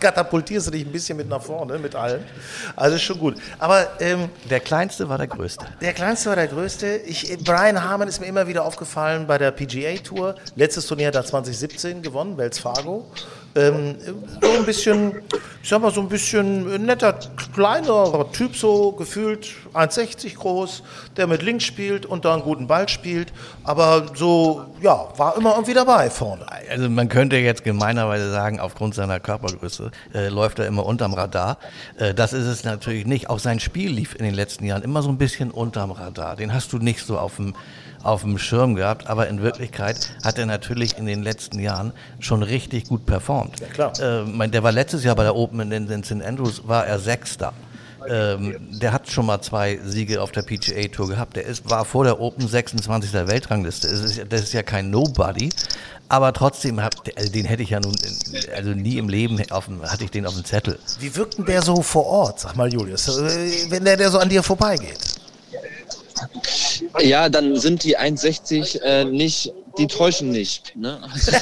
katapultierst 0.00 0.66
du 0.66 0.70
dich 0.70 0.84
ein 0.84 0.92
bisschen 0.92 1.16
mit 1.16 1.28
nach 1.28 1.42
vorne, 1.42 1.78
mit 1.78 1.94
allem. 1.94 2.22
Also 2.74 2.96
ist 2.96 3.02
schon 3.02 3.18
gut. 3.18 3.36
Aber 3.58 3.86
ähm, 4.00 4.28
Der 4.50 4.60
kleinste 4.60 5.08
war 5.08 5.18
der 5.18 5.26
größte. 5.28 5.66
der 5.80 5.92
Kleinste 5.92 6.28
war 6.30 6.36
der 6.36 6.48
Größte. 6.48 6.86
Ich, 7.06 7.36
Brian 7.44 7.82
Harmon 7.82 8.08
ist 8.08 8.20
mir 8.20 8.26
immer 8.26 8.46
wieder 8.46 8.64
aufgefallen 8.64 9.26
bei 9.26 9.38
der 9.38 9.50
PGA 9.50 9.96
Tour. 10.02 10.34
Letztes 10.54 10.86
Turnier 10.86 11.08
hat 11.08 11.14
er 11.14 11.24
2017 11.24 12.02
gewonnen, 12.02 12.36
Wells 12.38 12.58
Fargo. 12.58 13.06
Ähm, 13.56 13.96
so 14.40 14.50
ein 14.58 14.66
bisschen, 14.66 15.12
ich 15.62 15.68
sag 15.68 15.80
mal, 15.80 15.90
so 15.90 16.00
ein 16.00 16.08
bisschen 16.08 16.84
netter, 16.84 17.18
kleinerer 17.54 18.30
Typ, 18.32 18.54
so 18.54 18.92
gefühlt 18.92 19.48
1,60 19.72 20.34
groß, 20.36 20.82
der 21.16 21.26
mit 21.26 21.42
links 21.42 21.64
spielt 21.64 22.04
und 22.06 22.24
da 22.24 22.34
einen 22.34 22.42
guten 22.42 22.66
Ball 22.66 22.88
spielt. 22.88 23.32
Aber 23.64 24.06
so, 24.14 24.66
ja, 24.82 25.08
war 25.16 25.36
immer 25.36 25.52
irgendwie 25.52 25.74
dabei 25.74 26.10
vorne. 26.10 26.46
Also 26.70 26.90
man 26.90 27.08
könnte 27.08 27.36
jetzt 27.36 27.64
gemeinerweise 27.64 28.30
sagen, 28.30 28.60
aufgrund 28.60 28.94
seiner 28.94 29.20
Körpergröße 29.20 29.90
äh, 30.14 30.28
läuft 30.28 30.58
er 30.58 30.66
immer 30.66 30.84
unterm 30.84 31.14
Radar. 31.14 31.58
Äh, 31.98 32.12
das 32.14 32.32
ist 32.32 32.46
es 32.46 32.64
natürlich 32.64 33.06
nicht. 33.06 33.30
Auch 33.30 33.38
sein 33.38 33.60
Spiel 33.60 33.90
lief 33.90 34.14
in 34.14 34.24
den 34.24 34.34
letzten 34.34 34.64
Jahren 34.64 34.82
immer 34.82 35.02
so 35.02 35.08
ein 35.08 35.18
bisschen 35.18 35.50
unterm 35.50 35.92
Radar. 35.92 36.36
Den 36.36 36.52
hast 36.52 36.72
du 36.72 36.78
nicht 36.78 37.04
so 37.04 37.18
auf 37.18 37.36
dem 37.36 37.54
auf 38.06 38.22
dem 38.22 38.38
Schirm 38.38 38.74
gehabt, 38.74 39.06
aber 39.08 39.28
in 39.28 39.42
Wirklichkeit 39.42 39.96
hat 40.24 40.38
er 40.38 40.46
natürlich 40.46 40.96
in 40.98 41.06
den 41.06 41.22
letzten 41.22 41.58
Jahren 41.58 41.92
schon 42.20 42.42
richtig 42.42 42.88
gut 42.88 43.04
performt. 43.06 43.60
Ja, 43.60 43.66
klar. 43.66 44.00
Äh, 44.00 44.24
mein, 44.24 44.50
der 44.50 44.62
war 44.62 44.72
letztes 44.72 45.04
Jahr 45.04 45.16
bei 45.16 45.24
der 45.24 45.34
Open 45.34 45.72
in, 45.72 45.88
in 45.90 46.04
St. 46.04 46.22
Andrews, 46.24 46.62
war 46.66 46.86
er 46.86 46.98
Sechster. 46.98 47.52
Ähm, 48.08 48.56
der 48.80 48.92
hat 48.92 49.10
schon 49.10 49.26
mal 49.26 49.40
zwei 49.40 49.80
Siege 49.84 50.22
auf 50.22 50.30
der 50.30 50.42
PGA 50.42 50.86
Tour 50.88 51.08
gehabt. 51.08 51.34
Der 51.34 51.44
ist, 51.44 51.68
war 51.68 51.84
vor 51.84 52.04
der 52.04 52.20
Open 52.20 52.46
26. 52.46 53.10
der 53.10 53.26
Weltrangliste. 53.26 53.88
Das 53.88 53.98
ist, 53.98 54.16
ja- 54.16 54.24
das 54.24 54.42
ist 54.42 54.52
ja 54.52 54.62
kein 54.62 54.90
Nobody. 54.90 55.48
Aber 56.08 56.32
trotzdem, 56.32 56.80
hab, 56.80 56.92
also 57.16 57.32
den 57.32 57.46
hätte 57.46 57.64
ich 57.64 57.70
ja 57.70 57.80
nun, 57.80 57.96
also 58.56 58.70
nie 58.70 58.96
im 58.98 59.08
Leben 59.08 59.42
auf 59.50 59.64
dem, 59.64 59.82
hatte 59.82 60.04
ich 60.04 60.12
den 60.12 60.24
auf 60.24 60.34
dem 60.34 60.44
Zettel. 60.44 60.78
Wie 61.00 61.16
wirkt 61.16 61.38
denn 61.38 61.46
der 61.46 61.62
so 61.62 61.82
vor 61.82 62.06
Ort, 62.06 62.38
sag 62.38 62.54
mal 62.54 62.72
Julius, 62.72 63.08
äh, 63.08 63.70
wenn 63.70 63.84
der, 63.84 63.96
der 63.96 64.08
so 64.12 64.18
an 64.20 64.28
dir 64.28 64.44
vorbeigeht? 64.44 64.98
Ja, 67.00 67.28
dann 67.28 67.56
sind 67.56 67.84
die 67.84 67.98
1,60 67.98 68.82
äh, 68.82 69.04
nicht, 69.04 69.52
die 69.78 69.86
täuschen 69.86 70.30
nicht. 70.30 70.74
Ne? 70.76 71.00
Ist, 71.14 71.28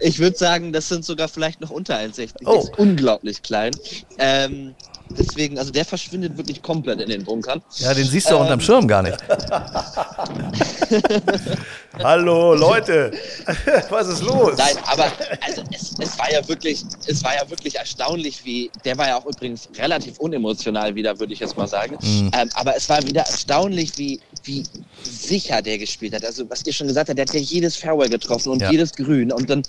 ich 0.00 0.18
würde 0.18 0.36
sagen, 0.36 0.64
ich, 0.64 0.68
ich 0.68 0.72
das 0.72 0.88
sind 0.88 1.04
sogar 1.04 1.28
vielleicht 1.28 1.60
noch 1.60 1.70
unter 1.70 1.96
1,60. 1.96 2.30
Oh. 2.44 2.52
Der 2.52 2.62
ist 2.62 2.78
unglaublich 2.78 3.42
klein. 3.42 3.72
Ähm, 4.18 4.74
deswegen, 5.10 5.58
also 5.58 5.70
der 5.70 5.84
verschwindet 5.84 6.36
wirklich 6.36 6.62
komplett 6.62 7.00
in 7.00 7.08
den 7.08 7.24
Bunkern. 7.24 7.62
Ja, 7.76 7.94
den 7.94 8.06
siehst 8.06 8.30
du 8.30 8.36
unterm 8.36 8.60
Schirm 8.60 8.88
gar 8.88 9.02
nicht. 9.02 9.18
Hallo 12.02 12.54
Leute, 12.54 13.12
was 13.90 14.08
ist 14.08 14.22
los? 14.22 14.56
Nein, 14.58 14.76
aber 14.86 15.04
also 15.40 15.62
es, 15.70 15.94
es 15.98 16.18
war 16.18 16.30
ja 16.32 16.46
wirklich, 16.48 16.82
es 17.06 17.22
war 17.22 17.34
ja 17.34 17.48
wirklich 17.48 17.76
erstaunlich, 17.76 18.44
wie 18.44 18.70
der 18.84 18.98
war 18.98 19.06
ja 19.08 19.16
auch 19.18 19.26
übrigens 19.26 19.68
relativ 19.78 20.18
unemotional 20.18 20.94
wieder, 20.94 21.18
würde 21.20 21.32
ich 21.32 21.38
jetzt 21.40 21.56
mal 21.56 21.68
sagen. 21.68 21.96
Mhm. 22.02 22.30
Ähm, 22.34 22.50
aber 22.54 22.76
es 22.76 22.88
war 22.88 23.02
wieder 23.04 23.22
erstaunlich, 23.22 23.96
wie, 23.96 24.20
wie 24.42 24.66
sicher 25.02 25.62
der 25.62 25.78
gespielt 25.78 26.14
hat. 26.14 26.24
Also 26.24 26.48
was 26.50 26.66
ihr 26.66 26.72
schon 26.72 26.88
gesagt 26.88 27.08
habt, 27.08 27.18
der 27.18 27.26
hat 27.26 27.34
ja 27.34 27.40
jedes 27.40 27.76
Fairway 27.76 28.08
getroffen 28.08 28.50
und 28.52 28.60
Ja. 28.62 28.70
jedes 28.70 28.92
Grün 28.92 29.30
und 29.32 29.48
dann 29.48 29.62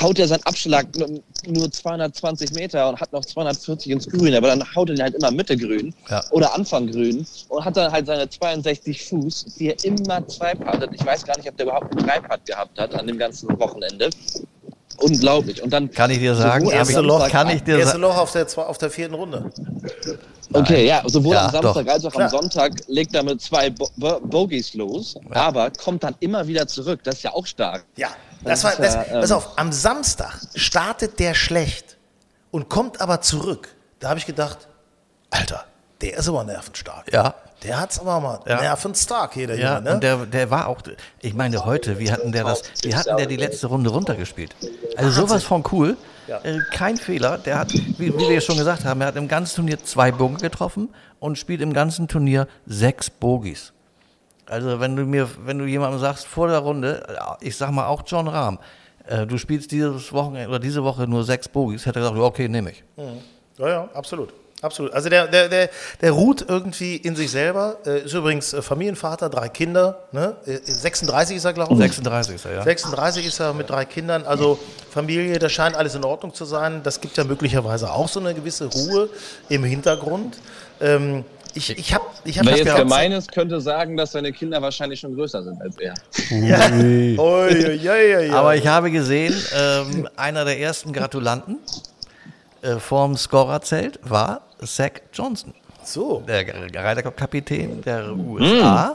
haut 0.00 0.18
er 0.18 0.28
seinen 0.28 0.42
Abschlag 0.44 0.86
nur 1.46 1.72
220 1.72 2.52
Meter 2.52 2.88
und 2.90 3.00
hat 3.00 3.12
noch 3.12 3.24
240 3.24 3.90
ins 3.92 4.06
Grün, 4.08 4.34
aber 4.34 4.48
dann 4.48 4.62
haut 4.74 4.90
er 4.90 4.96
ihn 4.96 5.02
halt 5.02 5.14
immer 5.14 5.30
Mitte 5.30 5.56
Grün 5.56 5.94
Ja. 6.10 6.22
oder 6.30 6.54
Anfang 6.54 6.88
Grün 6.90 7.26
und 7.48 7.64
hat 7.64 7.76
dann 7.76 7.90
halt 7.90 8.06
seine 8.06 8.28
62 8.28 9.02
Fuß, 9.06 9.46
die 9.58 9.68
er 9.70 9.84
immer 9.84 10.26
zwei 10.28 10.54
puttet. 10.54 10.90
Ich 10.94 11.04
weiß 11.04 11.24
gar 11.24 11.36
nicht, 11.38 11.47
ob 11.48 11.56
der 11.56 11.66
überhaupt 11.66 11.96
einen 11.96 12.06
Dreipad 12.06 12.44
gehabt 12.46 12.78
hat 12.78 12.94
an 12.94 13.06
dem 13.06 13.18
ganzen 13.18 13.48
Wochenende. 13.58 14.10
Unglaublich. 15.00 15.62
Und 15.62 15.70
dann 15.70 15.90
Kann 15.92 16.10
ich 16.10 16.18
dir 16.18 16.34
sagen, 16.34 16.68
Erste 16.70 17.00
Loch, 17.00 17.20
Samstag- 17.20 17.30
kann 17.32 17.50
ich 17.50 17.62
dir 17.62 17.74
erste 17.78 17.86
sagen. 17.92 18.00
Loch 18.02 18.16
auf 18.16 18.32
der, 18.32 18.46
auf 18.56 18.78
der 18.78 18.90
vierten 18.90 19.14
Runde. 19.14 19.50
Okay, 20.52 20.86
ja, 20.86 21.02
sowohl 21.06 21.34
Ja, 21.34 21.44
am 21.46 21.50
Samstag 21.52 21.84
doch. 21.84 21.92
als 21.92 22.04
auch 22.06 22.10
Klar. 22.12 22.24
am 22.24 22.30
Sonntag 22.30 22.72
legt 22.88 23.14
er 23.14 23.22
mit 23.22 23.40
zwei 23.40 23.70
Bo 23.70 23.88
Bo 23.96 24.18
Bogies 24.20 24.74
los, 24.74 25.16
aber 25.30 25.70
kommt 25.70 26.02
dann 26.02 26.14
immer 26.20 26.46
wieder 26.46 26.66
zurück. 26.66 27.00
Das 27.04 27.16
ist 27.16 27.22
ja 27.22 27.34
auch 27.34 27.46
stark. 27.46 27.84
Ja, 27.96 28.08
das 28.42 28.62
Das 28.62 28.64
war, 28.64 28.82
das, 28.82 28.94
ja, 28.94 29.04
ähm, 29.14 29.20
pass 29.20 29.30
auf, 29.32 29.58
am 29.58 29.70
Samstag 29.72 30.40
startet 30.54 31.20
der 31.20 31.34
schlecht 31.34 31.98
und 32.50 32.68
kommt 32.70 33.00
aber 33.00 33.20
zurück. 33.20 33.68
Da 34.00 34.08
habe 34.08 34.18
ich 34.18 34.26
gedacht, 34.26 34.66
Alter, 35.30 35.64
der 36.00 36.16
ist 36.18 36.28
aber 36.28 36.44
nervenstark. 36.44 37.12
Ja. 37.12 37.34
Der 37.64 37.80
hat's 37.80 37.98
aber 37.98 38.20
mal 38.20 38.38
Ja. 38.46 38.60
nervenstark 38.60 39.34
hier, 39.34 39.48
der 39.48 39.56
Ja, 39.58 39.74
Junge, 39.78 39.82
ne? 39.88 39.94
und 39.94 40.02
der, 40.04 40.16
der 40.26 40.50
war 40.50 40.68
auch, 40.68 40.80
ich 41.20 41.34
meine 41.34 41.64
heute, 41.64 41.98
wie 41.98 42.12
hatten 42.12 42.30
der 42.30 42.44
das, 42.44 42.62
wie 42.82 42.94
hatten 42.94 43.16
der 43.16 43.26
die 43.26 43.36
letzte 43.36 43.66
Runde 43.66 43.90
runtergespielt? 43.90 44.54
Also 44.96 45.10
sowas 45.10 45.42
von 45.42 45.64
cool, 45.72 45.96
äh, 46.28 46.58
kein 46.72 46.96
Fehler, 46.96 47.36
der 47.38 47.58
hat, 47.58 47.72
wie, 47.72 48.16
wie 48.16 48.28
wir 48.28 48.40
schon 48.40 48.56
gesagt 48.58 48.84
haben, 48.84 49.00
er 49.00 49.08
hat 49.08 49.16
im 49.16 49.26
ganzen 49.26 49.56
Turnier 49.56 49.82
zwei 49.82 50.12
Bogen 50.12 50.36
getroffen 50.36 50.88
und 51.18 51.36
spielt 51.36 51.60
im 51.60 51.72
ganzen 51.72 52.06
Turnier 52.06 52.46
sechs 52.66 53.10
Bogies. 53.10 53.72
Also 54.46 54.78
wenn 54.78 54.94
du 54.94 55.02
mir, 55.04 55.28
wenn 55.44 55.58
du 55.58 55.64
jemandem 55.64 55.98
sagst 56.00 56.26
vor 56.26 56.46
der 56.48 56.58
Runde, 56.58 57.06
äh, 57.08 57.44
ich 57.44 57.56
sag 57.56 57.72
mal 57.72 57.86
auch 57.88 58.02
John 58.06 58.28
Rahm, 58.28 58.60
äh, 59.06 59.26
du 59.26 59.36
spielst 59.36 59.72
dieses 59.72 60.12
Wochenende 60.12 60.48
oder 60.48 60.60
diese 60.60 60.84
Woche 60.84 61.08
nur 61.08 61.24
sechs 61.24 61.48
Bogies, 61.48 61.86
hätte 61.86 61.98
er 61.98 62.02
gesagt, 62.10 62.20
okay, 62.20 62.46
nehme 62.48 62.70
ich. 62.70 62.84
Ja, 63.58 63.68
ja, 63.68 63.88
absolut. 63.94 64.32
Absolut. 64.60 64.92
Also 64.92 65.08
der, 65.08 65.28
der, 65.28 65.48
der, 65.48 65.70
der 66.00 66.10
ruht 66.10 66.44
irgendwie 66.48 66.96
in 66.96 67.14
sich 67.14 67.30
selber. 67.30 67.76
Äh, 67.86 68.00
ist 68.04 68.14
übrigens 68.14 68.52
äh, 68.52 68.62
Familienvater, 68.62 69.28
drei 69.28 69.48
Kinder. 69.48 70.00
Ne? 70.10 70.36
Äh, 70.46 70.58
36 70.64 71.36
ist 71.36 71.44
er, 71.44 71.52
glaube 71.52 71.72
ich. 71.74 71.78
36 71.78 72.34
ist 72.34 72.44
er, 72.44 72.54
ja. 72.54 72.62
36 72.62 73.26
ist 73.26 73.40
er 73.40 73.54
mit 73.54 73.70
drei 73.70 73.84
Kindern, 73.84 74.24
also 74.24 74.58
Familie, 74.90 75.38
da 75.38 75.48
scheint 75.48 75.76
alles 75.76 75.94
in 75.94 76.04
Ordnung 76.04 76.34
zu 76.34 76.44
sein. 76.44 76.82
Das 76.82 77.00
gibt 77.00 77.16
ja 77.16 77.24
möglicherweise 77.24 77.92
auch 77.92 78.08
so 78.08 78.18
eine 78.20 78.34
gewisse 78.34 78.66
Ruhe 78.66 79.08
im 79.48 79.62
Hintergrund. 79.62 80.38
Ähm, 80.80 81.24
ich 81.54 81.76
ich 81.78 81.94
habe 81.94 82.04
ich 82.24 82.38
hab 82.38 82.46
Wer 82.46 82.52
das 82.52 82.64
jetzt 82.64 82.76
gemein 82.76 83.12
ist, 83.12 83.32
könnte 83.32 83.60
sagen, 83.60 83.96
dass 83.96 84.12
seine 84.12 84.32
Kinder 84.32 84.60
wahrscheinlich 84.60 85.00
schon 85.00 85.14
größer 85.14 85.42
sind 85.42 85.60
als 85.62 85.76
er. 85.78 85.94
Ui, 86.30 87.18
ui, 87.18 87.88
ui, 87.88 88.16
ui. 88.16 88.30
Aber 88.30 88.56
ich 88.56 88.66
habe 88.66 88.90
gesehen, 88.90 89.34
ähm, 89.56 90.08
einer 90.16 90.44
der 90.44 90.58
ersten 90.60 90.92
Gratulanten 90.92 91.58
äh, 92.62 92.76
vorm 92.78 93.16
Scorerzelt 93.16 93.98
war 94.02 94.40
Zach 94.64 94.92
Johnson. 95.12 95.54
so. 95.84 96.22
Der 96.26 96.40
Ryder 96.46 97.02
Cup 97.02 97.16
Kapitän 97.16 97.80
der 97.82 98.12
USA. 98.12 98.94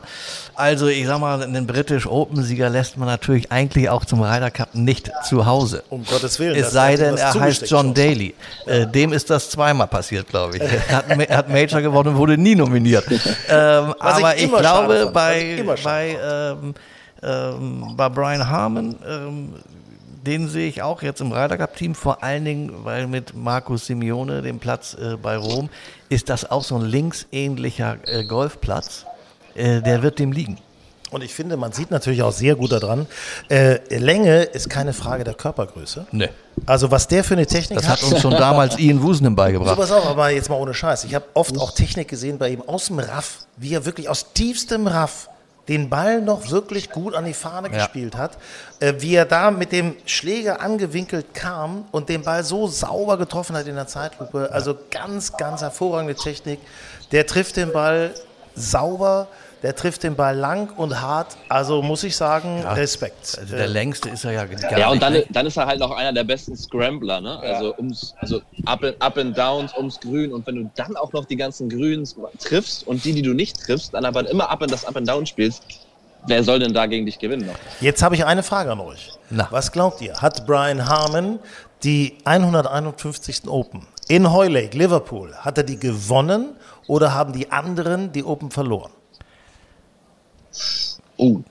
Also 0.56 0.88
ich 0.88 1.08
sag 1.08 1.20
mal, 1.20 1.42
einen 1.42 1.66
British 1.66 2.06
Open 2.06 2.44
Sieger 2.44 2.70
lässt 2.70 2.98
man 2.98 3.08
natürlich 3.08 3.52
eigentlich 3.52 3.90
auch 3.90 4.06
zum 4.06 4.22
Ryder 4.22 4.52
Cup 4.52 4.76
nicht 4.76 5.10
zu 5.24 5.46
Hause. 5.46 5.84
Um 5.90 6.06
Gottes 6.06 6.38
Willen. 6.40 6.56
Es 6.56 6.72
sei 6.72 6.96
denn, 6.96 7.18
er 7.18 7.34
heißt 7.34 7.70
John. 7.70 7.94
Daly. 7.94 8.36
Äh, 8.68 8.86
dem 8.86 9.14
ist 9.14 9.30
das 9.30 9.50
zweimal 9.50 9.88
passiert, 9.88 10.28
glaube 10.28 10.58
ich. 10.58 10.62
Er 10.62 10.88
hat, 10.98 11.30
hat 11.30 11.50
Major 11.50 11.82
gewonnen 11.82 12.10
und 12.10 12.18
wurde 12.18 12.38
nie 12.38 12.56
nominiert. 12.56 13.06
Ähm, 13.50 13.94
ich 13.96 14.02
aber 14.02 14.36
ich, 14.38 14.50
schade 14.50 14.60
glaube, 14.60 15.04
ich 15.08 15.12
bei, 15.12 15.76
bei, 15.84 16.18
ähm, 16.24 16.74
ähm, 17.22 17.94
bei 17.96 18.10
Brian 18.10 18.48
Harmon, 18.48 18.96
ähm, 19.08 19.54
den 20.26 20.48
sehe 20.48 20.68
ich 20.68 20.82
auch 20.82 21.02
jetzt 21.02 21.22
im 21.22 21.32
Ryder 21.32 21.58
Cup 21.58 21.76
Team, 21.76 21.96
vor 21.96 22.24
allen 22.24 22.46
Dingen, 22.46 22.86
weil 22.86 23.08
mit 23.08 23.36
Markus 23.36 23.88
Simeone, 23.88 24.42
dem 24.42 24.60
Platz 24.60 24.96
äh, 24.96 25.18
bei 25.18 25.36
Rom, 25.38 25.70
ist 26.10 26.30
das 26.30 26.50
auch 26.50 26.64
so 26.64 26.76
ein 26.76 26.86
linksähnlicher 26.86 27.98
äh, 28.06 28.24
Golfplatz. 28.24 29.06
Äh, 29.56 29.82
der 29.82 30.02
wird 30.02 30.20
dem 30.20 30.32
liegen. 30.32 30.58
Und 31.12 31.24
ich 31.24 31.34
finde, 31.34 31.58
man 31.58 31.72
sieht 31.72 31.92
natürlich 31.92 32.24
auch 32.24 32.32
sehr 32.32 32.56
gut 32.56 32.72
daran, 32.72 33.06
äh, 33.48 33.78
Länge 33.96 34.44
ist 34.44 34.68
keine 34.70 34.94
Frage 34.94 35.24
der 35.24 35.36
Körpergröße. 35.36 36.08
Nee. 36.12 36.30
Also 36.66 36.90
was 36.90 37.08
der 37.08 37.24
für 37.24 37.36
eine 37.36 37.46
Technik 37.46 37.78
Das 37.80 37.88
hat 37.88 38.02
uns 38.02 38.20
schon 38.20 38.32
damals 38.32 38.80
Ian 38.80 39.02
Wusenem 39.04 39.34
So, 39.34 39.36
beigebracht. 39.36 39.78
pass 39.78 39.92
auf, 39.92 40.08
aber 40.08 40.32
jetzt 40.32 40.50
mal 40.50 40.56
ohne 40.56 40.74
Scheiß. 40.74 41.04
Ich 41.04 41.14
habe 41.14 41.26
oft 41.36 41.56
auch 41.60 41.72
Technik 41.72 42.08
gesehen 42.08 42.40
bei 42.40 42.50
ihm 42.50 42.64
aus 42.66 42.88
dem 42.88 42.98
Raff, 42.98 43.46
wie 43.58 43.76
er 43.76 43.86
wirklich 43.86 44.10
aus 44.10 44.34
tiefstem 44.34 44.88
Raff 44.88 45.30
den 45.68 45.90
Ball 45.90 46.22
noch 46.22 46.50
wirklich 46.52 46.90
gut 46.90 47.16
an 47.16 47.26
die 47.26 47.34
Fahne 47.34 47.70
Ja. 47.70 47.76
gespielt 47.78 48.18
hat, 48.18 48.38
äh, 48.80 48.94
wie 48.98 49.16
er 49.16 49.26
da 49.26 49.50
mit 49.52 49.72
dem 49.72 49.96
Schläger 50.06 50.62
angewinkelt 50.62 51.34
kam 51.34 51.86
und 51.92 52.10
den 52.10 52.24
Ball 52.24 52.44
so 52.44 52.68
sauber 52.68 53.18
getroffen 53.18 53.56
hat 53.56 53.68
in 53.68 53.76
der 53.76 53.88
Zeitlupe. 53.88 54.50
Also 54.52 54.78
ganz, 54.92 55.38
ganz 55.38 55.62
hervorragende 55.62 56.16
Technik. 56.16 56.60
Der 57.14 57.26
trifft 57.26 57.56
den 57.56 57.72
Ball 57.72 58.14
sauber, 58.56 59.28
der 59.64 59.76
trifft 59.76 60.04
den 60.04 60.16
Ball 60.16 60.36
lang 60.36 60.70
und 60.76 61.02
hart. 61.02 61.38
Also 61.50 61.82
muss 61.82 62.04
ich 62.04 62.16
sagen, 62.16 62.62
Respekt. 62.64 63.38
Also 63.40 63.56
der 63.56 63.68
längste 63.68 64.10
ist 64.10 64.26
er 64.26 64.34
ja 64.34 64.46
gar 64.46 64.78
Ja, 64.78 64.90
und 64.90 65.02
dann, 65.02 65.14
ne? 65.14 65.26
dann 65.30 65.46
ist 65.48 65.58
er 65.58 65.66
halt 65.66 65.80
noch 65.80 65.92
einer 65.92 66.14
der 66.14 66.26
besten 66.26 66.56
Scrambler, 66.56 67.22
ne? 67.22 67.40
Also 67.40 67.74
ums, 67.78 68.14
also 68.20 68.42
up 68.66 68.84
and, 68.84 69.02
up 69.02 69.18
and 69.18 69.38
downs 69.38 69.76
ums 69.76 70.00
Grün. 70.00 70.34
Und 70.34 70.46
wenn 70.46 70.56
du 70.56 70.72
dann 70.76 70.96
auch 70.98 71.14
noch 71.14 71.26
die 71.26 71.38
ganzen 71.38 71.70
Grüns 71.70 72.16
triffst 72.40 72.86
und 72.86 73.04
die, 73.06 73.14
die 73.14 73.22
du 73.22 73.34
nicht 73.34 73.60
triffst, 73.60 73.94
dann 73.94 74.06
aber 74.06 74.30
immer 74.30 74.50
up 74.50 74.62
and 74.62 74.72
das 74.72 74.86
Up 74.86 74.98
and 74.98 75.08
Down 75.08 75.26
spielst, 75.26 75.64
wer 76.28 76.44
soll 76.44 76.60
denn 76.60 76.74
da 76.74 76.86
gegen 76.86 77.06
dich 77.06 77.18
gewinnen 77.18 77.48
noch? 77.48 77.56
Jetzt 77.82 78.04
habe 78.04 78.16
ich 78.16 78.26
eine 78.26 78.44
Frage 78.44 78.72
an 78.72 78.82
euch. 78.82 79.12
Na. 79.30 79.48
Was 79.50 79.72
glaubt 79.72 80.02
ihr? 80.02 80.14
Hat 80.22 80.46
Brian 80.46 80.88
Harmon 80.88 81.40
die 81.84 82.18
151. 82.26 83.48
Open 83.48 83.88
in 84.08 84.32
Hoylake, 84.32 84.78
Liverpool, 84.78 85.34
hat 85.36 85.58
er 85.58 85.64
die 85.64 85.80
gewonnen 85.80 86.56
oder 86.88 87.14
haben 87.14 87.34
die 87.34 87.52
anderen 87.52 88.12
die 88.12 88.24
Open 88.24 88.52
verloren? 88.52 88.92
Oh. 91.18 91.42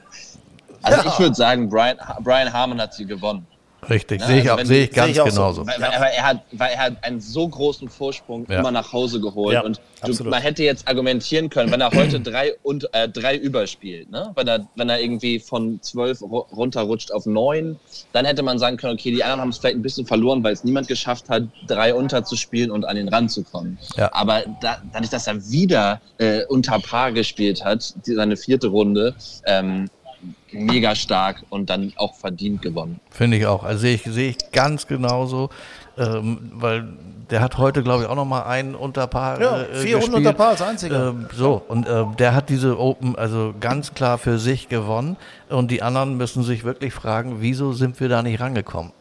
Also 0.83 1.03
Ja. 1.03 1.13
ich 1.13 1.19
würde 1.19 1.35
sagen, 1.35 1.69
Brian, 1.69 1.97
Brian 2.21 2.53
Harmon 2.53 2.81
hat 2.81 2.95
sie 2.95 3.07
gewonnen. 3.07 3.47
Richtig, 3.91 4.21
Ja, 4.21 4.27
sehe 4.29 4.41
ich, 4.43 4.51
also 4.51 4.73
die- 4.73 4.79
ich 4.81 4.91
ganz 4.93 5.07
sehe 5.07 5.13
ich 5.15 5.21
auch 5.21 5.27
so. 5.29 5.35
genauso. 5.65 5.67
Weil, 5.67 5.81
weil, 5.81 6.01
weil, 6.01 6.13
er 6.17 6.23
hat, 6.25 6.43
weil 6.53 6.71
er 6.73 6.79
hat 6.79 6.93
einen 7.03 7.21
so 7.21 7.49
großen 7.49 7.89
Vorsprung 7.89 8.47
Ja. 8.49 8.61
immer 8.61 8.71
nach 8.71 8.93
Hause 8.93 9.21
geholt. 9.21 9.55
Ja, 9.55 9.63
und 9.63 9.81
du, 10.07 10.25
man 10.25 10.41
hätte 10.41 10.63
jetzt 10.63 10.87
argumentieren 10.87 11.51
können, 11.51 11.73
wenn 11.73 11.81
er 11.81 11.91
heute 11.91 12.21
drei, 12.21 12.53
und, 12.63 12.89
äh, 12.95 13.09
drei 13.09 13.37
überspielt, 13.37 14.09
ne? 14.11 14.31
wenn, 14.37 14.47
er, 14.47 14.69
wenn 14.77 14.89
er 14.89 15.01
irgendwie 15.01 15.41
von 15.41 15.83
zwölf 15.83 16.21
ru- 16.21 16.47
runterrutscht 16.55 17.11
auf 17.13 17.27
neun, 17.27 17.77
dann 18.13 18.25
hätte 18.25 18.45
man 18.45 18.59
sagen 18.61 18.77
können, 18.77 18.95
okay, 18.95 19.11
die 19.11 19.25
anderen 19.25 19.41
haben 19.41 19.49
es 19.49 19.59
vielleicht 19.59 19.77
ein 19.77 19.83
bisschen 19.83 20.07
verloren, 20.07 20.45
weil 20.45 20.53
es 20.53 20.63
niemand 20.63 20.87
geschafft 20.87 21.29
hat, 21.29 21.43
drei 21.67 21.93
unterzuspielen 21.93 22.71
und 22.71 22.85
an 22.85 22.95
den 22.95 23.09
Rand 23.09 23.33
zu 23.33 23.43
kommen. 23.43 23.79
Ja. 23.97 24.11
Aber 24.13 24.43
da, 24.61 24.81
dadurch, 24.93 25.11
dass 25.11 25.27
er 25.27 25.35
wieder 25.51 26.01
äh, 26.19 26.45
unter 26.47 26.79
Paar 26.79 27.11
gespielt 27.11 27.65
hat, 27.65 27.95
die, 28.07 28.15
seine 28.15 28.37
vierte 28.37 28.69
Runde, 28.69 29.17
ähm, 29.45 29.89
mega 30.53 30.95
stark 30.95 31.43
und 31.51 31.71
dann 31.71 31.93
auch 31.97 32.15
verdient 32.15 32.63
gewonnen. 32.63 33.01
Finde 33.11 33.37
ich 33.39 33.47
auch. 33.47 33.65
Also 33.65 33.81
sehe 33.81 33.95
ich, 33.95 34.03
sehe 34.05 34.31
ich 34.31 34.53
ganz 34.53 34.87
genauso, 34.87 35.51
ähm, 35.99 36.53
weil 36.55 36.89
der 37.31 37.41
hat 37.41 37.57
heute, 37.59 37.83
glaube 37.83 38.03
ich, 38.05 38.09
auch 38.09 38.15
noch 38.15 38.27
mal 38.27 38.43
einen 38.43 38.75
Unterpaar 38.75 39.41
Ja, 39.41 39.63
äh, 39.63 39.65
vier 39.75 39.97
Runden 39.97 39.99
gespielt. 39.99 40.17
unter 40.17 40.33
Paar 40.35 40.49
als 40.51 40.63
einziger. 40.63 41.09
Ähm, 41.09 41.27
so, 41.35 41.63
und 41.67 41.89
ähm, 41.89 42.15
der 42.19 42.35
hat 42.35 42.51
diese 42.51 42.79
Open 42.79 43.17
also 43.17 43.55
ganz 43.59 43.95
klar 43.95 44.19
für 44.19 44.39
sich 44.39 44.69
gewonnen. 44.69 45.17
Und 45.49 45.71
die 45.71 45.83
anderen 45.83 46.17
müssen 46.17 46.43
sich 46.43 46.65
wirklich 46.65 46.93
fragen, 46.93 47.37
wieso 47.41 47.73
sind 47.73 48.01
wir 48.01 48.09
da 48.09 48.23
nicht 48.23 48.41
rangekommen? 48.41 48.93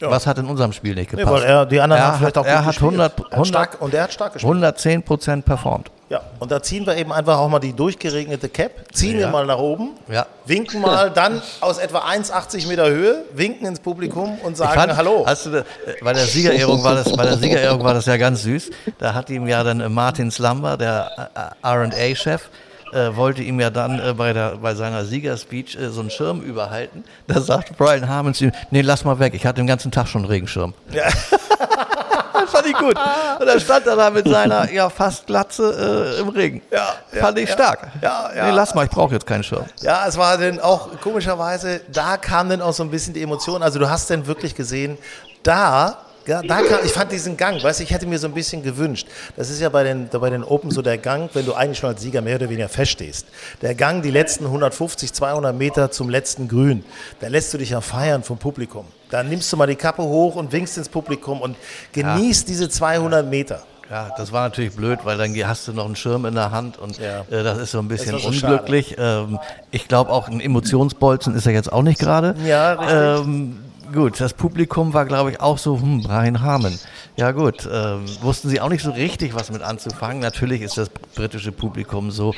Was 0.00 0.26
hat 0.26 0.38
in 0.38 0.46
unserem 0.46 0.72
Spiel 0.72 0.94
nicht 0.94 1.12
Nee, 1.12 1.20
gepasst? 1.22 1.42
weil 1.42 1.50
er, 1.50 1.66
die 1.66 1.80
anderen 1.80 2.00
Er 2.02 2.06
haben 2.08 2.18
vielleicht 2.18 2.36
hat- 2.36 2.44
auch 2.44 2.46
er 2.48 2.58
hat 2.64 2.66
gespielt. 2.66 2.92
100 2.92 3.12
Er 3.32 3.38
hat 3.38 3.46
stark, 3.46 3.76
und 3.80 3.94
er 3.94 4.02
hat 4.04 4.12
stark 4.12 4.32
gespielt. 4.34 4.48
110 4.48 5.02
Prozent 5.02 5.44
performt. 5.44 5.90
Ja, 6.10 6.22
und 6.38 6.50
da 6.50 6.62
ziehen 6.62 6.86
wir 6.86 6.96
eben 6.96 7.12
einfach 7.12 7.36
auch 7.36 7.48
mal 7.50 7.58
die 7.58 7.74
durchgeregnete 7.74 8.48
Cap, 8.48 8.70
ziehen 8.94 9.14
wir 9.14 9.26
Ja. 9.26 9.30
mal 9.30 9.44
nach 9.44 9.58
oben, 9.58 9.90
Ja. 10.10 10.24
winken 10.46 10.80
mal 10.80 11.10
dann 11.14 11.42
aus 11.60 11.76
etwa 11.78 11.98
1,80 11.98 12.66
Meter 12.66 12.88
Höhe, 12.88 13.24
winken 13.34 13.66
ins 13.66 13.78
Publikum 13.80 14.38
und 14.42 14.56
sagen 14.56 14.72
fand, 14.80 14.96
Hallo. 14.96 15.24
Hast 15.26 15.44
du, 15.46 15.64
bei 16.02 16.12
der 16.14 16.24
Siegerehrung 16.24 16.82
war 16.82 16.94
das, 16.94 17.12
bei 17.14 17.24
der 17.24 17.36
Siegerehrung 17.36 17.84
war 17.84 17.92
das 17.92 18.06
ja 18.06 18.16
ganz 18.16 18.42
süß. 18.42 18.70
Da 18.98 19.12
hat 19.12 19.28
ihm 19.28 19.46
ja 19.46 19.62
dann 19.62 19.92
Martin 19.92 20.30
Slumber, 20.30 20.78
der 20.78 21.28
R&A-Chef, 21.62 22.48
äh, 22.92 23.16
wollte 23.16 23.42
ihm 23.42 23.60
ja 23.60 23.70
dann 23.70 23.98
äh, 23.98 24.14
bei, 24.14 24.32
der, 24.32 24.56
bei 24.56 24.74
seiner 24.74 25.04
Siegerspeech 25.04 25.76
äh, 25.76 25.90
so 25.90 26.00
einen 26.00 26.10
Schirm 26.10 26.40
überhalten. 26.40 27.04
Da 27.26 27.40
sagt 27.40 27.76
Brian 27.76 28.08
Harmon 28.08 28.34
zu 28.34 28.44
ihm, 28.44 28.52
nee, 28.70 28.80
lass 28.80 29.04
mal 29.04 29.18
weg, 29.18 29.34
ich 29.34 29.46
hatte 29.46 29.60
den 29.60 29.66
ganzen 29.66 29.90
Tag 29.90 30.08
schon 30.08 30.22
einen 30.22 30.30
Regenschirm. 30.30 30.74
das 30.90 32.50
fand 32.50 32.66
ich 32.66 32.74
gut. 32.74 32.96
Und 33.40 33.46
da 33.46 33.60
stand 33.60 33.86
er 33.86 33.96
da 33.96 34.10
mit 34.10 34.28
seiner 34.28 34.70
ja 34.70 34.88
fast 34.88 35.26
Glatze 35.26 36.16
äh, 36.16 36.20
im 36.20 36.28
Regen. 36.28 36.62
Ja, 36.70 36.94
ja, 37.12 37.20
fand 37.20 37.38
ich 37.38 37.48
ja. 37.48 37.54
stark. 37.54 37.88
Ja, 38.00 38.30
ja. 38.34 38.46
Nee, 38.46 38.56
lass 38.56 38.74
mal, 38.74 38.84
ich 38.84 38.90
brauche 38.90 39.14
jetzt 39.14 39.26
keinen 39.26 39.42
Schirm. 39.42 39.64
Ja, 39.80 40.06
es 40.06 40.16
war 40.16 40.38
dann 40.38 40.60
auch 40.60 41.00
komischerweise, 41.00 41.80
da 41.92 42.16
kam 42.16 42.48
dann 42.48 42.62
auch 42.62 42.72
so 42.72 42.82
ein 42.82 42.90
bisschen 42.90 43.14
die 43.14 43.22
Emotion. 43.22 43.62
Also 43.62 43.78
du 43.78 43.88
hast 43.88 44.10
dann 44.10 44.26
wirklich 44.26 44.54
gesehen, 44.54 44.98
da, 45.42 45.58
ja, 45.88 45.96
da 46.28 46.62
kam, 46.62 46.78
ich 46.84 46.92
fand 46.92 47.10
diesen 47.10 47.36
Gang, 47.36 47.62
weißt 47.62 47.80
du, 47.80 47.84
ich 47.84 47.90
hätte 47.90 48.06
mir 48.06 48.18
so 48.18 48.26
ein 48.26 48.34
bisschen 48.34 48.62
gewünscht. 48.62 49.06
Das 49.36 49.50
ist 49.50 49.60
ja 49.60 49.68
bei 49.68 49.82
den, 49.84 50.08
bei 50.08 50.30
den 50.30 50.44
Open 50.44 50.70
so 50.70 50.82
der 50.82 50.98
Gang, 50.98 51.30
wenn 51.34 51.46
du 51.46 51.54
eigentlich 51.54 51.78
schon 51.78 51.90
als 51.90 52.02
Sieger 52.02 52.20
mehr 52.20 52.36
oder 52.36 52.48
weniger 52.50 52.68
feststehst. 52.68 53.26
Der 53.62 53.74
Gang, 53.74 54.02
die 54.02 54.10
letzten 54.10 54.44
150, 54.44 55.12
200 55.12 55.56
Meter 55.56 55.90
zum 55.90 56.08
letzten 56.10 56.48
Grün, 56.48 56.84
da 57.20 57.28
lässt 57.28 57.52
du 57.54 57.58
dich 57.58 57.70
ja 57.70 57.80
feiern 57.80 58.22
vom 58.22 58.38
Publikum. 58.38 58.84
Da 59.10 59.22
nimmst 59.22 59.50
du 59.52 59.56
mal 59.56 59.66
die 59.66 59.76
Kappe 59.76 60.02
hoch 60.02 60.36
und 60.36 60.52
winkst 60.52 60.76
ins 60.76 60.88
Publikum 60.88 61.40
und 61.40 61.56
genießt 61.92 62.48
diese 62.48 62.68
200 62.68 63.26
Meter. 63.26 63.62
Ja, 63.90 64.10
das 64.18 64.32
war 64.32 64.42
natürlich 64.42 64.74
blöd, 64.76 64.98
weil 65.04 65.16
dann 65.16 65.34
hast 65.48 65.66
du 65.66 65.72
noch 65.72 65.86
einen 65.86 65.96
Schirm 65.96 66.26
in 66.26 66.34
der 66.34 66.50
Hand 66.50 66.76
und 66.78 66.98
Ja. 66.98 67.20
äh, 67.30 67.42
das 67.42 67.56
ist 67.56 67.70
so 67.70 67.78
ein 67.78 67.88
bisschen 67.88 68.18
so 68.18 68.28
unglücklich. 68.28 68.96
Ähm, 68.98 69.38
ich 69.70 69.88
glaube 69.88 70.10
auch 70.10 70.28
ein 70.28 70.40
Emotionsbolzen 70.40 71.34
ist 71.34 71.46
er 71.46 71.52
jetzt 71.52 71.72
auch 71.72 71.82
nicht 71.82 71.98
gerade. 71.98 72.34
Ja, 72.44 72.72
richtig. 72.74 73.26
Ähm, 73.26 73.60
gut, 73.92 74.20
das 74.20 74.34
Publikum 74.34 74.92
war 74.94 75.04
glaube 75.04 75.32
ich 75.32 75.40
auch 75.40 75.58
so, 75.58 75.80
hm, 75.80 76.02
Brian 76.02 76.42
Harmon. 76.42 76.78
Ja 77.16 77.32
gut, 77.32 77.68
ähm, 77.70 78.04
wussten 78.22 78.48
sie 78.48 78.60
auch 78.60 78.68
nicht 78.68 78.82
so 78.82 78.90
richtig 78.90 79.34
was 79.34 79.50
mit 79.50 79.62
anzufangen. 79.62 80.20
Natürlich 80.20 80.62
ist 80.62 80.78
das 80.78 80.88
britische 80.88 81.52
Publikum 81.52 82.10
so 82.10 82.34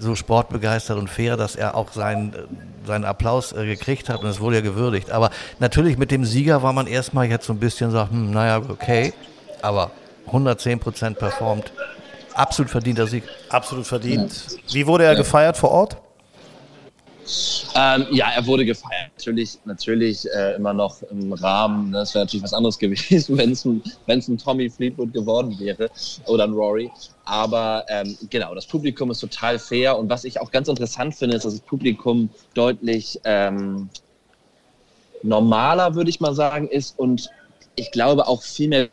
so 0.00 0.14
sportbegeistert 0.14 0.98
und 0.98 1.08
fair, 1.08 1.36
dass 1.36 1.56
er 1.56 1.74
auch 1.74 1.92
seinen, 1.92 2.32
äh, 2.32 2.38
seinen 2.86 3.04
Applaus 3.04 3.52
äh, 3.52 3.66
gekriegt 3.66 4.08
hat 4.08 4.22
und 4.22 4.28
es 4.28 4.40
wurde 4.40 4.56
ja 4.56 4.62
gewürdigt. 4.62 5.10
Aber 5.10 5.30
natürlich 5.58 5.98
mit 5.98 6.10
dem 6.10 6.24
Sieger 6.24 6.62
war 6.62 6.72
man 6.72 6.86
erstmal 6.86 7.26
jetzt 7.26 7.46
so 7.46 7.52
ein 7.52 7.58
bisschen 7.58 7.90
so, 7.90 8.08
hm, 8.08 8.30
naja, 8.30 8.62
okay, 8.68 9.12
aber 9.62 9.90
110 10.26 10.80
Prozent 10.80 11.18
performt. 11.18 11.72
Absolut 12.34 12.70
verdienter 12.70 13.06
Sieg. 13.06 13.24
Absolut 13.50 13.86
verdient. 13.86 14.32
Wie 14.72 14.86
wurde 14.86 15.04
er 15.04 15.14
gefeiert 15.16 15.56
vor 15.56 15.70
Ort? 15.70 15.96
Ähm, 17.74 18.06
ja, 18.10 18.30
er 18.34 18.46
wurde 18.46 18.64
gefeiert. 18.64 19.10
Natürlich, 19.16 19.58
natürlich 19.64 20.26
äh, 20.34 20.56
immer 20.56 20.72
noch 20.72 21.02
im 21.04 21.32
Rahmen. 21.32 21.90
Ne? 21.90 21.98
Das 21.98 22.14
wäre 22.14 22.24
natürlich 22.24 22.42
was 22.42 22.52
anderes 22.52 22.78
gewesen, 22.78 23.36
wenn 23.38 23.52
es 23.52 23.64
ein, 23.64 23.82
ein 24.08 24.38
Tommy 24.38 24.68
Fleetwood 24.68 25.12
geworden 25.12 25.56
wäre 25.58 25.90
oder 26.26 26.44
ein 26.44 26.52
Rory. 26.52 26.90
Aber 27.24 27.84
ähm, 27.88 28.16
genau, 28.28 28.54
das 28.54 28.66
Publikum 28.66 29.10
ist 29.10 29.20
total 29.20 29.58
fair. 29.58 29.96
Und 29.98 30.08
was 30.08 30.24
ich 30.24 30.40
auch 30.40 30.50
ganz 30.50 30.68
interessant 30.68 31.14
finde, 31.14 31.36
ist, 31.36 31.44
dass 31.44 31.54
das 31.54 31.62
Publikum 31.62 32.30
deutlich 32.54 33.20
ähm, 33.24 33.88
normaler, 35.22 35.94
würde 35.94 36.10
ich 36.10 36.20
mal 36.20 36.34
sagen, 36.34 36.68
ist 36.68 36.98
und 36.98 37.30
ich 37.76 37.90
glaube 37.90 38.26
auch 38.26 38.42
viel 38.42 38.68
mehr 38.68 38.88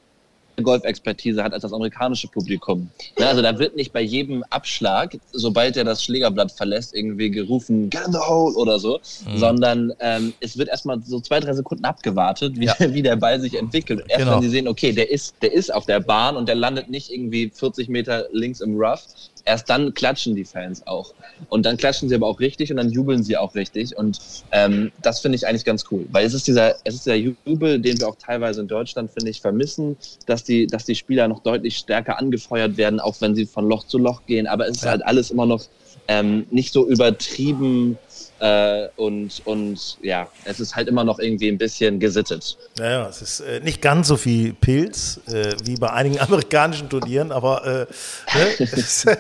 Golfexpertise 0.64 1.44
hat 1.44 1.54
als 1.54 1.62
das 1.62 1.74
amerikanische 1.74 2.28
Publikum. 2.28 2.90
Ja, 3.20 3.28
also 3.28 3.42
da 3.42 3.58
wird 3.60 3.76
nicht 3.76 3.94
bei 3.94 4.02
jedem 4.02 4.44
Abschlag, 4.50 5.16
sobald 5.32 5.78
er 5.78 5.84
das 5.84 6.04
Schlägerblatt 6.04 6.52
verlässt, 6.52 6.96
irgendwie 6.96 7.30
gerufen, 7.30 7.90
get 7.90 8.06
in 8.08 8.14
the 8.14 8.20
hole 8.20 8.56
oder 8.56 8.80
so, 8.80 9.00
sondern 9.36 9.94
ähm, 10.00 10.34
es 10.40 10.58
wird 10.58 10.70
erstmal 10.70 11.00
so 11.04 11.20
zwei, 11.20 11.40
drei 11.40 11.54
Sekunden 11.54 11.86
abgewartet, 11.86 12.54
wie, 12.60 12.66
Ja. 12.66 12.76
wie 12.94 13.02
der 13.04 13.16
Ball 13.16 13.40
sich 13.40 13.56
entwickelt. 13.58 14.04
Erst 14.08 14.18
Genau. 14.26 14.36
wenn 14.36 14.42
sie 14.42 14.50
sehen, 14.50 14.68
okay, 14.68 14.92
der 14.92 15.12
ist, 15.12 15.36
der 15.42 15.54
ist 15.54 15.74
auf 15.74 15.86
der 15.86 16.00
Bahn 16.00 16.36
und 16.36 16.48
der 16.50 16.56
landet 16.56 16.90
nicht 16.90 17.12
irgendwie 17.12 17.52
40 17.54 17.88
Meter 17.90 18.26
links 18.32 18.60
im 18.62 18.76
Rough, 18.78 19.04
erst 19.48 19.70
dann 19.70 19.94
klatschen 19.94 20.36
die 20.36 20.46
Fans 20.46 20.86
auch. 20.86 21.14
Und 21.50 21.66
dann 21.66 21.78
klatschen 21.78 22.10
sie 22.10 22.16
aber 22.16 22.28
auch 22.28 22.40
richtig 22.40 22.70
und 22.70 22.78
dann 22.78 22.92
jubeln 22.92 23.24
sie 23.24 23.38
auch 23.38 23.56
richtig. 23.56 23.98
Und 23.98 24.20
ähm, 24.52 24.92
das 25.02 25.22
finde 25.22 25.38
ich 25.38 25.48
eigentlich 25.48 25.66
ganz 25.66 25.86
cool. 25.90 26.06
Weil 26.12 26.26
es 26.26 26.34
ist 26.34 26.48
dieser, 26.48 26.76
es 26.84 26.96
ist 26.96 27.06
dieser 27.06 27.16
Jubel, 27.16 27.80
den 27.80 28.00
wir 28.00 28.08
auch 28.08 28.18
teilweise 28.18 28.62
in 28.62 28.68
Deutschland, 28.68 29.12
finde 29.12 29.32
ich, 29.32 29.42
vermissen, 29.42 29.98
dass 30.26 30.44
die, 30.44 30.68
dass 30.68 30.86
die 30.86 30.96
Spieler 30.96 31.28
noch 31.28 31.40
deutlich 31.40 31.78
stärker 31.78 32.20
angefeuert 32.20 32.78
werden, 32.78 33.00
auch 33.00 33.16
wenn 33.22 33.36
sie 33.36 33.46
von 33.46 33.68
Loch 33.68 33.86
zu 33.88 33.98
Loch 33.98 34.26
gehen. 34.28 34.48
Aber 34.48 34.68
es 34.68 34.78
ist 34.78 34.86
halt 34.86 35.06
alles 35.06 35.32
immer 35.32 35.46
noch 35.46 35.64
ähm, 36.08 36.46
nicht 36.52 36.74
so 36.74 36.88
übertrieben 36.88 37.98
äh, 38.40 38.88
und, 38.96 39.42
und 39.46 39.98
ja, 40.02 40.28
es 40.46 40.60
ist 40.60 40.76
halt 40.76 40.88
immer 40.88 41.04
noch 41.04 41.20
irgendwie 41.20 41.48
ein 41.50 41.58
bisschen 41.58 42.00
gesittet. 42.00 42.58
Naja, 42.78 43.08
es 43.08 43.22
ist 43.22 43.40
äh, 43.40 43.60
nicht 43.62 43.82
ganz 43.82 44.08
so 44.08 44.18
viel 44.18 44.54
Pilz 44.54 45.20
äh, 45.28 45.56
wie 45.64 45.76
bei 45.76 45.92
einigen 45.92 46.20
amerikanischen 46.22 46.90
Turnieren, 46.90 47.32
aber, 47.32 47.66
äh, 47.66 48.38
ne? 48.38 48.68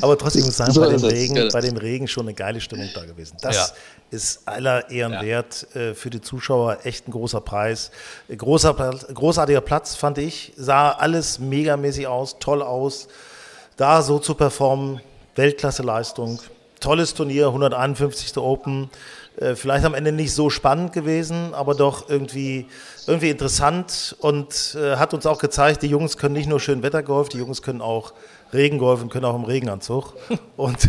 Aber 0.00 0.18
trotzdem 0.18 0.42
muss 0.42 0.50
ich 0.50 0.56
sagen, 0.56 0.72
So 0.72 0.80
bei, 0.80 0.88
dem 0.88 0.96
ist 0.96 1.02
es, 1.02 1.12
Regen, 1.12 1.34
genau. 1.34 1.52
bei 1.52 1.60
dem 1.60 1.76
Regen 1.76 2.08
schon 2.08 2.26
eine 2.26 2.34
geile 2.34 2.60
Stimmung 2.60 2.88
da 2.94 3.04
gewesen. 3.04 3.36
Das 3.40 3.56
Ja. 3.56 3.66
ist 4.10 4.46
aller 4.46 4.90
Ehren 4.90 5.20
wert 5.22 5.66
äh, 5.74 5.94
für 5.94 6.10
die 6.10 6.20
Zuschauer, 6.20 6.78
echt 6.84 7.08
ein 7.08 7.12
großer 7.12 7.40
Preis. 7.40 7.90
Großer, 8.34 8.74
großartiger 9.14 9.60
Platz, 9.60 9.94
fand 9.94 10.18
ich. 10.18 10.52
Sah 10.56 10.90
alles 10.92 11.38
megamäßig 11.38 12.06
aus, 12.06 12.38
toll 12.38 12.62
aus. 12.62 13.08
Da 13.76 14.02
so 14.02 14.18
zu 14.18 14.34
performen, 14.34 15.00
Weltklasse-Leistung. 15.34 16.40
Tolles 16.80 17.14
Turnier, 17.14 17.46
151. 17.46 18.36
Open. 18.36 18.90
Äh, 19.38 19.54
vielleicht 19.54 19.84
am 19.84 19.94
Ende 19.94 20.12
nicht 20.12 20.32
so 20.32 20.48
spannend 20.48 20.92
gewesen, 20.92 21.52
aber 21.52 21.74
doch 21.74 22.08
irgendwie, 22.08 22.66
irgendwie 23.06 23.30
interessant 23.30 24.16
und 24.20 24.76
äh, 24.80 24.96
hat 24.96 25.12
uns 25.12 25.26
auch 25.26 25.38
gezeigt, 25.38 25.82
die 25.82 25.88
Jungs 25.88 26.16
können 26.16 26.34
nicht 26.34 26.48
nur 26.48 26.58
schön 26.58 26.82
Wettergolf, 26.82 27.28
die 27.28 27.38
Jungs 27.38 27.60
können 27.60 27.82
auch 27.82 28.14
Regengolfen 28.52 29.08
können 29.10 29.24
auch 29.24 29.34
im 29.34 29.44
Regenanzug. 29.44 30.14
Und 30.56 30.78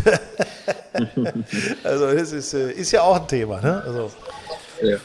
also 1.84 2.12
das 2.14 2.32
ist, 2.32 2.54
äh, 2.54 2.70
ist 2.72 2.92
ja 2.92 3.02
auch 3.02 3.16
ein 3.16 3.28
Thema. 3.28 3.60
Ne? 3.60 3.82
Also, 3.84 4.10
Ja, 4.80 4.96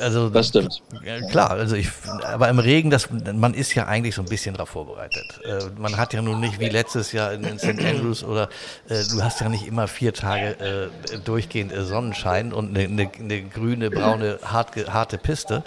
also 0.00 0.28
Das 0.28 0.48
stimmt. 0.48 0.82
Ja, 1.04 1.20
klar, 1.28 1.50
also 1.50 1.76
ich, 1.76 1.88
aber 2.22 2.48
im 2.48 2.58
Regen, 2.58 2.90
das, 2.90 3.08
man 3.10 3.54
ist 3.54 3.74
ja 3.74 3.86
eigentlich 3.86 4.14
so 4.14 4.22
ein 4.22 4.28
bisschen 4.28 4.54
darauf 4.54 4.70
vorbereitet. 4.70 5.40
Äh, 5.44 5.80
man 5.80 5.96
hat 5.96 6.12
ja 6.12 6.22
nun 6.22 6.40
nicht 6.40 6.60
wie 6.60 6.68
letztes 6.68 7.12
Jahr 7.12 7.32
in, 7.32 7.44
in 7.44 7.58
St. 7.58 7.82
Andrews 7.84 8.24
oder 8.24 8.48
äh, 8.88 9.02
du 9.10 9.22
hast 9.22 9.40
ja 9.40 9.48
nicht 9.48 9.66
immer 9.66 9.88
vier 9.88 10.12
Tage 10.12 10.90
äh, 11.12 11.18
durchgehend 11.24 11.72
äh, 11.72 11.84
Sonnenschein 11.84 12.52
und 12.52 12.76
eine, 12.76 12.84
eine, 12.88 13.10
eine 13.18 13.42
grüne, 13.42 13.90
braune, 13.90 14.38
hart, 14.44 14.76
harte 14.92 15.18
Piste. 15.18 15.62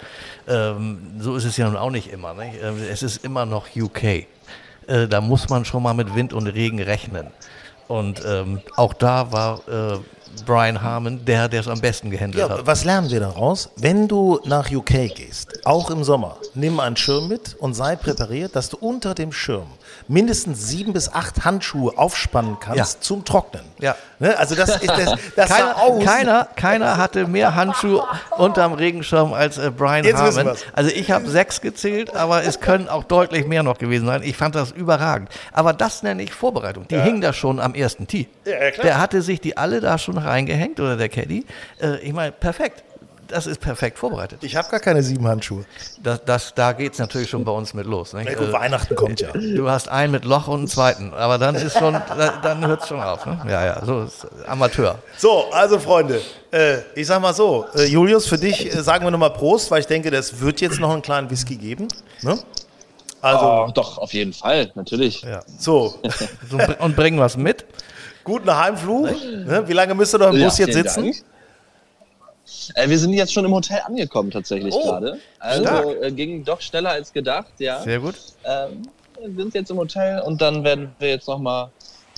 Ähm, 0.46 0.98
so 1.18 1.36
ist 1.36 1.44
es 1.44 1.56
ja 1.56 1.66
nun 1.66 1.76
auch 1.76 1.90
nicht 1.90 2.12
immer. 2.12 2.34
Nicht? 2.34 2.62
Ähm, 2.62 2.76
es 2.90 3.02
ist 3.02 3.24
immer 3.24 3.46
noch 3.46 3.66
UK. 3.76 4.02
Äh, 4.04 4.26
da 5.08 5.20
muss 5.20 5.48
man 5.48 5.64
schon 5.64 5.82
mal 5.82 5.94
mit 5.94 6.14
Wind 6.14 6.32
und 6.32 6.46
Regen 6.46 6.80
rechnen. 6.80 7.28
Und 7.88 8.22
ähm, 8.26 8.60
auch 8.76 8.92
da 8.92 9.32
war 9.32 9.60
äh, 9.66 9.98
Brian 10.44 10.80
Harmon 10.82 11.24
der, 11.24 11.48
der 11.48 11.60
es 11.60 11.68
am 11.68 11.80
besten 11.80 12.10
gehandelt 12.10 12.46
ja, 12.46 12.48
hat. 12.50 12.66
was 12.66 12.84
lernen 12.84 13.10
wir 13.10 13.20
daraus? 13.20 13.70
Wenn 13.76 14.08
du 14.08 14.40
nach 14.44 14.70
UK 14.70 15.14
gehst, 15.14 15.66
auch 15.66 15.90
im 15.90 16.04
Sommer, 16.04 16.36
nimm 16.54 16.80
einen 16.80 16.96
Schirm 16.96 17.28
mit 17.28 17.56
und 17.58 17.74
sei 17.74 17.96
präpariert, 17.96 18.54
dass 18.54 18.68
du 18.68 18.76
unter 18.76 19.14
dem 19.14 19.32
Schirm 19.32 19.66
mindestens 20.08 20.68
sieben 20.68 20.92
bis 20.92 21.12
acht 21.12 21.44
Handschuhe 21.44 21.96
aufspannen 21.96 22.56
kannst 22.60 22.78
Ja. 22.96 23.00
zum 23.00 23.24
Trocknen. 23.24 23.62
Ja. 23.78 23.94
Ne? 24.18 24.36
Also 24.38 24.54
das, 24.54 24.70
ist, 24.70 24.88
das, 24.88 25.14
das 25.36 25.48
keiner, 25.48 25.74
keiner, 26.04 26.48
keiner 26.56 26.96
hatte 26.96 27.26
mehr 27.26 27.54
Handschuhe 27.54 28.02
unterm 28.36 28.72
Regenschirm 28.72 29.32
als 29.32 29.58
äh, 29.58 29.70
Brian 29.70 30.04
Jetzt 30.04 30.18
Harmon. 30.18 30.54
Also 30.72 30.90
ich 30.90 31.10
habe 31.10 31.28
sechs 31.28 31.60
gezählt, 31.60 32.14
aber 32.14 32.42
es 32.44 32.60
können 32.60 32.88
auch 32.88 33.04
deutlich 33.04 33.46
mehr 33.46 33.62
noch 33.62 33.78
gewesen 33.78 34.06
sein. 34.06 34.22
Ich 34.22 34.36
fand 34.36 34.54
das 34.54 34.72
überragend. 34.72 35.28
Aber 35.52 35.72
das 35.72 36.02
nenne 36.02 36.22
ich 36.22 36.32
Vorbereitung. 36.32 36.88
Die 36.88 37.00
hing 37.00 37.20
da 37.20 37.32
schon 37.32 37.60
am 37.60 37.74
ersten 37.74 38.06
Tee. 38.06 38.28
Ja, 38.44 38.52
ja, 38.64 38.70
klar. 38.70 38.84
Der 38.84 38.98
hatte 38.98 39.22
sich 39.22 39.40
die 39.40 39.56
alle 39.56 39.80
da 39.80 39.98
schon 39.98 40.18
reingehängt 40.18 40.80
oder 40.80 40.96
der 40.96 41.08
Caddy. 41.08 41.44
Äh, 41.80 41.98
ich 41.98 42.12
meine, 42.12 42.32
perfekt. 42.32 42.82
Das 43.28 43.46
ist 43.46 43.60
perfekt 43.60 43.98
vorbereitet. 43.98 44.38
Ich 44.42 44.56
habe 44.56 44.68
gar 44.70 44.80
keine 44.80 45.02
sieben 45.02 45.26
Handschuhe. 45.28 45.64
Das, 46.02 46.24
das, 46.24 46.54
da 46.54 46.72
geht 46.72 46.94
es 46.94 46.98
natürlich 46.98 47.28
schon 47.28 47.44
bei 47.44 47.52
uns 47.52 47.74
mit 47.74 47.84
los. 47.86 48.14
Nicht? 48.14 48.30
Ja, 48.30 48.38
gut, 48.38 48.48
Äh, 48.48 48.52
Weihnachten 48.52 48.94
kommt 48.96 49.20
ja. 49.20 49.28
Du 49.32 49.68
hast 49.68 49.88
einen 49.88 50.12
mit 50.12 50.24
Loch 50.24 50.48
und 50.48 50.60
einen 50.60 50.68
zweiten, 50.68 51.12
aber 51.12 51.36
dann 51.36 51.54
ist 51.54 51.78
schon, 51.78 51.92
da- 51.92 52.40
dann 52.42 52.66
hört 52.66 52.82
es 52.82 52.88
schon 52.88 53.00
auf. 53.02 53.26
Ne? 53.26 53.38
Ja, 53.46 53.64
ja, 53.66 53.84
so 53.84 54.04
ist 54.04 54.26
Amateur. 54.46 54.98
So, 55.18 55.44
also 55.52 55.78
Freunde, 55.78 56.20
äh, 56.50 56.78
ich 56.94 57.06
sag 57.06 57.20
mal 57.20 57.34
so, 57.34 57.66
äh, 57.74 57.84
Julius, 57.84 58.26
für 58.26 58.38
dich 58.38 58.66
äh, 58.74 58.82
sagen 58.82 59.04
wir 59.04 59.10
nochmal 59.10 59.34
Prost, 59.34 59.70
weil 59.70 59.80
ich 59.80 59.86
denke, 59.86 60.10
das 60.10 60.40
wird 60.40 60.60
jetzt 60.62 60.80
noch 60.80 60.90
einen 60.92 61.02
kleinen 61.02 61.28
Whisky 61.30 61.56
geben. 61.56 61.86
Ne? 62.22 62.38
Also, 63.20 63.44
Oh, 63.46 63.70
doch, 63.74 63.98
auf 63.98 64.14
jeden 64.14 64.32
Fall, 64.32 64.70
natürlich. 64.74 65.22
Ja. 65.22 65.40
so, 65.58 65.98
und 66.78 66.96
bringen 66.96 67.18
was 67.18 67.36
mit. 67.36 67.66
guten 68.24 68.54
Heimflug. 68.56 69.06
Ne? 69.44 69.64
Wie 69.66 69.72
lange 69.72 69.94
müsst 69.94 70.14
ihr 70.14 70.18
noch 70.18 70.28
im 70.32 70.36
Ja, 70.38 70.46
Bus 70.46 70.58
jetzt 70.58 70.72
sitzen? 70.74 71.04
Dank. 71.04 71.16
Äh, 72.74 72.88
wir 72.88 72.98
sind 72.98 73.12
jetzt 73.12 73.32
schon 73.32 73.44
im 73.44 73.52
Hotel 73.52 73.80
angekommen, 73.84 74.30
tatsächlich 74.30 74.74
Oh, 74.74 74.82
gerade. 74.84 75.18
Also 75.38 75.94
äh, 76.02 76.10
ging 76.12 76.44
doch 76.44 76.60
schneller 76.60 76.90
als 76.90 77.12
gedacht, 77.12 77.52
ja. 77.58 77.80
Sehr 77.82 78.00
gut. 78.00 78.14
Ähm, 78.44 78.82
wir 79.20 79.42
sind 79.42 79.54
jetzt 79.54 79.70
im 79.70 79.78
Hotel 79.78 80.20
und 80.20 80.40
dann 80.40 80.62
werden 80.64 80.94
wir 80.98 81.08
jetzt 81.08 81.26
nochmal 81.28 81.70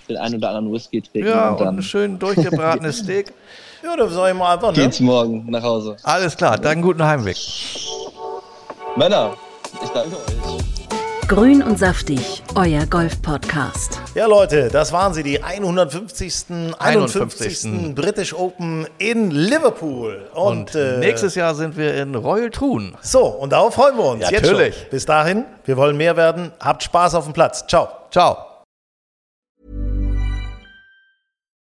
den 0.09 0.17
einen 0.17 0.37
oder 0.37 0.49
anderen 0.49 0.73
Whisky 0.73 1.01
trinken 1.01 1.29
Ja, 1.29 1.51
und 1.51 1.59
und 1.61 1.67
dann 1.67 1.77
ein 1.79 1.83
schön 1.83 2.19
durchgebratenes 2.19 2.99
Steak. 3.05 3.33
Ja, 3.83 3.97
da 3.97 4.09
sag 4.09 4.29
ich 4.31 4.35
mal 4.37 4.55
einfach, 4.55 4.73
ne? 4.77 4.83
geht's 4.83 5.01
morgen 5.01 5.47
nach 5.51 5.63
Hause. 5.63 5.97
Alles 6.03 6.37
klar, 6.37 6.59
dann 6.59 6.83
guten 6.83 7.03
Heimweg. 7.05 7.37
Männer, 8.97 9.35
ich 9.83 9.89
danke 9.91 10.17
euch. 10.17 10.60
Grün 11.31 11.63
und 11.63 11.79
saftig, 11.79 12.43
euer 12.57 12.87
Golf-Podcast. 12.87 14.01
Ja, 14.17 14.27
Leute, 14.27 14.67
das 14.67 14.93
waren 14.93 15.15
sie, 15.15 15.23
die 15.23 15.41
150. 15.41 16.47
51. 16.77 16.77
51. 16.77 17.95
British 17.95 18.35
Open 18.35 18.89
in 18.99 19.31
Liverpool. 19.31 20.29
Und, 20.35 20.75
Und 20.75 20.75
äh, 20.75 20.99
nächstes 20.99 21.37
Jahr 21.37 21.55
sind 21.55 21.77
wir 21.77 21.95
in 21.95 22.17
Royal 22.17 22.51
Thun. 22.51 22.97
so, 23.01 23.27
und 23.27 23.53
darauf 23.53 23.75
freuen 23.75 23.97
wir 23.97 24.07
uns. 24.07 24.23
Ja, 24.25 24.31
jetzt 24.33 24.49
schon. 24.49 24.57
natürlich. 24.57 24.91
Bis 24.91 25.07
dahin, 25.07 25.45
wir 25.67 25.77
wollen 25.77 25.97
mehr 25.97 26.17
werden. 26.17 26.51
Habt 26.59 26.83
Spaß 26.83 27.15
auf 27.15 27.27
dem 27.27 27.33
Platz. 27.33 27.65
Ciao. 27.65 27.87
Ciao. 28.11 28.50